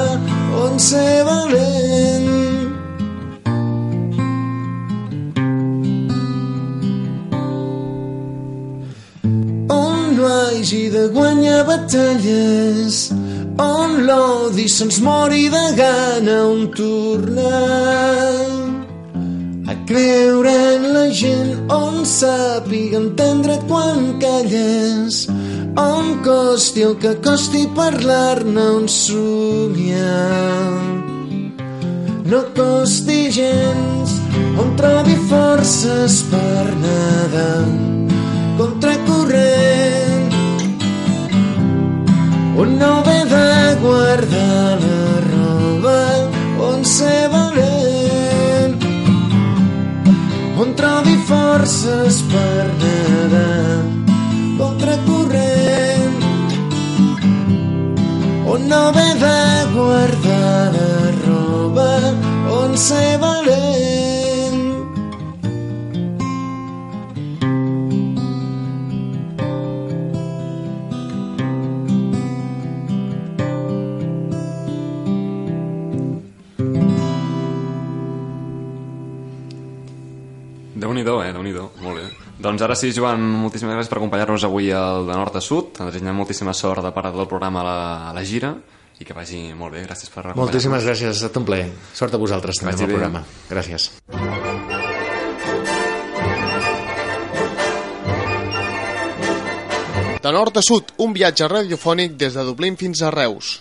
on 0.63 0.79
ser 0.79 1.25
valent. 1.29 2.31
On 9.69 10.17
no 10.17 10.25
hagi 10.37 10.89
de 10.89 11.05
guanyar 11.17 11.67
batalles 11.69 13.13
on 13.59 13.91
l'odi 14.09 14.67
se'ns 14.69 15.03
mori 15.05 15.45
de 15.53 15.67
gana 15.77 16.39
on 16.49 16.61
tornar 16.73 18.60
creure 19.91 20.51
en 20.75 20.85
la 20.95 21.07
gent 21.11 21.71
on 21.75 22.05
sàpiga 22.07 22.99
entendre 23.01 23.57
quan 23.67 24.05
calles 24.23 25.25
on 25.83 26.13
costi 26.27 26.85
el 26.87 26.95
que 27.03 27.17
costi 27.25 27.65
parlar-ne 27.79 28.67
on 28.77 28.87
somiar. 28.87 30.71
No 32.31 32.41
costi 32.55 33.19
gens 33.35 34.15
on 34.63 34.77
trobi 34.79 35.17
forces 35.33 36.21
per 36.31 36.65
nedar 36.85 37.67
contracorrent 38.61 40.39
on 42.63 42.79
no 42.79 42.93
haver 43.01 43.27
de 43.35 43.51
guardar 43.83 44.79
la 44.87 45.05
roba 45.33 46.01
on 46.71 46.85
ser 46.85 47.23
valent 47.35 47.80
on 50.61 50.75
trobi 50.77 51.17
forces 51.29 52.21
per 52.33 52.65
nedar. 52.81 53.81
Contracorrent 54.61 56.21
on 58.53 58.69
no 58.69 58.81
haver 58.89 59.15
de 59.25 59.41
guardar 59.75 60.69
la 60.77 60.93
roba 61.25 61.91
on 62.61 62.77
ser 62.77 63.19
valent 63.25 64.10
Déu-n'hi-do, 80.91 81.21
eh? 81.23 81.31
déu 81.31 81.43
nhi 81.47 81.53
Molt 81.55 82.01
bé. 82.01 82.05
Doncs 82.43 82.63
ara 82.67 82.75
sí, 82.75 82.91
Joan, 82.91 83.23
moltíssimes 83.23 83.77
gràcies 83.77 83.91
per 83.93 84.01
acompanyar-nos 84.01 84.43
avui 84.49 84.73
al 84.75 85.07
de 85.07 85.15
nord 85.15 85.37
a 85.39 85.41
sud. 85.41 85.79
Ens 85.79 85.93
desitgem 85.93 86.17
moltíssima 86.19 86.51
sort 86.53 86.83
de 86.83 86.91
part 86.91 87.15
del 87.15 87.29
programa 87.31 87.61
a 87.61 87.65
la, 87.65 87.77
a 88.09 88.13
la 88.17 88.25
gira 88.27 88.57
i 88.99 89.07
que 89.07 89.15
vagi 89.15 89.53
molt 89.55 89.77
bé. 89.77 89.85
Gràcies 89.87 90.11
per 90.11 90.25
acompanyar-nos. 90.25 90.49
Moltíssimes 90.51 90.89
gràcies, 90.89 91.13
ha 91.13 91.15
estat 91.15 91.39
un 91.39 91.47
plaer. 91.47 91.71
Sort 91.95 92.17
a 92.17 92.19
vosaltres 92.19 92.59
també 92.59 92.75
amb 92.75 92.83
el 92.83 92.91
programa. 92.97 93.23
Gràcies. 93.53 93.87
De 100.21 100.33
nord 100.35 100.59
a 100.59 100.65
sud, 100.67 100.91
un 100.99 101.15
viatge 101.15 101.47
radiofònic 101.47 102.19
des 102.19 102.35
de 102.35 102.49
Dublín 102.51 102.75
fins 102.77 103.07
a 103.07 103.15
Reus. 103.15 103.61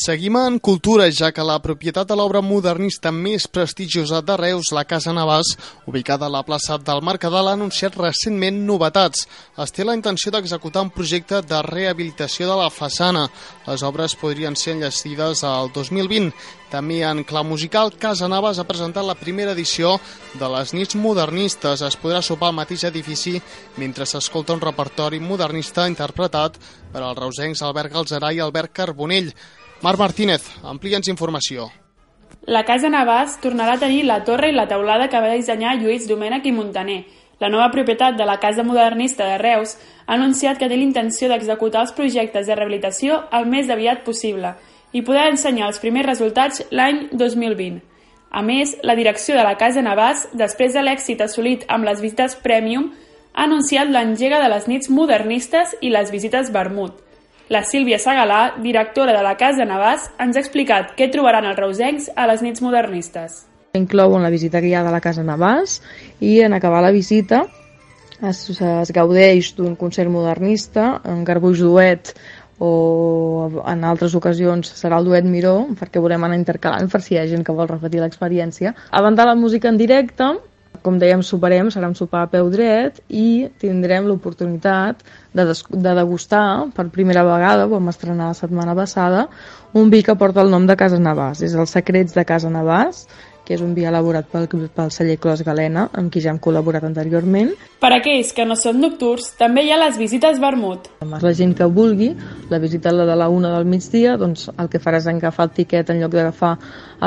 Seguim 0.00 0.38
en 0.40 0.54
cultura, 0.64 1.10
ja 1.12 1.28
que 1.28 1.44
la 1.44 1.58
propietat 1.60 2.08
de 2.08 2.16
l'obra 2.16 2.40
modernista 2.40 3.10
més 3.12 3.44
prestigiosa 3.52 4.22
de 4.24 4.36
Reus, 4.40 4.70
la 4.72 4.86
Casa 4.88 5.12
Navàs, 5.12 5.50
ubicada 5.90 6.24
a 6.24 6.32
la 6.32 6.40
plaça 6.40 6.78
del 6.80 7.02
Mercadal, 7.04 7.50
ha 7.50 7.52
anunciat 7.58 7.98
recentment 8.00 8.62
novetats. 8.64 9.26
Es 9.60 9.76
té 9.76 9.84
la 9.84 9.98
intenció 9.98 10.32
d'executar 10.32 10.86
un 10.86 10.94
projecte 10.94 11.42
de 11.44 11.60
rehabilitació 11.68 12.48
de 12.48 12.56
la 12.62 12.70
façana. 12.72 13.26
Les 13.66 13.84
obres 13.84 14.16
podrien 14.16 14.56
ser 14.56 14.78
enllestides 14.78 15.44
al 15.44 15.68
2020. 15.76 16.32
També 16.72 17.02
en 17.04 17.20
clau 17.28 17.44
musical, 17.44 17.92
Casa 18.00 18.28
Navas 18.30 18.56
ha 18.56 18.64
presentat 18.64 19.04
la 19.04 19.18
primera 19.20 19.52
edició 19.52 19.98
de 20.32 20.48
les 20.56 20.72
nits 20.72 20.96
modernistes. 20.96 21.84
Es 21.84 22.00
podrà 22.00 22.24
sopar 22.24 22.48
al 22.48 22.60
mateix 22.62 22.88
edifici 22.88 23.36
mentre 23.76 24.08
s'escolta 24.08 24.56
un 24.56 24.64
repertori 24.64 25.20
modernista 25.20 25.90
interpretat 25.92 26.56
per 26.90 27.02
als 27.02 27.18
reusencs 27.20 27.68
Albert 27.68 27.92
Galzerà 27.92 28.32
i 28.32 28.40
Albert 28.40 28.72
Carbonell. 28.72 29.34
Marc 29.80 29.96
Martínez, 29.96 30.42
amplia'ns 30.60 31.08
informació. 31.08 31.70
La 32.44 32.66
Casa 32.68 32.90
Navàs 32.92 33.38
tornarà 33.40 33.78
a 33.78 33.80
tenir 33.80 34.02
la 34.04 34.18
torre 34.26 34.50
i 34.50 34.52
la 34.52 34.66
teulada 34.68 35.06
que 35.08 35.22
va 35.24 35.30
dissenyar 35.32 35.78
Lluís 35.78 36.04
Domènech 36.08 36.44
i 36.44 36.52
Montaner. 36.52 36.98
La 37.40 37.48
nova 37.48 37.70
propietat 37.72 38.18
de 38.18 38.26
la 38.28 38.36
Casa 38.42 38.60
Modernista 38.62 39.24
de 39.24 39.38
Reus 39.40 39.78
ha 40.04 40.18
anunciat 40.18 40.60
que 40.60 40.68
té 40.68 40.76
l'intenció 40.76 41.32
d'executar 41.32 41.86
els 41.86 41.96
projectes 41.96 42.44
de 42.46 42.60
rehabilitació 42.60 43.22
el 43.32 43.48
més 43.48 43.72
aviat 43.72 44.04
possible 44.04 44.52
i 44.92 45.00
podrà 45.00 45.30
ensenyar 45.32 45.70
els 45.70 45.80
primers 45.80 46.12
resultats 46.12 46.60
l'any 46.70 47.06
2020. 47.16 47.80
A 48.30 48.44
més, 48.44 48.76
la 48.84 48.94
direcció 49.00 49.34
de 49.34 49.48
la 49.48 49.56
Casa 49.56 49.80
Navàs, 49.80 50.28
després 50.36 50.76
de 50.76 50.84
l'èxit 50.84 51.24
assolit 51.24 51.64
amb 51.68 51.88
les 51.88 52.04
visites 52.04 52.36
Premium, 52.36 52.90
ha 53.32 53.48
anunciat 53.48 53.88
l'engega 53.88 54.44
de 54.44 54.52
les 54.52 54.68
nits 54.68 54.92
modernistes 54.92 55.72
i 55.80 55.88
les 55.88 56.12
visites 56.12 56.52
Vermut. 56.52 57.00
La 57.50 57.64
Sílvia 57.66 57.96
Segalà, 57.98 58.60
directora 58.62 59.10
de 59.10 59.24
la 59.26 59.32
Casa 59.34 59.64
Navàs, 59.66 60.04
ens 60.22 60.36
ha 60.36 60.42
explicat 60.44 60.92
què 60.94 61.08
trobaran 61.10 61.48
els 61.50 61.56
reusencs 61.58 62.04
a 62.14 62.28
les 62.30 62.44
nits 62.46 62.62
modernistes. 62.62 63.40
Inclouen 63.74 64.22
la 64.22 64.30
visita 64.30 64.60
guiada 64.62 64.86
a 64.86 64.94
la 64.94 65.00
Casa 65.02 65.24
Navàs 65.26 65.80
i 66.22 66.36
en 66.46 66.54
acabar 66.54 66.78
la 66.84 66.92
visita 66.94 67.40
es, 68.22 68.44
es 68.54 68.92
gaudeix 68.94 69.50
d'un 69.56 69.74
concert 69.80 70.14
modernista, 70.14 71.00
un 71.10 71.24
garbuix 71.26 71.58
duet 71.58 72.12
o 72.62 73.50
en 73.66 73.82
altres 73.88 74.14
ocasions 74.14 74.70
serà 74.78 75.00
el 75.02 75.10
duet 75.10 75.26
Miró, 75.26 75.56
perquè 75.74 75.98
volem 75.98 76.22
anar 76.28 76.38
intercalant 76.38 76.86
per 76.92 77.02
si 77.02 77.16
hi 77.16 77.18
ha 77.18 77.26
gent 77.26 77.42
que 77.42 77.56
vol 77.56 77.66
repetir 77.66 77.98
l'experiència. 78.04 78.76
A 78.94 79.02
banda 79.02 79.26
la 79.26 79.34
música 79.34 79.74
en 79.74 79.80
directe, 79.80 80.36
com 80.82 80.98
dèiem, 81.00 81.22
soparem, 81.26 81.70
serà 81.72 81.88
un 81.90 81.96
sopar 81.98 82.24
a 82.24 82.30
peu 82.32 82.48
dret 82.52 83.00
i 83.08 83.48
tindrem 83.60 84.06
l'oportunitat 84.08 85.02
de, 85.36 85.44
de 85.46 85.94
degustar 86.00 86.44
per 86.76 86.88
primera 86.94 87.24
vegada, 87.26 87.66
ho 87.66 87.74
vam 87.74 87.90
estrenar 87.92 88.30
la 88.30 88.38
setmana 88.38 88.74
passada, 88.78 89.26
un 89.76 89.90
vi 89.92 90.02
que 90.06 90.16
porta 90.18 90.42
el 90.42 90.50
nom 90.52 90.66
de 90.66 90.76
Casa 90.76 90.98
Navàs. 90.98 91.44
És 91.46 91.54
el 91.54 91.68
Secrets 91.70 92.16
de 92.16 92.24
Casa 92.26 92.50
Navàs, 92.50 93.04
que 93.50 93.56
és 93.58 93.62
un 93.66 93.72
vi 93.74 93.82
elaborat 93.82 94.28
pel, 94.30 94.44
pel 94.46 94.92
celler 94.94 95.16
Clos 95.18 95.40
Galena, 95.42 95.88
amb 95.98 96.12
qui 96.14 96.20
ja 96.22 96.30
hem 96.30 96.38
col·laborat 96.38 96.84
anteriorment. 96.86 97.48
Per 97.82 97.88
aquells 97.96 98.30
que 98.36 98.44
no 98.46 98.54
són 98.54 98.78
nocturns, 98.78 99.32
també 99.40 99.64
hi 99.66 99.72
ha 99.74 99.78
les 99.80 99.98
visites 99.98 100.38
Vermut. 100.38 100.86
La 101.02 101.32
gent 101.34 101.56
que 101.58 101.66
vulgui, 101.66 102.12
la 102.52 102.60
visita 102.62 102.92
la 102.94 103.08
de 103.08 103.16
la 103.18 103.26
una 103.26 103.50
del 103.56 103.66
migdia, 103.66 104.14
doncs 104.20 104.46
el 104.54 104.70
que 104.70 104.78
farà 104.78 105.00
és 105.02 105.08
agafar 105.10 105.48
el 105.48 105.54
tiquet 105.56 105.90
en 105.90 105.98
lloc 106.04 106.14
d'agafar 106.14 106.52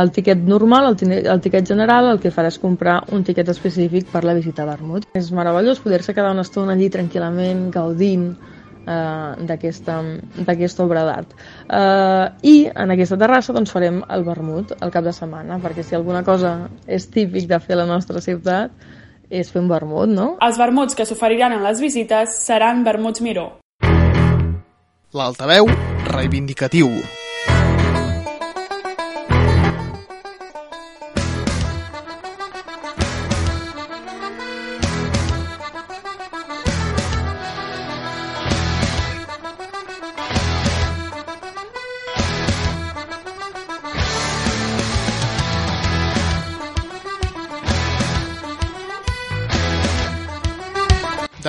el 0.02 0.12
tiquet 0.12 0.44
normal, 0.44 0.90
el, 0.92 1.14
el 1.22 1.44
tiquet 1.46 1.70
general, 1.72 2.12
el 2.12 2.20
que 2.20 2.34
farà 2.36 2.52
és 2.52 2.60
comprar 2.60 3.00
un 3.16 3.24
tiquet 3.24 3.48
específic 3.54 4.12
per 4.12 4.26
la 4.28 4.36
visita 4.36 4.68
Vermut. 4.68 5.08
És 5.16 5.32
meravellós 5.32 5.80
poder-se 5.80 6.12
quedar 6.12 6.36
una 6.36 6.44
estona 6.44 6.76
allí 6.76 6.92
tranquil·lament, 6.92 7.70
gaudint 7.72 8.34
d'aquesta 8.86 10.00
d'aquesta 10.46 10.84
obra 10.84 11.06
d'art. 11.08 11.34
Eh, 11.70 12.26
I 12.54 12.56
en 12.76 12.92
aquesta 12.96 13.18
terrassa 13.18 13.56
doncs, 13.56 13.72
farem 13.72 14.02
el 14.10 14.26
vermut 14.28 14.76
el 14.80 14.92
cap 14.92 15.06
de 15.06 15.14
setmana, 15.16 15.60
perquè 15.64 15.84
si 15.84 15.96
alguna 15.96 16.24
cosa 16.24 16.70
és 16.88 17.08
típic 17.08 17.48
de 17.48 17.60
fer 17.64 17.78
a 17.78 17.84
la 17.84 17.90
nostra 17.90 18.22
ciutat 18.22 18.72
és 19.34 19.50
fer 19.50 19.64
un 19.64 19.72
vermut, 19.72 20.10
no? 20.12 20.36
Els 20.46 20.60
vermuts 20.62 20.96
que 20.96 21.08
s'oferiran 21.10 21.56
en 21.56 21.64
les 21.66 21.82
visites 21.82 22.38
seran 22.46 22.84
vermuts 22.86 23.24
Miró. 23.26 23.50
L'altaveu 25.14 25.70
reivindicatiu. 26.10 26.90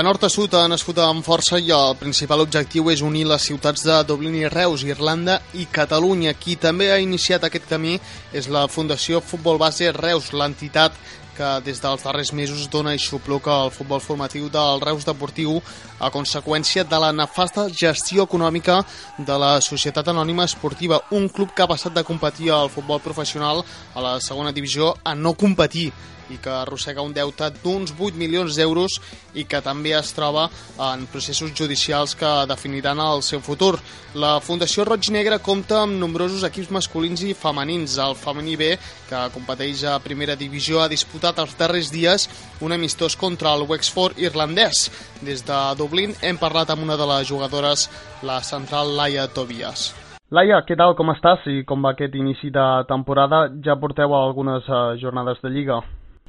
Nord 0.04 0.24
a 0.24 0.28
sud 0.28 0.52
ha 0.52 0.66
nascut 0.68 0.98
amb 1.00 1.24
força 1.24 1.56
i 1.56 1.70
el 1.72 1.94
principal 1.96 2.42
objectiu 2.42 2.90
és 2.92 3.00
unir 3.00 3.22
les 3.24 3.46
ciutats 3.48 3.86
de 3.88 3.94
Dublín 4.04 4.34
i 4.36 4.50
Reus, 4.52 4.82
Irlanda 4.84 5.38
i 5.56 5.64
Catalunya. 5.72 6.34
Qui 6.36 6.58
també 6.60 6.90
ha 6.92 6.98
iniciat 7.00 7.46
aquest 7.48 7.64
camí 7.70 7.94
és 8.36 8.50
la 8.52 8.66
Fundació 8.68 9.22
Futbol 9.24 9.56
Base 9.62 9.88
Reus, 9.96 10.28
l'entitat 10.36 10.92
que 11.34 11.48
des 11.64 11.80
dels 11.80 12.04
darrers 12.04 12.34
mesos 12.36 12.68
dona 12.70 12.92
aixopluc 12.92 13.48
al 13.48 13.72
futbol 13.72 14.02
formatiu 14.04 14.50
del 14.52 14.84
Reus 14.84 15.08
Deportiu 15.08 15.56
a 15.98 16.12
conseqüència 16.12 16.84
de 16.84 17.00
la 17.00 17.10
nefasta 17.12 17.66
gestió 17.72 18.28
econòmica 18.28 18.82
de 19.18 19.38
la 19.40 19.56
Societat 19.64 20.12
Anònima 20.12 20.44
Esportiva, 20.44 21.00
un 21.16 21.28
club 21.28 21.56
que 21.56 21.64
ha 21.64 21.70
passat 21.70 21.96
de 21.96 22.04
competir 22.04 22.52
al 22.52 22.70
futbol 22.70 23.00
professional 23.00 23.64
a 23.94 24.04
la 24.04 24.18
segona 24.20 24.52
divisió 24.52 24.94
a 25.02 25.14
no 25.14 25.32
competir 25.32 25.92
i 26.34 26.40
que 26.42 26.52
arrossega 26.52 27.04
un 27.06 27.14
deute 27.14 27.48
d'uns 27.62 27.94
8 27.94 28.18
milions 28.18 28.58
d'euros 28.58 28.98
i 29.34 29.46
que 29.48 29.60
també 29.64 29.94
es 29.96 30.12
troba 30.16 30.48
en 30.90 31.06
processos 31.10 31.54
judicials 31.54 32.14
que 32.18 32.32
definiran 32.50 33.00
el 33.00 33.22
seu 33.22 33.40
futur. 33.40 33.78
La 34.14 34.36
Fundació 34.44 34.84
Roig 34.86 35.08
Negre 35.14 35.40
compta 35.42 35.80
amb 35.82 35.98
nombrosos 35.98 36.44
equips 36.46 36.70
masculins 36.74 37.24
i 37.26 37.32
femenins. 37.34 37.96
El 37.98 38.14
femení 38.18 38.54
B, 38.60 38.74
que 39.08 39.22
competeix 39.34 39.82
a 39.90 39.98
primera 40.02 40.36
divisió, 40.38 40.82
ha 40.82 40.90
disputat 40.92 41.40
els 41.42 41.56
darrers 41.58 41.90
dies 41.94 42.28
un 42.60 42.76
amistós 42.76 43.16
contra 43.16 43.54
el 43.54 43.66
Wexford 43.70 44.20
irlandès. 44.22 44.88
Des 45.22 45.42
de 45.46 45.60
Dublín 45.78 46.14
hem 46.22 46.38
parlat 46.38 46.70
amb 46.70 46.86
una 46.86 46.98
de 47.00 47.10
les 47.10 47.28
jugadores, 47.28 47.88
la 48.22 48.40
central 48.42 48.94
Laia 48.96 49.26
Tobias. 49.28 49.92
Laia, 50.34 50.62
què 50.66 50.74
tal, 50.74 50.94
com 50.98 51.12
estàs 51.12 51.44
i 51.52 51.60
com 51.68 51.84
va 51.84 51.92
aquest 51.94 52.14
inici 52.18 52.48
de 52.50 52.64
temporada? 52.88 53.44
Ja 53.66 53.76
porteu 53.78 54.14
algunes 54.16 54.66
uh, 54.66 54.96
jornades 54.98 55.38
de 55.42 55.52
Lliga. 55.52 55.82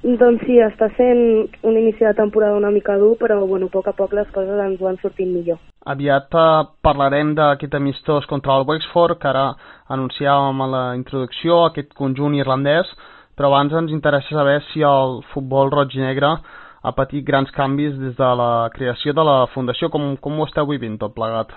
Doncs 0.03 0.43
sí, 0.45 0.57
està 0.61 0.89
sent 0.97 1.47
un 1.63 1.77
inici 1.79 2.03
de 2.03 2.13
temporada 2.13 2.57
una 2.59 2.69
mica 2.69 2.97
dur, 2.99 3.15
però 3.17 3.39
bueno, 3.47 3.69
a 3.71 3.73
poc 3.73 3.87
a 3.87 3.93
poc 3.95 4.13
les 4.13 4.27
coses 4.35 4.59
ens 4.61 4.81
van 4.81 4.99
sortint 5.01 5.31
millor. 5.31 5.57
Aviat 5.85 6.35
uh, 6.35 6.67
parlarem 6.83 7.33
d'aquest 7.37 7.73
amistós 7.77 8.27
contra 8.29 8.57
el 8.59 8.67
Wexford, 8.67 9.17
que 9.21 9.31
ara 9.31 9.47
anunciàvem 9.89 10.61
a 10.61 10.67
la 10.67 10.83
introducció, 10.99 11.63
aquest 11.65 11.95
conjunt 11.97 12.35
irlandès, 12.37 12.91
però 13.35 13.49
abans 13.49 13.73
ens 13.73 13.93
interessa 13.95 14.35
saber 14.35 14.59
si 14.71 14.83
el 14.85 15.21
futbol 15.33 15.71
roig 15.73 15.95
i 15.95 16.03
negre 16.03 16.35
ha 16.85 16.93
patit 16.93 17.25
grans 17.25 17.49
canvis 17.55 17.95
des 17.97 18.13
de 18.19 18.31
la 18.41 18.69
creació 18.75 19.13
de 19.13 19.23
la 19.25 19.39
Fundació. 19.55 19.89
Com, 19.89 20.13
com 20.21 20.37
ho 20.39 20.45
esteu 20.45 20.69
vivint 20.69 20.99
tot 21.01 21.15
plegat? 21.15 21.55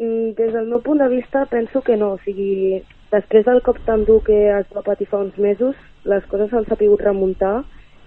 Mm, 0.00 0.32
Des 0.34 0.52
del 0.56 0.66
meu 0.66 0.80
punt 0.82 0.98
de 0.98 1.08
vista 1.12 1.44
penso 1.46 1.82
que 1.86 1.96
no, 1.96 2.14
o 2.16 2.18
sigui, 2.24 2.82
després 3.12 3.46
del 3.46 3.62
cop 3.62 3.78
tan 3.86 4.04
dur 4.08 4.22
que 4.26 4.40
es 4.56 4.66
va 4.74 4.82
patir 4.86 5.06
fa 5.06 5.20
uns 5.22 5.36
mesos, 5.38 5.76
les 6.04 6.24
coses 6.30 6.50
s'han 6.50 6.66
sapigut 6.68 7.02
remuntar 7.04 7.60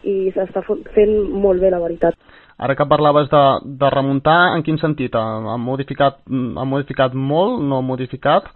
i 0.03 0.31
s'està 0.35 0.63
fent 0.65 1.13
molt 1.31 1.61
bé, 1.61 1.69
la 1.71 1.79
veritat. 1.79 2.17
Ara 2.57 2.75
que 2.75 2.87
parlaves 2.87 3.29
de, 3.31 3.43
de 3.79 3.89
remuntar, 3.89 4.55
en 4.55 4.63
quin 4.65 4.77
sentit? 4.77 5.15
Ha, 5.15 5.23
ha, 5.53 5.57
modificat, 5.57 6.19
ha 6.27 6.65
modificat 6.67 7.15
molt? 7.15 7.61
No 7.63 7.79
ha 7.79 7.85
modificat? 7.85 8.49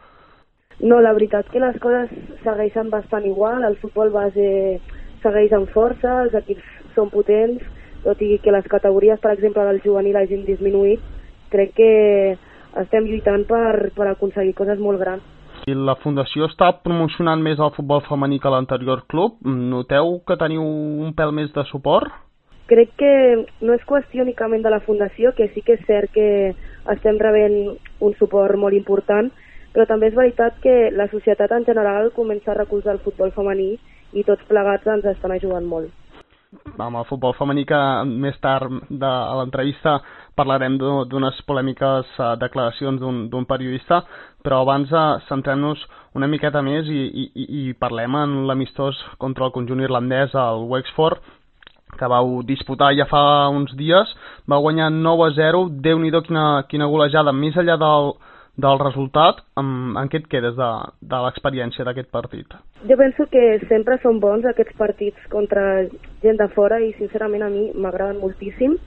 No, 0.80 1.00
la 1.02 1.14
veritat 1.18 1.48
que 1.50 1.62
les 1.64 1.80
coses 1.82 2.12
segueixen 2.44 2.92
bastant 2.94 3.26
igual, 3.26 3.64
el 3.66 3.80
futbol 3.82 4.12
base 4.14 4.50
segueix 5.24 5.56
amb 5.58 5.72
força, 5.74 6.20
els 6.26 6.36
equips 6.38 6.94
són 6.96 7.10
potents, 7.14 7.64
tot 8.04 8.22
i 8.22 8.36
que 8.44 8.54
les 8.54 8.68
categories, 8.70 9.20
per 9.24 9.34
exemple, 9.34 9.66
del 9.66 9.82
juvenil 9.82 10.20
hagin 10.20 10.46
disminuït, 10.46 11.02
crec 11.50 11.74
que 11.80 11.92
estem 12.84 13.08
lluitant 13.10 13.48
per, 13.50 13.90
per 13.96 14.12
aconseguir 14.12 14.54
coses 14.58 14.80
molt 14.80 15.02
grans. 15.02 15.26
I 15.68 15.74
la 15.76 15.98
Fundació 16.00 16.48
està 16.48 16.70
promocionant 16.80 17.42
més 17.44 17.60
el 17.60 17.74
futbol 17.76 18.00
femení 18.06 18.38
que 18.40 18.52
l'anterior 18.54 19.02
club. 19.12 19.34
Noteu 19.44 20.14
que 20.28 20.38
teniu 20.40 20.64
un 20.64 21.12
pèl 21.18 21.34
més 21.36 21.52
de 21.52 21.66
suport? 21.68 22.14
Crec 22.72 22.94
que 23.00 23.12
no 23.68 23.76
és 23.76 23.84
qüestió 23.90 24.24
únicament 24.24 24.64
de 24.64 24.72
la 24.72 24.80
Fundació, 24.86 25.34
que 25.36 25.50
sí 25.52 25.64
que 25.68 25.76
és 25.76 25.84
cert 25.88 26.14
que 26.16 26.28
estem 26.96 27.20
rebent 27.20 27.76
un 28.00 28.16
suport 28.16 28.56
molt 28.56 28.80
important, 28.80 29.28
però 29.76 29.84
també 29.92 30.08
és 30.08 30.16
veritat 30.16 30.56
que 30.64 30.78
la 30.96 31.10
societat 31.12 31.52
en 31.52 31.68
general 31.68 32.14
comença 32.16 32.54
a 32.54 32.60
recolzar 32.62 32.96
el 32.96 33.04
futbol 33.04 33.36
femení 33.36 33.74
i 34.16 34.24
tots 34.24 34.48
plegats 34.48 34.88
ens 34.88 35.12
estan 35.12 35.36
ajudant 35.36 35.68
molt. 35.68 35.92
amb 36.80 36.96
el 36.96 37.06
futbol 37.10 37.34
femení 37.36 37.66
que 37.68 37.80
més 38.08 38.40
tard 38.40 38.72
de, 38.90 39.12
l'entrevista 39.40 40.00
parlarem 40.38 40.78
d'u- 40.78 41.06
d'unes 41.10 41.40
polèmiques 41.50 42.12
uh, 42.22 42.36
declaracions 42.40 43.02
d'un 43.02 43.46
periodista, 43.50 44.04
però 44.46 44.62
abans 44.64 44.92
uh, 44.94 45.18
centrem-nos 45.28 45.82
una 46.16 46.30
miqueta 46.30 46.62
més 46.62 46.88
i, 46.90 47.02
i- 47.26 47.48
i 47.62 47.74
parlem 47.74 48.16
en 48.22 48.38
l'amistós 48.48 48.98
contra 49.18 49.46
el 49.50 49.52
conjunt 49.56 49.82
irlandès, 49.84 50.34
el 50.38 50.64
Wexford, 50.70 51.20
que 51.98 52.08
vau 52.12 52.42
disputar 52.46 52.92
ja 52.94 53.06
fa 53.10 53.50
uns 53.50 53.74
dies, 53.78 54.10
va 54.50 54.60
guanyar 54.62 54.92
9 54.94 55.28
a 55.28 55.30
0, 55.34 55.68
déu 55.82 55.98
nhi 56.00 56.12
quina, 56.22 56.64
quina 56.70 56.86
golejada, 56.86 57.32
més 57.34 57.56
enllà 57.58 57.78
del, 57.82 58.12
del 58.58 58.80
resultat, 58.82 59.42
en, 59.58 59.96
en 59.98 60.10
què 60.10 60.22
et 60.22 60.28
quedes 60.30 60.56
de, 60.58 60.70
de 61.02 61.22
l'experiència 61.26 61.86
d'aquest 61.86 62.12
partit? 62.12 62.54
Jo 62.90 62.98
penso 62.98 63.26
que 63.32 63.60
sempre 63.70 63.98
són 64.04 64.20
bons 64.20 64.46
aquests 64.46 64.78
partits 64.78 65.18
contra 65.34 65.86
gent 66.22 66.38
de 66.38 66.48
fora 66.54 66.80
i 66.82 66.94
sincerament 67.00 67.44
a 67.46 67.50
mi 67.50 67.72
m'agraden 67.74 68.22
moltíssim 68.22 68.78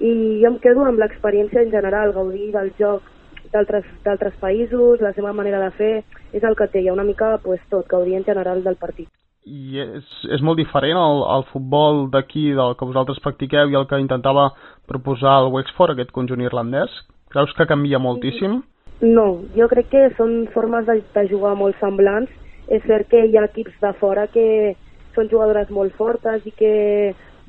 i 0.00 0.40
jo 0.40 0.48
em 0.48 0.58
quedo 0.64 0.84
amb 0.88 1.00
l'experiència 1.00 1.62
en 1.62 1.70
general, 1.72 2.14
gaudir 2.16 2.50
del 2.54 2.72
joc 2.78 3.04
d'altres 3.52 4.36
països, 4.40 5.00
la 5.02 5.12
seva 5.12 5.32
manera 5.36 5.60
de 5.60 5.70
fer, 5.76 5.94
és 6.32 6.44
el 6.44 6.56
que 6.56 6.68
té, 6.70 6.80
hi 6.80 6.88
ha 6.88 6.94
una 6.94 7.06
mica 7.06 7.36
pues, 7.44 7.60
tot, 7.70 7.88
gaudir 7.90 8.16
en 8.16 8.24
general 8.24 8.62
del 8.64 8.78
partit. 8.80 9.08
i 9.44 9.80
és, 9.80 10.04
és 10.36 10.42
molt 10.44 10.58
diferent 10.60 10.98
el, 11.00 11.22
el 11.34 11.44
futbol 11.48 12.04
d'aquí, 12.12 12.50
del 12.54 12.74
que 12.76 12.86
vosaltres 12.86 13.22
practiqueu 13.24 13.70
i 13.70 13.78
el 13.78 13.86
que 13.88 13.98
intentava 13.98 14.50
proposar 14.86 15.38
el 15.40 15.48
Wexford, 15.54 15.94
aquest 15.94 16.12
conjunt 16.12 16.44
irlandès? 16.44 16.92
Creus 17.32 17.54
que 17.56 17.66
canvia 17.66 17.98
moltíssim? 17.98 18.60
No, 19.00 19.26
jo 19.56 19.66
crec 19.72 19.88
que 19.88 20.02
són 20.18 20.44
formes 20.52 20.84
de, 20.86 20.98
de 21.14 21.24
jugar 21.30 21.54
molt 21.56 21.78
semblants. 21.80 22.30
És 22.68 22.84
cert 22.86 23.08
que 23.10 23.24
hi 23.26 23.36
ha 23.38 23.46
equips 23.48 23.80
de 23.82 23.92
fora 23.98 24.26
que 24.30 24.76
són 25.16 25.30
jugadores 25.32 25.70
molt 25.74 25.96
fortes 25.98 26.44
i 26.46 26.52
que 26.54 26.74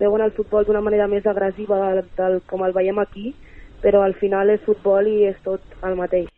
veuen 0.01 0.25
el 0.25 0.33
futbol 0.35 0.65
d'una 0.65 0.81
manera 0.81 1.07
més 1.07 1.25
agressiva 1.29 1.77
del, 1.85 2.03
del, 2.17 2.41
com 2.49 2.65
el 2.65 2.73
veiem 2.75 2.99
aquí, 2.99 3.31
però 3.81 4.03
al 4.03 4.17
final 4.19 4.49
és 4.53 4.63
futbol 4.65 5.07
i 5.07 5.25
és 5.29 5.37
tot 5.45 5.61
el 5.87 5.97
mateix. 5.99 6.29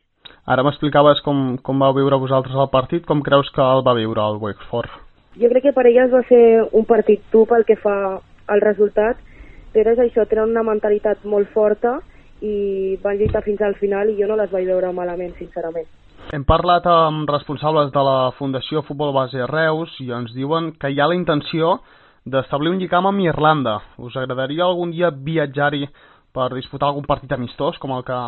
Ara 0.44 0.64
m'explicaves 0.66 1.22
com, 1.24 1.56
com 1.64 1.80
vau 1.80 1.96
viure 1.96 2.20
vosaltres 2.20 2.56
el 2.60 2.72
partit, 2.72 3.06
com 3.08 3.24
creus 3.24 3.50
que 3.56 3.64
el 3.64 3.84
va 3.88 3.96
viure 3.96 4.24
el 4.24 4.40
Wexford? 4.44 4.92
Jo 5.40 5.50
crec 5.50 5.70
que 5.70 5.76
per 5.76 5.88
elles 5.90 6.12
va 6.12 6.22
ser 6.28 6.44
un 6.76 6.86
partit 6.86 7.24
dur 7.32 7.46
pel 7.50 7.64
que 7.66 7.80
fa 7.80 7.96
al 8.54 8.62
resultat, 8.62 9.18
però 9.74 9.96
és 9.96 10.02
això, 10.04 10.28
tenen 10.30 10.52
una 10.52 10.66
mentalitat 10.68 11.24
molt 11.26 11.50
forta 11.56 11.98
i 12.44 13.00
van 13.02 13.18
lluitar 13.18 13.42
fins 13.46 13.64
al 13.64 13.76
final 13.80 14.12
i 14.12 14.18
jo 14.20 14.28
no 14.28 14.38
les 14.38 14.52
vaig 14.52 14.68
veure 14.68 14.92
malament, 14.94 15.32
sincerament. 15.40 15.88
Hem 16.36 16.44
parlat 16.48 16.86
amb 16.88 17.30
responsables 17.30 17.92
de 17.96 18.04
la 18.04 18.32
Fundació 18.38 18.84
Futbol 18.88 19.12
Base 19.16 19.48
Reus 19.50 19.96
i 20.04 20.12
ens 20.16 20.32
diuen 20.36 20.72
que 20.80 20.92
hi 20.92 21.00
ha 21.00 21.08
la 21.10 21.18
intenció 21.18 21.78
d'establir 22.26 22.72
un 22.72 22.80
lligam 22.80 23.08
amb 23.10 23.24
Irlanda. 23.24 23.80
Us 23.98 24.16
agradaria 24.18 24.64
algun 24.66 24.92
dia 24.92 25.12
viatjar-hi 25.12 25.88
per 26.34 26.50
disputar 26.56 26.90
algun 26.90 27.06
partit 27.06 27.32
amistós, 27.32 27.78
com 27.78 27.92
el 27.98 28.04
que, 28.08 28.20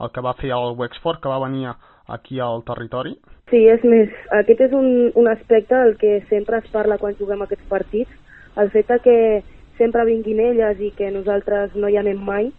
el 0.00 0.12
que 0.14 0.24
va 0.24 0.36
fer 0.38 0.52
el 0.54 0.76
Wexford, 0.78 1.20
que 1.22 1.32
va 1.32 1.40
venir 1.46 1.72
aquí 2.08 2.40
al 2.40 2.62
territori? 2.64 3.16
Sí, 3.50 3.64
és 3.68 3.84
més, 3.84 4.12
aquest 4.36 4.60
és 4.68 4.72
un, 4.76 5.10
un 5.16 5.28
aspecte 5.28 5.74
del 5.74 5.96
que 6.00 6.18
sempre 6.28 6.60
es 6.60 6.68
parla 6.72 6.98
quan 7.00 7.16
juguem 7.18 7.42
aquests 7.44 7.68
partits, 7.68 8.12
el 8.60 8.70
fet 8.74 8.92
que 9.04 9.18
sempre 9.78 10.04
vinguin 10.04 10.40
elles 10.42 10.80
i 10.82 10.90
que 10.96 11.10
nosaltres 11.14 11.76
no 11.76 11.88
hi 11.88 11.96
anem 12.00 12.20
mai, 12.24 12.50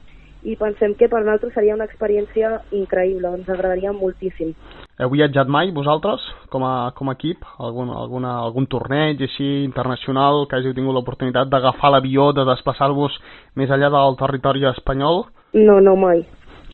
i 0.43 0.55
pensem 0.55 0.95
que 0.95 1.09
per 1.11 1.21
nosaltres 1.21 1.53
seria 1.53 1.75
una 1.75 1.87
experiència 1.89 2.59
increïble, 2.71 3.33
ens 3.41 3.49
agradaria 3.49 3.93
moltíssim. 3.93 4.55
Heu 4.99 5.13
viatjat 5.13 5.47
mai, 5.47 5.69
vosaltres, 5.71 6.19
com 6.51 6.65
a, 6.67 6.91
com 6.91 7.07
a 7.07 7.13
equip? 7.15 7.45
Algun, 7.63 7.87
alguna, 7.95 8.33
algun 8.43 8.65
torneig 8.67 9.21
així 9.23 9.47
internacional 9.63 10.43
que 10.43 10.57
hàgiu 10.57 10.73
tingut 10.75 10.97
l'oportunitat 10.97 11.47
d'agafar 11.47 11.93
l'avió, 11.93 12.33
de 12.35 12.43
desplaçar-vos 12.49 13.15
més 13.55 13.71
enllà 13.71 13.87
del 13.93 14.19
territori 14.19 14.67
espanyol? 14.73 15.23
No, 15.55 15.79
no 15.79 15.95
mai. 15.95 16.25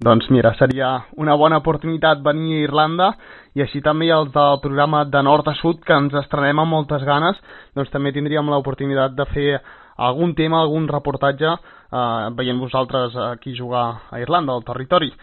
Doncs 0.01 0.25
mira, 0.33 0.55
seria 0.57 0.89
una 1.21 1.37
bona 1.37 1.61
oportunitat 1.61 2.25
venir 2.25 2.57
a 2.57 2.63
Irlanda 2.65 3.11
i 3.53 3.61
així 3.61 3.83
també 3.85 4.09
els 4.09 4.33
del 4.33 4.57
programa 4.65 5.05
de 5.05 5.21
nord 5.21 5.45
a 5.47 5.53
sud, 5.61 5.85
que 5.85 5.93
ens 5.93 6.17
estrenem 6.25 6.65
amb 6.65 6.79
moltes 6.79 7.05
ganes, 7.05 7.37
doncs 7.77 7.93
també 7.93 8.09
tindríem 8.11 8.49
l'oportunitat 8.49 9.13
de 9.13 9.29
fer 9.37 9.49
algun 10.01 10.33
tema, 10.33 10.65
algun 10.65 10.89
reportatge, 10.89 11.53
eh, 11.93 12.29
veient 12.35 12.57
vosaltres 12.59 13.13
aquí 13.29 13.53
jugar 13.55 13.87
a 14.09 14.19
Irlanda, 14.19 14.57
al 14.57 14.65
territori. 14.65 15.13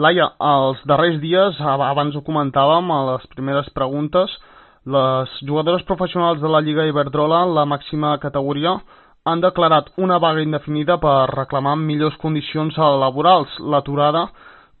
Laia, 0.00 0.30
els 0.40 0.80
darrers 0.88 1.18
dies, 1.20 1.58
ab- 1.60 1.82
abans 1.84 2.14
ho 2.16 2.22
comentàvem 2.24 2.90
a 2.94 3.00
les 3.12 3.26
primeres 3.34 3.68
preguntes, 3.76 4.32
les 4.86 5.32
jugadores 5.44 5.82
professionals 5.84 6.40
de 6.40 6.48
la 6.48 6.62
Lliga 6.64 6.86
Iberdrola, 6.88 7.42
la 7.44 7.66
màxima 7.68 8.14
categoria, 8.22 8.78
han 9.28 9.42
declarat 9.44 9.90
una 10.00 10.16
vaga 10.18 10.40
indefinida 10.40 10.96
per 11.02 11.28
reclamar 11.34 11.74
millors 11.76 12.16
condicions 12.22 12.78
laborals. 12.78 13.52
L'aturada 13.60 14.28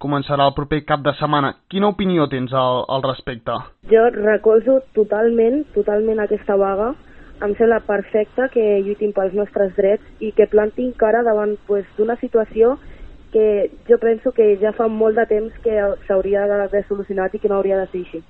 començarà 0.00 0.46
el 0.48 0.54
proper 0.56 0.80
cap 0.88 1.02
de 1.04 1.12
setmana. 1.18 1.52
Quina 1.68 1.90
opinió 1.92 2.24
tens 2.32 2.54
al, 2.56 2.86
al 2.88 3.02
respecte? 3.04 3.52
Jo 3.92 4.06
recolzo 4.14 4.78
totalment, 4.96 5.66
totalment 5.76 6.20
aquesta 6.24 6.56
vaga. 6.56 6.94
em 7.40 7.54
sembla 7.56 7.78
perfecte 7.80 8.50
que 8.52 8.64
lluitin 8.84 9.14
pels 9.16 9.32
nostres 9.32 9.70
drets 9.76 10.04
i 10.20 10.28
que 10.36 10.44
plantin 10.46 10.90
cara 10.92 11.22
davant 11.24 11.54
pues, 11.66 11.86
d'una 11.96 12.16
situació 12.20 12.74
que 13.32 13.70
jo 13.88 13.98
penso 14.02 14.32
que 14.32 14.56
ja 14.60 14.72
fa 14.76 14.88
molt 14.88 15.16
de 15.16 15.26
temps 15.30 15.56
que 15.64 15.74
s'hauria 16.06 16.46
d'haver 16.50 16.84
solucionat 16.88 17.34
i 17.34 17.40
que 17.42 17.48
no 17.48 17.58
hauria 17.58 17.78
de 17.80 17.86
ser 17.92 18.04
així. 18.04 18.22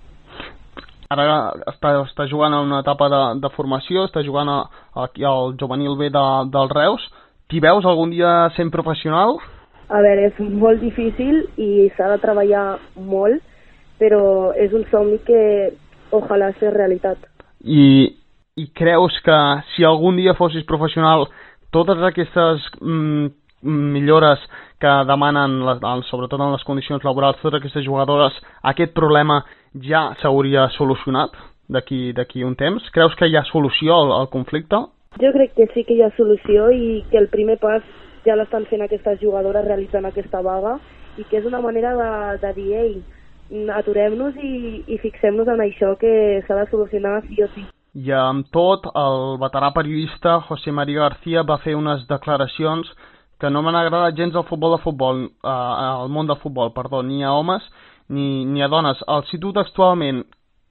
Ara 1.11 1.25
està, 1.67 1.95
està 2.05 2.29
jugant 2.31 2.55
a 2.55 2.61
una 2.63 2.83
etapa 2.85 3.09
de, 3.11 3.23
de 3.43 3.51
formació, 3.57 4.05
està 4.07 4.23
jugant 4.23 4.49
a, 4.49 4.61
aquí 5.07 5.25
al 5.27 5.57
juvenil 5.59 5.97
B 5.99 6.11
de, 6.15 6.27
del 6.55 6.71
Reus. 6.71 7.03
T'hi 7.51 7.59
veus 7.65 7.87
algun 7.89 8.13
dia 8.15 8.51
sent 8.55 8.71
professional? 8.71 9.41
A 9.91 10.05
veure, 10.05 10.29
és 10.31 10.39
molt 10.39 10.79
difícil 10.79 11.43
i 11.59 11.89
s'ha 11.97 12.13
de 12.13 12.21
treballar 12.23 12.79
molt, 12.95 13.43
però 13.99 14.53
és 14.55 14.71
un 14.77 14.87
somni 14.93 15.19
que 15.27 15.43
ojalà 16.15 16.53
sigui 16.55 16.71
realitat. 16.77 17.19
I, 17.67 18.15
I 18.55 18.71
creus 18.79 19.19
que 19.27 19.39
si 19.75 19.83
algun 19.85 20.15
dia 20.21 20.37
fossis 20.39 20.63
professional, 20.69 21.27
totes 21.75 21.99
aquestes 22.07 22.71
mm, 22.79 23.27
millores 23.63 24.41
que 24.81 24.93
demanen, 25.07 25.61
sobretot 26.09 26.41
en 26.41 26.53
les 26.53 26.65
condicions 26.65 27.05
laborals, 27.05 27.41
totes 27.43 27.61
aquestes 27.61 27.85
jugadores, 27.85 28.37
aquest 28.63 28.95
problema 28.97 29.43
ja 29.75 30.11
s'hauria 30.23 30.69
solucionat 30.77 31.37
d'aquí 31.69 32.13
d'aquí 32.13 32.45
un 32.45 32.57
temps? 32.57 32.89
Creus 32.91 33.15
que 33.17 33.29
hi 33.29 33.37
ha 33.37 33.45
solució 33.53 33.95
al, 33.95 34.13
al 34.21 34.31
conflicte? 34.33 34.81
Jo 35.21 35.33
crec 35.35 35.55
que 35.55 35.67
sí 35.75 35.85
que 35.85 35.95
hi 35.95 36.03
ha 36.03 36.11
solució 36.17 36.71
i 36.71 37.05
que 37.11 37.19
el 37.19 37.29
primer 37.29 37.59
pas 37.59 37.83
ja 38.25 38.37
l'estan 38.37 38.67
fent 38.71 38.83
aquestes 38.85 39.21
jugadores 39.21 39.67
realitzant 39.67 40.07
aquesta 40.07 40.43
vaga 40.43 40.79
i 41.19 41.25
que 41.25 41.41
és 41.41 41.47
una 41.47 41.61
manera 41.61 41.95
de, 41.99 42.11
de 42.43 42.53
dir, 42.57 42.71
ei, 42.79 42.93
aturem-nos 43.75 44.37
i, 44.39 44.85
i 44.87 44.99
fixem-nos 45.03 45.49
en 45.51 45.63
això 45.65 45.97
que 46.01 46.41
s'ha 46.47 46.59
de 46.61 46.67
solucionar 46.71 47.21
sí 47.27 47.43
o 47.43 47.49
sí. 47.55 47.67
I 47.99 48.13
amb 48.15 48.47
tot, 48.55 48.87
el 48.95 49.39
veterà 49.43 49.73
periodista 49.75 50.39
José 50.47 50.71
María 50.71 51.09
García 51.09 51.43
va 51.43 51.59
fer 51.65 51.75
unes 51.75 52.07
declaracions 52.07 52.93
que 53.41 53.51
no 53.51 53.63
m'han 53.63 53.79
agradat 53.81 54.17
gens 54.17 54.37
al 54.37 54.47
futbol 54.49 54.77
de 54.77 54.83
futbol, 54.85 55.25
eh, 55.25 55.49
al 55.49 56.09
món 56.13 56.29
del 56.29 56.39
futbol, 56.43 56.73
perdó, 56.77 57.03
ni 57.03 57.25
a 57.25 57.33
homes 57.33 57.65
ni, 58.09 58.45
ni 58.45 58.63
a 58.63 58.69
dones. 58.69 58.99
El 59.09 59.25
cito 59.31 59.53
textualment, 59.57 60.25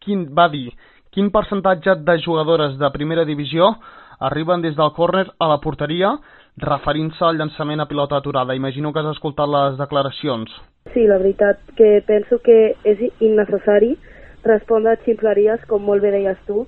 quin, 0.04 0.28
va 0.36 0.50
dir, 0.52 0.70
quin 1.12 1.32
percentatge 1.34 1.96
de 2.06 2.20
jugadores 2.24 2.78
de 2.78 2.92
primera 2.94 3.26
divisió 3.26 3.74
arriben 4.20 4.62
des 4.62 4.76
del 4.76 4.92
córner 4.94 5.26
a 5.40 5.48
la 5.48 5.60
porteria 5.64 6.18
referint-se 6.60 7.24
al 7.24 7.38
llançament 7.40 7.80
a 7.80 7.88
pilota 7.88 8.18
aturada. 8.18 8.56
Imagino 8.56 8.92
que 8.92 9.00
has 9.00 9.14
escoltat 9.16 9.48
les 9.48 9.78
declaracions. 9.80 10.52
Sí, 10.94 11.06
la 11.08 11.18
veritat 11.18 11.62
que 11.78 12.02
penso 12.08 12.40
que 12.44 12.76
és 12.84 13.00
innecessari 13.20 13.96
respondre 14.44 14.94
a 14.94 15.02
ximpleries, 15.06 15.64
com 15.68 15.84
molt 15.84 16.04
bé 16.04 16.12
deies 16.12 16.40
tu, 16.48 16.66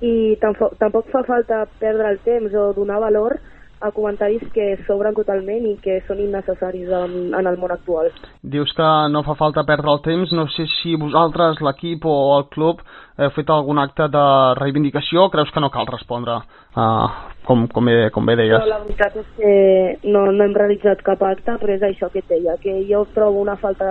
i 0.00 0.36
tampoc, 0.40 0.76
tampoc 0.80 1.08
fa 1.12 1.22
falta 1.24 1.64
perdre 1.80 2.08
el 2.12 2.20
temps 2.24 2.54
o 2.56 2.70
donar 2.76 3.00
valor 3.00 3.38
a 3.80 3.90
comentaris 3.96 4.42
que 4.52 4.74
sobren 4.86 5.14
totalment 5.16 5.64
i 5.64 5.74
que 5.80 6.00
són 6.06 6.20
innecessaris 6.20 6.90
en, 6.92 7.14
en 7.36 7.46
el 7.48 7.56
món 7.60 7.72
actual. 7.72 8.10
Dius 8.42 8.74
que 8.76 8.88
no 9.12 9.22
fa 9.24 9.36
falta 9.38 9.64
perdre 9.68 9.88
el 9.94 10.02
temps, 10.04 10.34
no 10.36 10.46
sé 10.52 10.66
si 10.76 10.96
vosaltres, 11.00 11.62
l'equip 11.64 12.04
o 12.04 12.16
el 12.36 12.46
club, 12.52 12.82
heu 13.16 13.32
fet 13.36 13.52
algun 13.52 13.80
acte 13.80 14.10
de 14.12 14.24
reivindicació 14.60 15.24
o 15.24 15.32
creus 15.32 15.52
que 15.54 15.62
no 15.64 15.72
cal 15.72 15.88
respondre, 15.88 16.36
uh, 16.76 17.08
com, 17.48 17.64
com, 17.72 17.88
bé, 17.88 18.10
com 18.12 18.28
bé 18.28 18.36
deies? 18.40 18.60
Però 18.60 18.68
la 18.74 18.82
veritat 18.84 19.16
és 19.22 19.32
que 19.38 19.54
no, 20.12 20.26
no 20.28 20.44
hem 20.44 20.56
realitzat 20.56 21.00
cap 21.06 21.24
acte, 21.24 21.56
però 21.62 21.76
és 21.78 21.88
això 21.88 22.12
que 22.12 22.20
et 22.20 22.28
deia, 22.28 22.58
que 22.60 22.76
jo 22.90 23.06
trobo 23.14 23.40
una 23.40 23.56
falta 23.60 23.88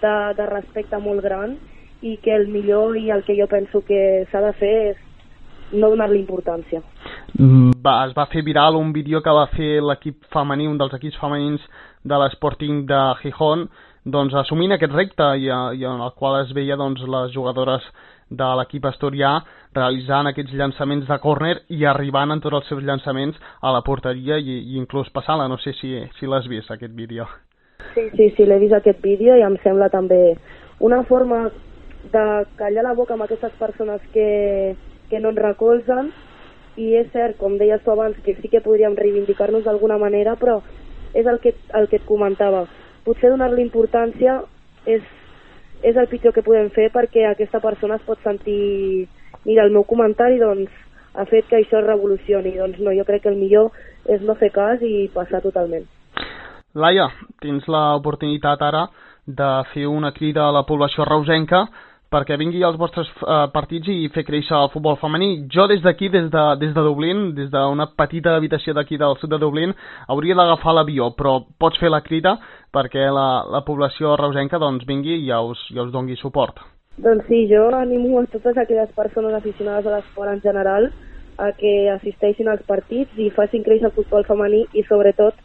de, 0.00 0.16
de 0.40 0.48
respecte 0.48 0.98
molt 1.04 1.20
gran 1.26 1.58
i 2.00 2.16
que 2.24 2.32
el 2.32 2.48
millor 2.48 2.96
i 2.96 3.10
el 3.12 3.26
que 3.28 3.36
jo 3.36 3.44
penso 3.48 3.84
que 3.84 4.24
s'ha 4.32 4.40
de 4.46 4.56
fer 4.56 4.74
és 4.94 5.06
no 5.72 5.92
donar-li 5.92 6.18
importància. 6.18 6.80
Mm, 7.38 7.70
Va, 7.84 8.04
es 8.06 8.12
va 8.16 8.26
fer 8.28 8.42
viral 8.44 8.76
un 8.76 8.92
vídeo 8.92 9.22
que 9.22 9.32
va 9.32 9.46
fer 9.54 9.78
l'equip 9.80 10.26
femení, 10.34 10.66
un 10.68 10.78
dels 10.80 10.92
equips 10.96 11.18
femenins 11.20 11.62
de 12.04 12.18
l'Sporting 12.18 12.84
de 12.88 13.00
Gijón, 13.22 13.68
doncs 14.04 14.34
assumint 14.34 14.72
aquest 14.74 14.92
repte 14.92 15.26
i, 15.38 15.48
eh, 15.48 15.76
i 15.78 15.84
en 15.84 16.00
el 16.00 16.12
qual 16.16 16.40
es 16.42 16.52
veia 16.56 16.76
doncs, 16.76 17.02
les 17.02 17.32
jugadores 17.32 17.84
de 18.30 18.46
l'equip 18.58 18.86
asturià 18.86 19.32
realitzant 19.74 20.30
aquests 20.30 20.54
llançaments 20.54 21.06
de 21.08 21.18
córner 21.22 21.56
i 21.68 21.84
arribant 21.84 22.30
en 22.34 22.40
tots 22.40 22.60
els 22.60 22.68
seus 22.68 22.82
llançaments 22.82 23.38
a 23.60 23.72
la 23.74 23.82
porteria 23.86 24.38
i, 24.38 24.58
i 24.74 24.78
inclús 24.78 25.10
passant-la. 25.14 25.48
No 25.48 25.58
sé 25.58 25.74
si, 25.80 25.96
si 26.18 26.26
l'has 26.26 26.48
vist, 26.48 26.70
aquest 26.70 26.94
vídeo. 26.94 27.26
Sí, 27.94 28.08
sí, 28.16 28.30
sí, 28.36 28.46
l'he 28.46 28.58
vist 28.60 28.76
aquest 28.76 29.00
vídeo 29.02 29.36
i 29.36 29.44
em 29.46 29.56
sembla 29.64 29.88
també 29.90 30.36
una 30.80 31.02
forma 31.08 31.46
de 32.12 32.24
callar 32.56 32.84
la 32.86 32.96
boca 32.96 33.14
amb 33.14 33.24
aquestes 33.26 33.52
persones 33.58 34.00
que, 34.14 34.74
que 35.10 35.20
no 35.20 35.32
ens 35.32 35.42
recolzen 35.42 36.12
i 36.80 36.94
és 37.00 37.08
cert, 37.12 37.36
com 37.38 37.58
deies 37.60 37.82
tu 37.84 37.92
abans, 37.92 38.16
que 38.24 38.34
sí 38.40 38.48
que 38.48 38.64
podríem 38.64 38.96
reivindicar-nos 38.96 39.64
d'alguna 39.68 39.98
manera, 40.00 40.36
però 40.40 40.60
és 41.14 41.26
el 41.26 41.40
que, 41.42 41.54
el 41.76 41.88
que 41.90 42.00
et 42.00 42.06
comentava. 42.08 42.64
Potser 43.04 43.30
donar-li 43.32 43.62
importància 43.64 44.40
és, 44.86 45.04
és 45.82 45.96
el 45.96 46.08
pitjor 46.08 46.34
que 46.36 46.46
podem 46.46 46.70
fer 46.74 46.90
perquè 46.94 47.26
aquesta 47.28 47.60
persona 47.60 47.98
es 48.00 48.06
pot 48.06 48.20
sentir 48.24 49.08
mira, 49.44 49.64
el 49.64 49.72
meu 49.72 49.84
comentari 49.84 50.38
doncs, 50.40 50.70
ha 51.14 51.26
fet 51.26 51.48
que 51.50 51.58
això 51.58 51.80
es 51.80 51.86
revolucioni. 51.86 52.54
Doncs 52.58 52.80
no, 52.80 52.94
jo 52.96 53.04
crec 53.08 53.24
que 53.24 53.32
el 53.32 53.38
millor 53.40 53.70
és 54.08 54.22
no 54.22 54.36
fer 54.38 54.52
cas 54.54 54.82
i 54.82 55.08
passar 55.14 55.42
totalment. 55.44 55.86
Laia, 56.74 57.08
tens 57.42 57.66
l'oportunitat 57.66 58.60
ara 58.62 58.86
de 59.26 59.50
fer 59.72 59.88
una 59.90 60.12
crida 60.14 60.46
a 60.46 60.54
la 60.54 60.64
població 60.68 61.04
reusenca 61.04 61.64
perquè 62.10 62.36
vingui 62.36 62.62
als 62.66 62.78
vostres 62.78 63.08
eh, 63.22 63.46
partits 63.54 63.88
i 63.88 64.08
fer 64.14 64.24
créixer 64.26 64.56
el 64.58 64.70
futbol 64.72 64.98
femení. 64.98 65.46
Jo 65.52 65.68
des 65.70 65.82
d'aquí, 65.84 66.08
des, 66.10 66.26
de, 66.32 66.44
des 66.58 66.74
de 66.74 66.82
Dublín, 66.82 67.30
des 67.36 67.50
d'una 67.52 67.86
petita 67.96 68.34
habitació 68.36 68.74
d'aquí 68.74 68.98
del 68.98 69.14
sud 69.20 69.30
de 69.30 69.38
Dublín, 69.38 69.74
hauria 70.08 70.34
d'agafar 70.34 70.74
l'avió, 70.74 71.12
però 71.14 71.38
pots 71.58 71.78
fer 71.78 71.90
la 71.90 72.02
crida 72.02 72.36
perquè 72.74 73.06
la, 73.14 73.44
la 73.50 73.62
població 73.66 74.16
reusenca 74.18 74.58
doncs, 74.58 74.86
vingui 74.86 75.20
i 75.20 75.28
ja 75.28 75.40
us, 75.42 75.62
ja 75.74 75.86
us 75.86 75.94
dongui 75.94 76.18
suport. 76.18 76.58
Doncs 77.00 77.24
sí, 77.30 77.46
jo 77.48 77.68
animo 77.74 78.18
a 78.18 78.26
totes 78.26 78.58
aquelles 78.58 78.90
persones 78.92 79.34
aficionades 79.34 79.86
a 79.86 79.94
l'esport 79.96 80.34
en 80.34 80.42
general 80.42 80.90
a 81.38 81.52
que 81.56 81.88
assisteixin 81.88 82.50
als 82.50 82.66
partits 82.68 83.16
i 83.16 83.30
facin 83.30 83.62
créixer 83.64 83.88
el 83.88 83.94
futbol 83.94 84.26
femení 84.28 84.66
i 84.74 84.82
sobretot 84.88 85.38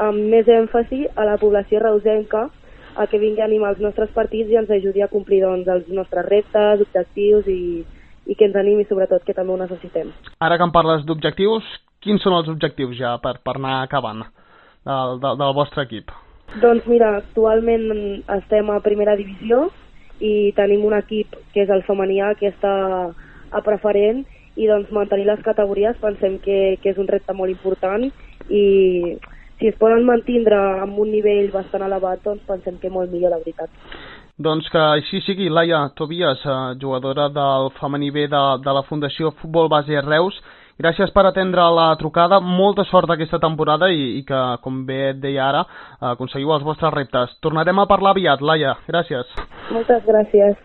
amb 0.00 0.18
més 0.32 0.48
èmfasi 0.48 1.06
a 1.14 1.24
la 1.28 1.38
població 1.40 1.80
reusenca 1.80 2.48
a 2.96 3.06
que 3.06 3.20
vingui 3.22 3.42
a 3.42 3.46
animar 3.48 3.74
els 3.74 3.82
nostres 3.84 4.10
partits 4.14 4.50
i 4.50 4.58
ens 4.60 4.70
ajudi 4.70 5.02
a 5.02 5.10
complir 5.12 5.42
doncs, 5.44 5.68
els 5.68 5.88
nostres 5.94 6.26
reptes, 6.26 6.82
objectius 6.86 7.46
i, 7.50 7.84
i 8.26 8.34
que 8.34 8.48
ens 8.48 8.58
animi 8.58 8.86
sobretot, 8.88 9.24
que 9.26 9.36
també 9.36 9.54
ho 9.54 9.60
necessitem. 9.60 10.10
Ara 10.40 10.58
que 10.58 10.66
em 10.66 10.74
parles 10.74 11.06
d'objectius, 11.06 11.66
quins 12.02 12.22
són 12.24 12.36
els 12.38 12.50
objectius 12.50 12.96
ja 12.98 13.16
per, 13.22 13.38
per 13.44 13.56
anar 13.58 13.82
acabant 13.84 14.24
del, 14.24 15.20
del, 15.22 15.38
del 15.40 15.54
vostre 15.56 15.84
equip? 15.86 16.10
Doncs 16.60 16.86
mira, 16.90 17.14
actualment 17.20 17.86
estem 18.40 18.70
a 18.74 18.80
primera 18.82 19.14
divisió 19.18 19.68
i 20.20 20.50
tenim 20.56 20.84
un 20.84 20.96
equip 20.98 21.36
que 21.54 21.62
és 21.62 21.70
el 21.70 21.84
femenià 21.86 22.34
que 22.38 22.50
està 22.50 22.72
a 23.50 23.60
preferent 23.66 24.24
i 24.58 24.66
doncs 24.68 24.90
mantenir 24.92 25.28
les 25.28 25.42
categories 25.46 25.98
pensem 26.02 26.38
que, 26.42 26.76
que 26.82 26.90
és 26.92 26.98
un 26.98 27.08
repte 27.08 27.34
molt 27.36 27.52
important 27.52 28.08
i 28.50 28.64
si 29.60 29.68
es 29.68 29.76
poden 29.78 30.06
mantindre 30.08 30.56
amb 30.82 30.98
un 30.98 31.10
nivell 31.12 31.50
bastant 31.52 31.84
elevat 31.84 32.24
doncs 32.24 32.46
pensem 32.48 32.80
que 32.80 32.90
molt 32.90 33.12
millor, 33.12 33.34
la 33.34 33.42
veritat. 33.44 33.70
Doncs 34.40 34.70
que 34.72 34.80
així 34.80 35.20
sigui, 35.26 35.50
Laia 35.52 35.82
Tobias, 35.96 36.40
eh, 36.48 36.56
jugadora 36.80 37.28
del 37.28 37.68
femení 37.76 38.10
B 38.10 38.26
de, 38.32 38.44
de 38.64 38.72
la 38.72 38.82
Fundació 38.88 39.34
Futbol 39.42 39.68
Base 39.68 40.00
Reus, 40.06 40.38
gràcies 40.80 41.12
per 41.12 41.26
atendre 41.28 41.66
la 41.76 41.90
trucada, 42.00 42.40
molta 42.40 42.86
sort 42.88 43.12
aquesta 43.12 43.38
temporada 43.38 43.90
i, 43.92 44.16
i 44.22 44.24
que, 44.24 44.40
com 44.64 44.80
bé 44.88 45.00
et 45.10 45.20
deia 45.20 45.44
ara, 45.50 45.66
aconseguiu 46.14 46.54
els 46.56 46.64
vostres 46.64 46.96
reptes. 46.96 47.36
Tornarem 47.44 47.84
a 47.84 47.88
parlar 47.90 48.16
aviat, 48.16 48.40
Laia, 48.40 48.78
gràcies. 48.88 49.36
Moltes 49.76 50.08
gràcies. 50.08 50.56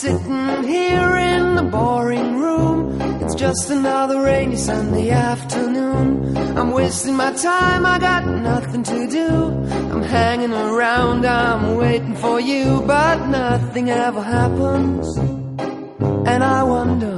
Sitting 0.00 0.62
here 0.62 1.16
in 1.16 1.56
the 1.56 1.62
boring 1.64 2.38
room. 2.38 3.00
It's 3.20 3.34
just 3.34 3.68
another 3.68 4.22
rainy 4.22 4.54
Sunday 4.54 5.10
afternoon. 5.10 6.36
I'm 6.56 6.70
wasting 6.70 7.16
my 7.16 7.32
time, 7.32 7.84
I 7.84 7.98
got 7.98 8.24
nothing 8.24 8.84
to 8.84 9.08
do. 9.08 9.28
I'm 9.90 10.02
hanging 10.02 10.52
around, 10.52 11.26
I'm 11.26 11.74
waiting 11.76 12.14
for 12.14 12.38
you, 12.38 12.80
but 12.86 13.26
nothing 13.26 13.90
ever 13.90 14.22
happens. 14.22 15.18
And 16.30 16.44
I 16.44 16.62
wonder. 16.62 17.16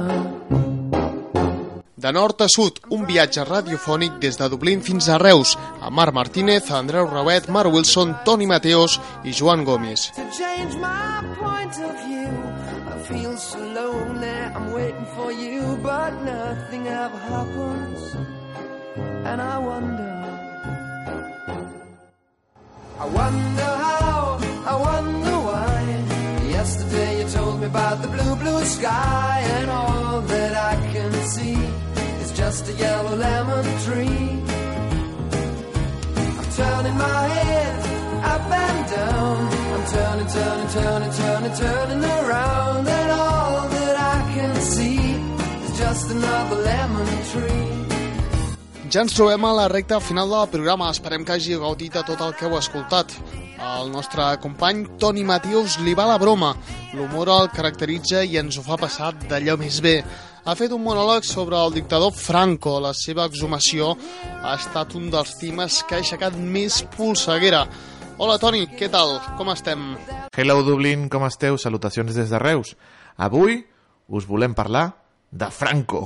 De 2.01 2.11
nord 2.11 2.41
a 2.41 2.47
sud, 2.49 2.79
un 2.89 3.05
viatge 3.05 3.43
radiofònic 3.45 4.17
des 4.17 4.39
de 4.41 4.47
Dublín 4.49 4.81
fins 4.81 5.05
a 5.07 5.19
Reus, 5.21 5.53
amb 5.81 5.93
Marc 5.93 6.15
Martínez, 6.17 6.71
Andreu 6.73 7.05
Rauet, 7.05 7.45
Marc 7.47 7.69
Wilson, 7.69 8.15
Toni 8.25 8.49
Mateos 8.49 8.97
i 9.23 9.37
Joan 9.37 9.63
Gomis. 9.63 10.09
to 11.71 12.40
feel 13.11 13.35
so 13.35 13.59
lonely, 13.59 14.29
I'm 14.55 14.71
waiting 14.71 15.07
for 15.15 15.31
you, 15.31 15.77
but 15.83 16.11
nothing 16.23 16.87
ever 16.87 17.17
happens. 17.17 18.01
and 19.29 19.41
I 19.41 19.57
wonder. 19.57 20.11
I 23.03 23.05
wonder 23.21 23.69
how, 23.85 24.39
I 24.73 24.75
wonder 24.89 25.35
why. 25.47 25.77
Yesterday 26.57 27.11
you 27.21 27.27
told 27.29 27.59
me 27.61 27.67
about 27.67 28.01
the 28.01 28.07
blue, 28.15 28.35
blue 28.43 28.63
sky, 28.65 29.37
and 29.57 29.69
all 29.69 30.21
that 30.21 30.53
I 30.71 30.75
can 30.93 31.11
see 31.35 31.57
is 32.21 32.31
just 32.31 32.69
a 32.69 32.73
yellow 32.73 33.15
lemon 33.15 33.65
tree. 33.85 34.27
I'm 36.39 36.49
turning 36.59 36.97
my 37.07 37.23
head 37.37 37.75
up 38.33 38.51
and 38.65 38.79
down. 38.95 39.60
I'm 39.71 39.85
turning, 39.87 40.27
turning, 40.27 40.67
turning, 40.67 41.11
turning, 41.15 41.53
turning 41.55 42.03
around, 42.03 42.87
and 42.87 43.11
all 43.11 43.69
that 43.69 43.95
I 43.97 44.17
can 44.35 44.55
see 44.59 44.99
is 45.63 45.77
just 45.79 46.11
another 46.11 46.57
lemon 46.57 47.07
tree. 47.31 47.71
Ja 48.91 49.05
ens 49.05 49.13
trobem 49.15 49.45
a 49.47 49.53
la 49.55 49.69
recta 49.71 50.01
final 50.03 50.27
del 50.29 50.49
programa. 50.51 50.89
Esperem 50.91 51.23
que 51.23 51.31
hagi 51.31 51.55
gaudit 51.55 51.93
de 51.95 52.03
tot 52.03 52.19
el 52.19 52.33
que 52.35 52.49
heu 52.49 52.57
escoltat. 52.57 53.13
El 53.61 53.93
nostre 53.93 54.25
company 54.43 54.83
Toni 54.99 55.23
Matius 55.23 55.77
li 55.85 55.93
va 55.95 56.09
la 56.09 56.17
broma. 56.19 56.51
L'humor 56.91 57.31
el 57.31 57.47
caracteritza 57.55 58.25
i 58.27 58.35
ens 58.41 58.57
ho 58.59 58.65
fa 58.65 58.75
passar 58.81 59.13
d'allò 59.29 59.55
més 59.61 59.79
bé. 59.79 60.01
Ha 60.43 60.57
fet 60.59 60.75
un 60.75 60.83
monòleg 60.83 61.23
sobre 61.23 61.55
el 61.55 61.71
dictador 61.71 62.11
Franco. 62.11 62.75
La 62.83 62.91
seva 62.91 63.29
exhumació 63.29 63.95
ha 64.41 64.57
estat 64.57 64.97
un 64.99 65.07
dels 65.13 65.37
temes 65.39 65.79
que 65.87 65.95
ha 65.95 66.03
aixecat 66.03 66.35
més 66.35 66.81
polseguera. 66.97 67.63
Hola, 68.21 68.35
Toni, 68.37 68.67
què 68.77 68.85
tal? 68.85 69.15
Com 69.33 69.47
estem? 69.49 69.79
Hello, 70.37 70.59
Dublín, 70.61 71.07
com 71.09 71.23
esteu? 71.25 71.55
Salutacions 71.57 72.13
des 72.13 72.29
de 72.29 72.37
Reus. 72.37 72.75
Avui 73.17 73.55
us 74.13 74.27
volem 74.29 74.53
parlar 74.53 74.83
de 75.31 75.47
Franco. 75.49 76.03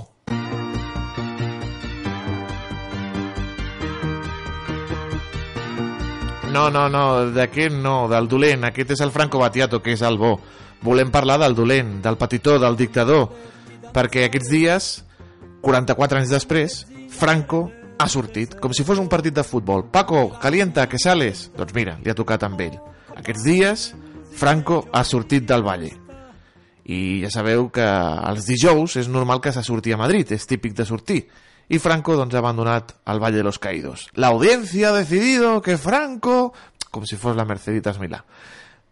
No, 6.55 6.70
no, 6.72 6.88
no, 6.88 7.03
d'aquest 7.36 7.76
no, 7.84 7.97
del 8.07 8.32
dolent. 8.32 8.63
Aquest 8.72 8.95
és 8.95 9.03
el 9.03 9.11
Franco 9.11 9.43
Battiato, 9.43 9.84
que 9.84 9.99
és 9.99 10.07
el 10.07 10.16
bo. 10.16 10.38
Volem 10.88 11.11
parlar 11.11 11.36
del 11.43 11.59
dolent, 11.59 11.97
del 11.99 12.16
petitó, 12.16 12.55
del 12.63 12.80
dictador, 12.80 13.28
perquè 13.91 14.30
aquests 14.30 14.55
dies, 14.55 14.93
44 15.68 16.24
anys 16.24 16.32
després, 16.32 16.86
Franco 17.11 17.66
ha 17.97 18.07
sortit, 18.11 18.57
com 18.59 18.73
si 18.75 18.83
fos 18.87 18.99
un 18.99 19.09
partit 19.11 19.35
de 19.35 19.43
futbol. 19.43 19.85
Paco, 19.91 20.27
calienta, 20.41 20.87
que 20.89 20.99
sales? 20.99 21.49
Doncs 21.55 21.73
mira, 21.75 21.95
li 22.03 22.11
ha 22.11 22.17
tocat 22.17 22.43
amb 22.47 22.61
ell. 22.65 22.75
Aquests 23.15 23.45
dies, 23.45 23.85
Franco 24.35 24.83
ha 24.91 25.03
sortit 25.07 25.47
del 25.47 25.63
Valle. 25.63 25.93
I 26.85 27.23
ja 27.23 27.31
sabeu 27.33 27.69
que 27.73 27.85
els 27.85 28.45
dijous 28.45 28.97
és 29.01 29.09
normal 29.09 29.41
que 29.41 29.53
se 29.55 29.63
surti 29.65 29.95
a 29.95 29.97
Madrid, 29.97 30.35
és 30.35 30.45
típic 30.45 30.75
de 30.77 30.85
sortir. 30.85 31.23
Y 31.67 31.79
Franco 31.79 32.13
doncs, 32.15 32.35
ha 32.35 32.43
abandonat 32.43 32.91
el 33.07 33.19
Valle 33.19 33.37
de 33.37 33.43
los 33.43 33.57
Caídos. 33.57 34.09
La 34.13 34.29
ha 34.29 34.91
decidido 34.93 35.61
que 35.61 35.77
Franco, 35.77 36.53
com 36.91 37.05
si 37.05 37.15
fos 37.15 37.35
la 37.35 37.45
Merceditas 37.45 37.97
Milà, 37.99 38.21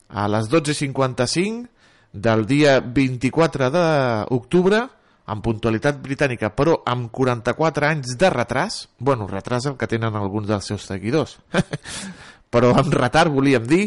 a 0.10 0.28
les 0.28 0.50
12.55 0.50 1.70
del 2.14 2.46
dia 2.46 2.80
24 2.80 3.70
d'octubre, 3.70 4.88
amb 5.26 5.44
puntualitat 5.44 6.02
britànica, 6.04 6.52
però 6.56 6.80
amb 6.90 7.10
44 7.12 7.88
anys 7.88 8.18
de 8.20 8.30
retras, 8.30 8.90
bueno, 9.00 9.28
retras 9.28 9.68
el 9.70 9.78
que 9.80 9.88
tenen 9.88 10.16
alguns 10.20 10.50
dels 10.50 10.68
seus 10.68 10.88
seguidors, 10.90 11.38
però 12.54 12.74
amb 12.76 12.94
retard 12.94 13.32
volíem 13.32 13.68
dir, 13.68 13.86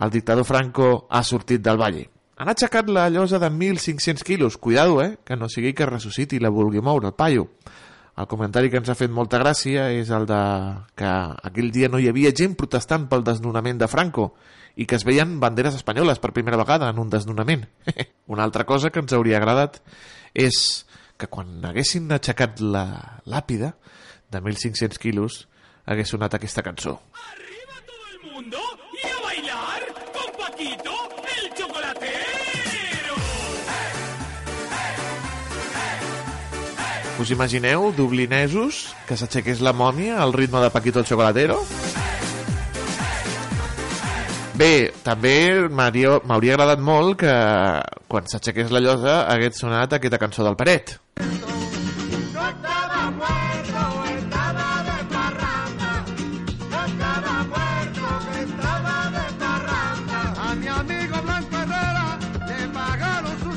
el 0.00 0.10
dictador 0.10 0.44
Franco 0.48 1.06
ha 1.10 1.22
sortit 1.24 1.62
del 1.64 1.80
Valle. 1.80 2.08
Han 2.40 2.48
aixecat 2.48 2.88
la 2.88 3.10
llosa 3.12 3.38
de 3.38 3.50
1.500 3.52 4.24
quilos, 4.24 4.56
cuidado, 4.56 5.02
eh, 5.04 5.18
que 5.24 5.36
no 5.36 5.48
sigui 5.52 5.74
que 5.76 5.88
ressusciti 5.88 6.38
i 6.38 6.40
la 6.40 6.48
vulgui 6.48 6.80
moure, 6.80 7.10
el 7.10 7.16
paio. 7.16 7.50
El 8.16 8.26
comentari 8.28 8.70
que 8.72 8.80
ens 8.80 8.88
ha 8.92 8.96
fet 8.96 9.12
molta 9.12 9.38
gràcia 9.40 9.90
és 9.96 10.08
el 10.12 10.24
de 10.28 10.40
que 10.96 11.10
aquell 11.50 11.68
dia 11.72 11.88
no 11.92 12.00
hi 12.00 12.08
havia 12.08 12.32
gent 12.36 12.56
protestant 12.56 13.06
pel 13.08 13.24
desnonament 13.24 13.78
de 13.80 13.88
Franco 13.88 14.32
i 14.76 14.86
que 14.88 14.96
es 14.96 15.04
veien 15.04 15.38
banderes 15.40 15.76
espanyoles 15.76 16.20
per 16.20 16.32
primera 16.36 16.58
vegada 16.60 16.88
en 16.88 16.98
un 17.00 17.12
desnonament. 17.12 17.66
Una 18.32 18.44
altra 18.44 18.64
cosa 18.64 18.90
que 18.90 19.00
ens 19.04 19.12
hauria 19.16 19.36
agradat 19.36 19.80
és 20.34 20.86
que 21.20 21.28
quan 21.28 21.60
haguessin 21.68 22.10
aixecat 22.14 22.60
la 22.64 23.20
làpida 23.28 23.74
de 24.30 24.40
1.500 24.40 24.98
quilos 25.02 25.44
hagués 25.84 26.08
sonat 26.12 26.34
aquesta 26.34 26.62
cançó. 26.62 27.00
¡Arriba 27.12 27.76
todo 27.86 28.04
el 28.12 28.32
mundo! 28.32 28.58
¡Y 28.94 29.06
a 29.06 29.20
bailar 29.22 29.82
con 30.14 30.28
Paquito, 30.38 30.94
el 31.36 31.54
chocolatero! 31.54 33.16
Us 37.20 37.30
imagineu, 37.30 37.90
dublinesos, 37.92 38.94
que 39.06 39.18
s'aixequés 39.18 39.60
la 39.60 39.74
mòmia 39.76 40.22
al 40.22 40.32
ritme 40.32 40.62
de 40.64 40.70
Paquito 40.70 41.02
el 41.02 41.08
Chocolatero? 41.10 41.60
Bé, 44.60 44.90
també 45.00 45.36
m'hauria 45.72 46.18
agradat 46.52 46.82
molt 46.84 47.22
que 47.22 47.32
quan 48.12 48.26
s'aixequés 48.28 48.68
la 48.74 48.82
llosa 48.84 49.14
hagués 49.32 49.56
sonat 49.56 49.94
aquesta 49.96 50.18
cançó 50.20 50.44
del 50.44 50.56
Peret. 50.60 50.98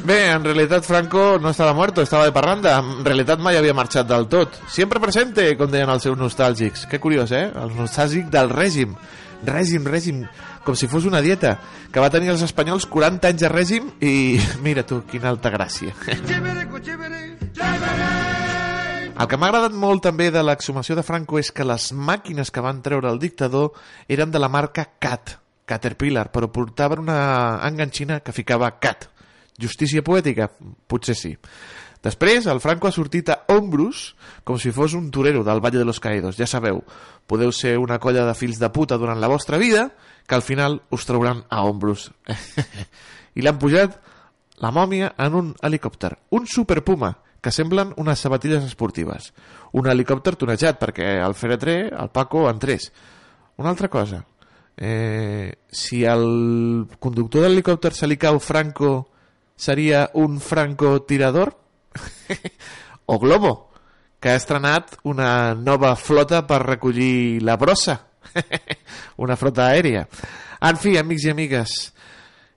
Bé, 0.03 0.17
en 0.31 0.43
realitat 0.43 0.87
Franco 0.87 1.37
no 1.39 1.51
estava 1.51 1.73
muerto, 1.73 2.01
estava 2.03 2.29
de 2.29 2.31
parranda. 2.35 2.77
En 2.79 3.03
realitat 3.03 3.43
mai 3.43 3.59
havia 3.59 3.75
marxat 3.75 4.07
del 4.07 4.29
tot. 4.31 4.55
Sempre 4.71 5.03
presente, 5.03 5.49
com 5.59 5.71
deien 5.71 5.91
els 5.91 6.07
seus 6.07 6.19
nostàlgics. 6.19 6.87
Que 6.87 6.99
curiós, 7.03 7.35
eh? 7.35 7.49
El 7.59 7.75
nostàlgic 7.75 8.31
del 8.31 8.51
règim. 8.55 8.95
Règim, 9.43 9.85
règim, 9.85 10.23
com 10.63 10.75
si 10.75 10.87
fos 10.87 11.05
una 11.05 11.21
dieta. 11.21 11.57
Que 11.91 12.01
va 12.01 12.11
tenir 12.13 12.31
els 12.33 12.43
espanyols 12.45 12.87
40 12.89 13.29
anys 13.29 13.43
de 13.43 13.51
règim 13.51 13.89
i 14.01 14.13
mira 14.65 14.85
tu, 14.87 15.01
quina 15.09 15.29
alta 15.33 15.51
gràcia. 15.53 15.93
El 19.13 19.29
que 19.29 19.37
m'ha 19.37 19.49
agradat 19.51 19.75
molt 19.77 20.01
també 20.07 20.31
de 20.33 20.41
l'exhumació 20.41 20.97
de 20.97 21.05
Franco 21.05 21.37
és 21.37 21.51
que 21.53 21.67
les 21.67 21.91
màquines 21.93 22.49
que 22.49 22.63
van 22.65 22.81
treure 22.81 23.11
el 23.11 23.21
dictador 23.21 23.75
eren 24.09 24.31
de 24.33 24.41
la 24.41 24.49
marca 24.49 24.87
CAT, 24.99 25.37
Caterpillar, 25.69 26.31
però 26.33 26.49
portaven 26.51 27.03
una 27.05 27.19
enganxina 27.67 28.21
que 28.25 28.33
ficava 28.33 28.71
CAT. 28.81 29.07
Justícia 29.61 30.01
poètica? 30.01 30.49
Potser 30.89 31.15
sí. 31.15 31.35
Després, 32.03 32.49
el 32.51 32.59
Franco 32.59 32.89
ha 32.89 32.91
sortit 32.91 33.29
a 33.31 33.37
ombros 33.53 34.09
com 34.43 34.57
si 34.59 34.73
fos 34.75 34.91
un 34.97 35.07
torero 35.13 35.43
del 35.47 35.61
Valle 35.63 35.79
de 35.79 35.87
los 35.87 36.01
Caídos. 36.03 36.35
Ja 36.35 36.49
sabeu, 36.49 36.81
podeu 37.27 37.51
ser 37.55 37.77
una 37.79 37.99
colla 37.99 38.25
de 38.27 38.35
fills 38.37 38.59
de 38.59 38.69
puta 38.73 38.97
durant 38.97 39.21
la 39.21 39.31
vostra 39.31 39.57
vida 39.57 39.91
que 40.27 40.35
al 40.35 40.41
final 40.41 40.81
us 40.91 41.05
trauran 41.05 41.43
a 41.49 41.63
ombros. 41.63 42.11
I 43.37 43.43
l'han 43.43 43.59
pujat 43.59 43.99
la 44.63 44.71
mòmia 44.71 45.13
en 45.19 45.35
un 45.35 45.53
helicòpter. 45.61 46.13
Un 46.37 46.47
superpuma, 46.47 47.15
que 47.43 47.51
semblen 47.51 47.91
unes 47.99 48.21
sabatilles 48.23 48.63
esportives. 48.63 49.33
Un 49.75 49.89
helicòpter 49.91 50.37
tonejat 50.39 50.79
perquè 50.79 51.17
el 51.19 51.35
Feretre, 51.35 51.89
el 51.91 52.09
Paco, 52.15 52.45
entrés. 52.49 52.87
Una 53.59 53.73
altra 53.73 53.89
cosa, 53.91 54.23
eh, 54.77 55.51
si 55.69 56.05
el 56.05 56.87
conductor 56.99 57.43
de 57.43 57.51
l'helicòpter 57.51 57.91
se 57.93 58.07
li 58.07 58.17
cau 58.17 58.39
Franco 58.39 58.93
seria 59.55 60.07
un 60.13 60.39
francotirador? 60.39 61.51
o 63.05 63.19
Globo, 63.19 63.72
que 64.23 64.31
ha 64.31 64.39
estrenat 64.39 64.93
una 65.03 65.51
nova 65.51 65.97
flota 65.99 66.45
per 66.47 66.61
recollir 66.63 67.43
la 67.43 67.57
brossa. 67.59 67.97
una 69.23 69.35
flota 69.35 69.65
aèria. 69.67 70.05
En 70.63 70.79
fi, 70.79 70.95
amics 70.95 71.25
i 71.27 71.33
amigues, 71.33 71.73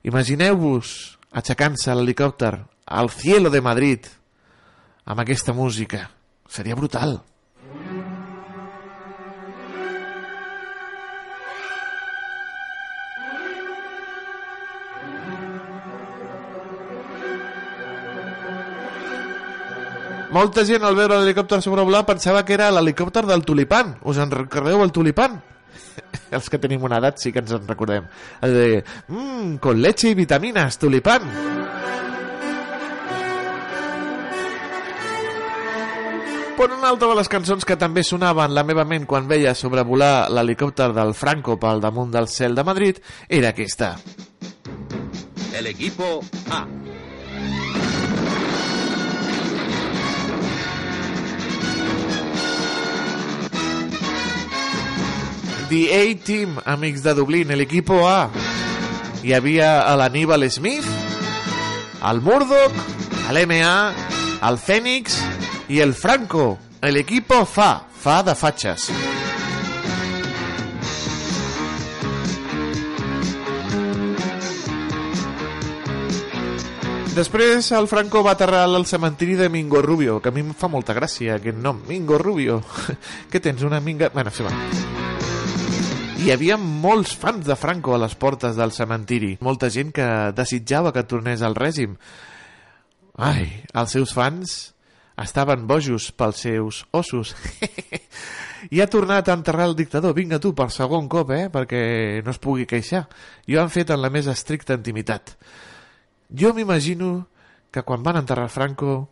imagineu-vos 0.06 0.92
aixecant-se 1.34 1.90
l'helicòpter 1.90 2.52
al 2.86 3.10
cielo 3.10 3.50
de 3.50 3.64
Madrid 3.66 4.06
amb 5.10 5.24
aquesta 5.24 5.56
música. 5.58 6.04
Seria 6.46 6.78
brutal. 6.78 7.18
Molta 20.37 20.66
gent 20.68 20.82
al 20.84 20.93
veure 20.93 21.16
l'helicòpter 21.16 21.62
sobrevolar 21.64 22.03
pensava 22.05 22.43
que 22.45 22.53
era 22.53 22.66
l'helicòpter 22.68 23.22
del 23.24 23.41
tulipan. 23.49 23.95
Us 24.05 24.18
en 24.20 24.28
recordeu 24.34 24.82
el 24.84 24.91
tulipan? 24.93 25.39
Els 26.37 26.51
que 26.53 26.59
tenim 26.61 26.82
una 26.84 26.99
edat 27.01 27.22
sí 27.22 27.30
que 27.32 27.41
ens 27.41 27.55
en 27.57 27.64
recordem. 27.64 28.05
El 28.45 28.53
de, 28.53 28.66
mmm, 29.09 29.55
con 29.64 29.80
leche 29.80 30.11
y 30.11 30.18
vitaminas, 30.18 30.76
tulipan. 30.76 31.24
Però 36.59 36.76
una 36.76 36.91
altra 36.93 37.09
de 37.09 37.16
les 37.16 37.32
cançons 37.32 37.64
que 37.64 37.80
també 37.80 38.05
sonava 38.05 38.45
en 38.45 38.53
la 38.57 38.64
meva 38.64 38.84
ment 38.84 39.09
quan 39.09 39.24
veia 39.32 39.57
sobrevolar 39.57 40.28
l'helicòpter 40.28 40.91
del 40.97 41.16
Franco 41.16 41.57
pel 41.61 41.80
damunt 41.80 42.12
del 42.12 42.28
cel 42.28 42.53
de 42.57 42.64
Madrid 42.64 43.01
era 43.28 43.55
aquesta. 43.57 43.95
El 45.57 45.72
equipo 45.72 46.20
A. 46.53 46.66
The 55.68 56.12
A-Team, 56.12 56.60
amics 56.64 57.02
de 57.02 57.12
Dublín, 57.14 57.50
el 57.50 57.60
equipo 57.60 58.08
A. 58.08 58.30
Hi 59.24 59.32
havia 59.34 59.80
a 59.82 59.96
l'Aníbal 59.98 60.46
Smith, 60.48 60.86
el 62.06 62.20
Murdoch, 62.22 62.76
l'MA, 63.34 63.72
el 64.46 64.58
Fènix 64.62 65.16
i 65.66 65.80
el 65.82 65.94
Franco. 65.94 66.56
El 66.80 66.96
equipo 67.00 67.42
Fa, 67.44 67.82
Fa 67.90 68.22
de 68.22 68.36
fatxes. 68.38 68.90
Després 77.16 77.72
el 77.72 77.88
Franco 77.88 78.22
va 78.22 78.36
aterrar 78.36 78.66
al 78.68 78.86
cementiri 78.86 79.34
de 79.40 79.48
Mingo 79.48 79.82
Rubio, 79.82 80.20
que 80.20 80.28
a 80.28 80.36
mi 80.36 80.44
em 80.44 80.54
fa 80.54 80.70
molta 80.70 80.94
gràcia 80.94 81.40
aquest 81.40 81.58
nom, 81.58 81.82
Mingo 81.88 82.20
Rubio. 82.22 82.60
Què 83.32 83.42
tens, 83.42 83.66
una 83.66 83.80
minga... 83.80 84.12
Bueno, 84.14 84.30
sí, 84.30 84.44
va. 84.46 85.05
Hi 86.16 86.30
havia 86.32 86.56
molts 86.56 87.12
fans 87.20 87.44
de 87.44 87.54
Franco 87.60 87.92
a 87.92 87.98
les 88.00 88.14
portes 88.16 88.56
del 88.56 88.72
cementiri. 88.72 89.34
Molta 89.44 89.68
gent 89.70 89.90
que 89.94 90.06
desitjava 90.32 90.92
que 90.94 91.04
tornés 91.04 91.42
al 91.44 91.54
règim. 91.54 91.98
Ai, 93.20 93.50
els 93.76 93.92
seus 93.92 94.14
fans 94.16 94.54
estaven 95.20 95.66
bojos 95.68 96.08
pels 96.16 96.40
seus 96.46 96.78
ossos. 96.96 97.34
I 98.72 98.80
ha 98.80 98.88
tornat 98.88 99.28
a 99.28 99.36
enterrar 99.36 99.68
el 99.68 99.76
dictador. 99.76 100.14
Vinga 100.16 100.40
tu, 100.40 100.54
per 100.56 100.70
segon 100.72 101.08
cop, 101.12 101.34
eh? 101.36 101.50
Perquè 101.52 101.80
no 102.24 102.32
es 102.32 102.40
pugui 102.40 102.64
queixar. 102.68 103.04
I 103.46 103.56
ho 103.56 103.60
han 103.62 103.72
fet 103.72 103.92
en 103.92 104.00
la 104.00 104.10
més 104.12 104.28
estricta 104.32 104.76
intimitat. 104.80 105.34
Jo 106.32 106.54
m'imagino 106.56 107.26
que 107.70 107.84
quan 107.84 108.00
van 108.02 108.22
enterrar 108.22 108.48
Franco 108.48 109.02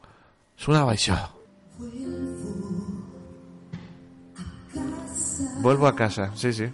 sonava 0.56 0.96
això. 0.96 1.20
Vuelvo 5.60 5.86
a 5.86 5.94
casa, 5.94 6.30
sí, 6.36 6.52
sí. 6.52 6.70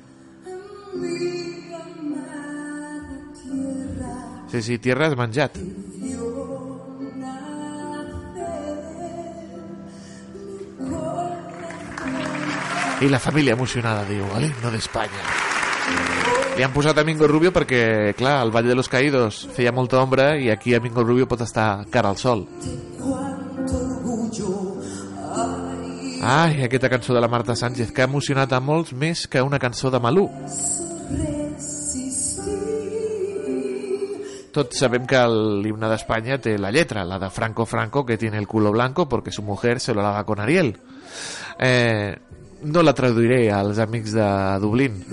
Sí, 4.50 4.62
sí, 4.62 4.78
tierra 4.78 5.06
has 5.06 5.16
menjat. 5.16 5.54
I 13.00 13.08
la 13.08 13.20
família 13.22 13.54
emocionada 13.54 14.02
diu, 14.04 14.26
el 14.36 14.50
himno 14.50 14.72
d'Espanya. 14.74 15.22
Li 16.58 16.66
han 16.66 16.74
posat 16.74 16.98
a 17.00 17.04
Mingo 17.06 17.30
Rubio 17.30 17.54
perquè, 17.54 18.12
clar, 18.18 18.40
al 18.42 18.50
Valle 18.52 18.74
de 18.74 18.76
los 18.76 18.90
Caídos 18.92 19.46
feia 19.56 19.72
molta 19.72 20.02
ombra 20.02 20.34
i 20.36 20.50
aquí 20.50 20.74
a 20.74 20.80
Mingo 20.84 21.06
Rubio 21.06 21.30
pot 21.30 21.46
estar 21.46 21.86
cara 21.88 22.10
al 22.10 22.18
sol. 22.20 22.44
Ai, 26.22 26.62
aquesta 26.64 26.90
cançó 26.90 27.14
de 27.14 27.20
la 27.20 27.28
Marta 27.28 27.56
Sánchez, 27.56 27.92
que 27.92 28.02
ha 28.02 28.08
emocionat 28.10 28.52
a 28.52 28.60
molts 28.60 28.92
més 28.92 29.24
que 29.26 29.40
una 29.40 29.58
cançó 29.58 29.88
de 29.90 30.00
Malú. 30.04 30.26
Tots 34.52 34.82
sabem 34.82 35.06
que 35.08 35.20
l'himne 35.62 35.88
d'Espanya 35.88 36.36
té 36.42 36.56
la 36.58 36.72
lletra, 36.74 37.06
la 37.08 37.18
de 37.22 37.30
Franco 37.30 37.64
Franco, 37.64 38.04
que 38.04 38.18
tiene 38.18 38.36
el 38.36 38.48
culo 38.48 38.72
blanco 38.72 39.08
porque 39.08 39.32
su 39.32 39.42
mujer 39.42 39.80
se 39.80 39.94
lo 39.94 40.02
lava 40.02 40.24
con 40.26 40.40
Ariel. 40.40 40.76
Eh, 41.58 42.16
no 42.62 42.82
la 42.82 42.92
traduiré 42.92 43.50
als 43.50 43.78
amics 43.78 44.12
de 44.12 44.28
Dublín. 44.60 45.04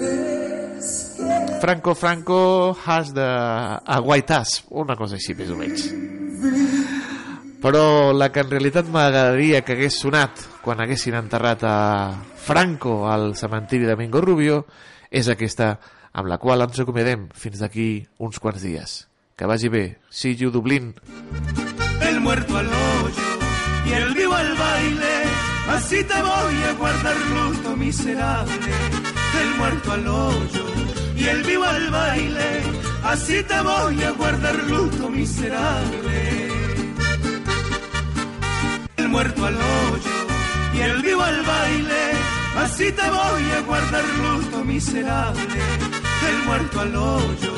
Franco 1.62 1.96
Franco 1.96 2.78
has 2.86 3.14
de... 3.14 3.24
a 3.24 4.02
white 4.04 4.34
ass, 4.34 4.64
una 4.70 4.96
cosa 4.96 5.16
així 5.16 5.34
més 5.34 5.50
o 5.50 5.58
menys. 5.58 5.88
Però 7.62 8.14
la 8.14 8.30
que 8.32 8.44
en 8.46 8.52
realitat 8.52 8.90
m'agradaria 8.94 9.64
que 9.66 9.74
hagués 9.74 9.98
sonat 9.98 10.44
quan 10.62 10.82
haguessin 10.84 11.18
enterrat 11.18 11.64
a 11.66 11.78
Franco 12.48 13.08
al 13.10 13.34
cementiri 13.36 13.88
de 13.90 13.96
Mingo 13.98 14.22
Rubio 14.22 14.66
és 15.10 15.28
aquesta 15.32 15.74
amb 16.14 16.30
la 16.30 16.38
qual 16.42 16.62
ens 16.66 16.80
acomodem 16.82 17.28
fins 17.34 17.62
d'aquí 17.62 18.06
uns 18.24 18.40
quants 18.40 18.62
dies. 18.62 18.98
Que 19.38 19.46
vagi 19.46 19.70
bé. 19.70 19.98
See 20.10 20.36
you, 20.36 20.50
Dublín. 20.52 20.96
El 22.02 22.22
muerto 22.22 22.58
al 22.58 22.68
hoyo 22.68 23.28
y 23.86 23.92
el 23.94 24.14
vivo 24.14 24.34
al 24.34 24.58
baile. 24.58 25.16
Así 25.70 26.04
te 26.04 26.22
voy 26.22 26.56
a 26.64 26.74
guardar 26.74 27.16
luto 27.36 27.76
miserable. 27.76 28.72
El 29.42 29.58
muerto 29.58 29.92
al 29.92 30.08
hoyo 30.08 30.66
y 31.16 31.26
el 31.26 31.44
vivo 31.44 31.64
al 31.66 31.92
baile. 31.92 32.62
Así 33.04 33.44
te 33.44 33.62
voy 33.62 34.04
a 34.04 34.12
guardar 34.12 34.56
luto 34.64 35.10
miserable. 35.10 36.47
El 39.08 39.14
muerto 39.14 39.46
al 39.46 39.56
hoyo 39.56 40.18
y 40.74 40.82
el 40.82 41.02
vivo 41.02 41.22
al 41.22 41.42
baile. 41.42 42.04
Así 42.58 42.92
te 42.92 43.10
voy 43.10 43.44
a 43.58 43.62
guardar 43.62 44.04
luto 44.04 44.66
miserable. 44.66 45.62
El 46.30 46.46
muerto 46.46 46.82
al 46.82 46.94
hoyo 46.94 47.54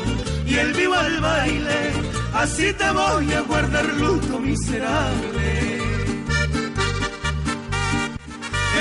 y 0.45 0.55
el 0.57 0.73
vivo 0.73 0.93
al 0.93 1.19
baile. 1.19 1.91
Así 2.35 2.71
te 2.73 2.91
voy 2.91 3.33
a 3.33 3.41
guardar 3.41 3.85
luto 3.95 4.39
miserable. 4.39 5.77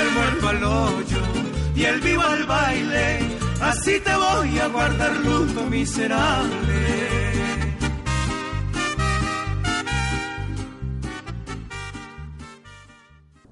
El 0.01 0.11
muerto 0.13 0.49
al 0.49 0.63
hoyo 0.63 1.23
y 1.75 1.85
el 1.85 1.99
vivo 2.01 2.21
al 2.21 2.43
baile. 2.43 3.19
Así 3.61 3.99
te 3.99 4.15
voy 4.15 4.59
a 4.59 4.67
guardar 4.67 5.17
luto 5.25 5.65
miserable. 5.65 7.38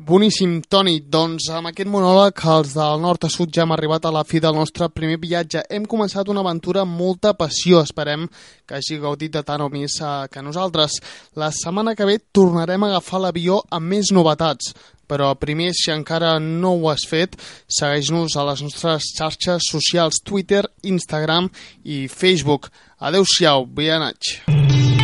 Boníssim, 0.07 0.61
Toni. 0.71 1.01
Doncs 1.11 1.49
amb 1.51 1.67
aquest 1.67 1.89
monòleg 1.91 2.39
els 2.47 2.69
del 2.77 3.01
nord 3.03 3.25
a 3.27 3.29
sud 3.31 3.51
ja 3.51 3.65
hem 3.65 3.73
arribat 3.75 4.05
a 4.07 4.11
la 4.15 4.21
fi 4.23 4.39
del 4.39 4.55
nostre 4.55 4.87
primer 4.87 5.17
viatge. 5.19 5.65
Hem 5.67 5.83
començat 5.83 6.29
una 6.31 6.39
aventura 6.45 6.85
amb 6.85 6.95
molta 6.95 7.33
passió. 7.35 7.81
Esperem 7.83 8.23
que 8.63 8.77
hagi 8.77 9.01
gaudit 9.03 9.33
de 9.35 9.41
tant 9.43 9.65
o 9.65 9.67
més 9.67 9.97
eh, 9.99 10.13
que 10.31 10.43
nosaltres. 10.45 10.95
La 11.35 11.49
setmana 11.51 11.91
que 11.91 12.07
ve 12.07 12.21
tornarem 12.31 12.85
a 12.85 12.93
agafar 12.93 13.19
l'avió 13.19 13.59
amb 13.67 13.91
més 13.91 14.13
novetats. 14.15 14.71
Però 15.11 15.33
primer, 15.35 15.73
si 15.75 15.91
encara 15.91 16.37
no 16.39 16.71
ho 16.77 16.87
has 16.87 17.03
fet, 17.07 17.35
segueix-nos 17.67 18.37
a 18.39 18.47
les 18.47 18.63
nostres 18.63 19.11
xarxes 19.11 19.67
socials 19.73 20.23
Twitter, 20.23 20.63
Instagram 20.87 21.51
i 21.83 22.05
Facebook. 22.07 22.71
Adeu-siau, 23.03 23.67
vianatge. 23.75 24.96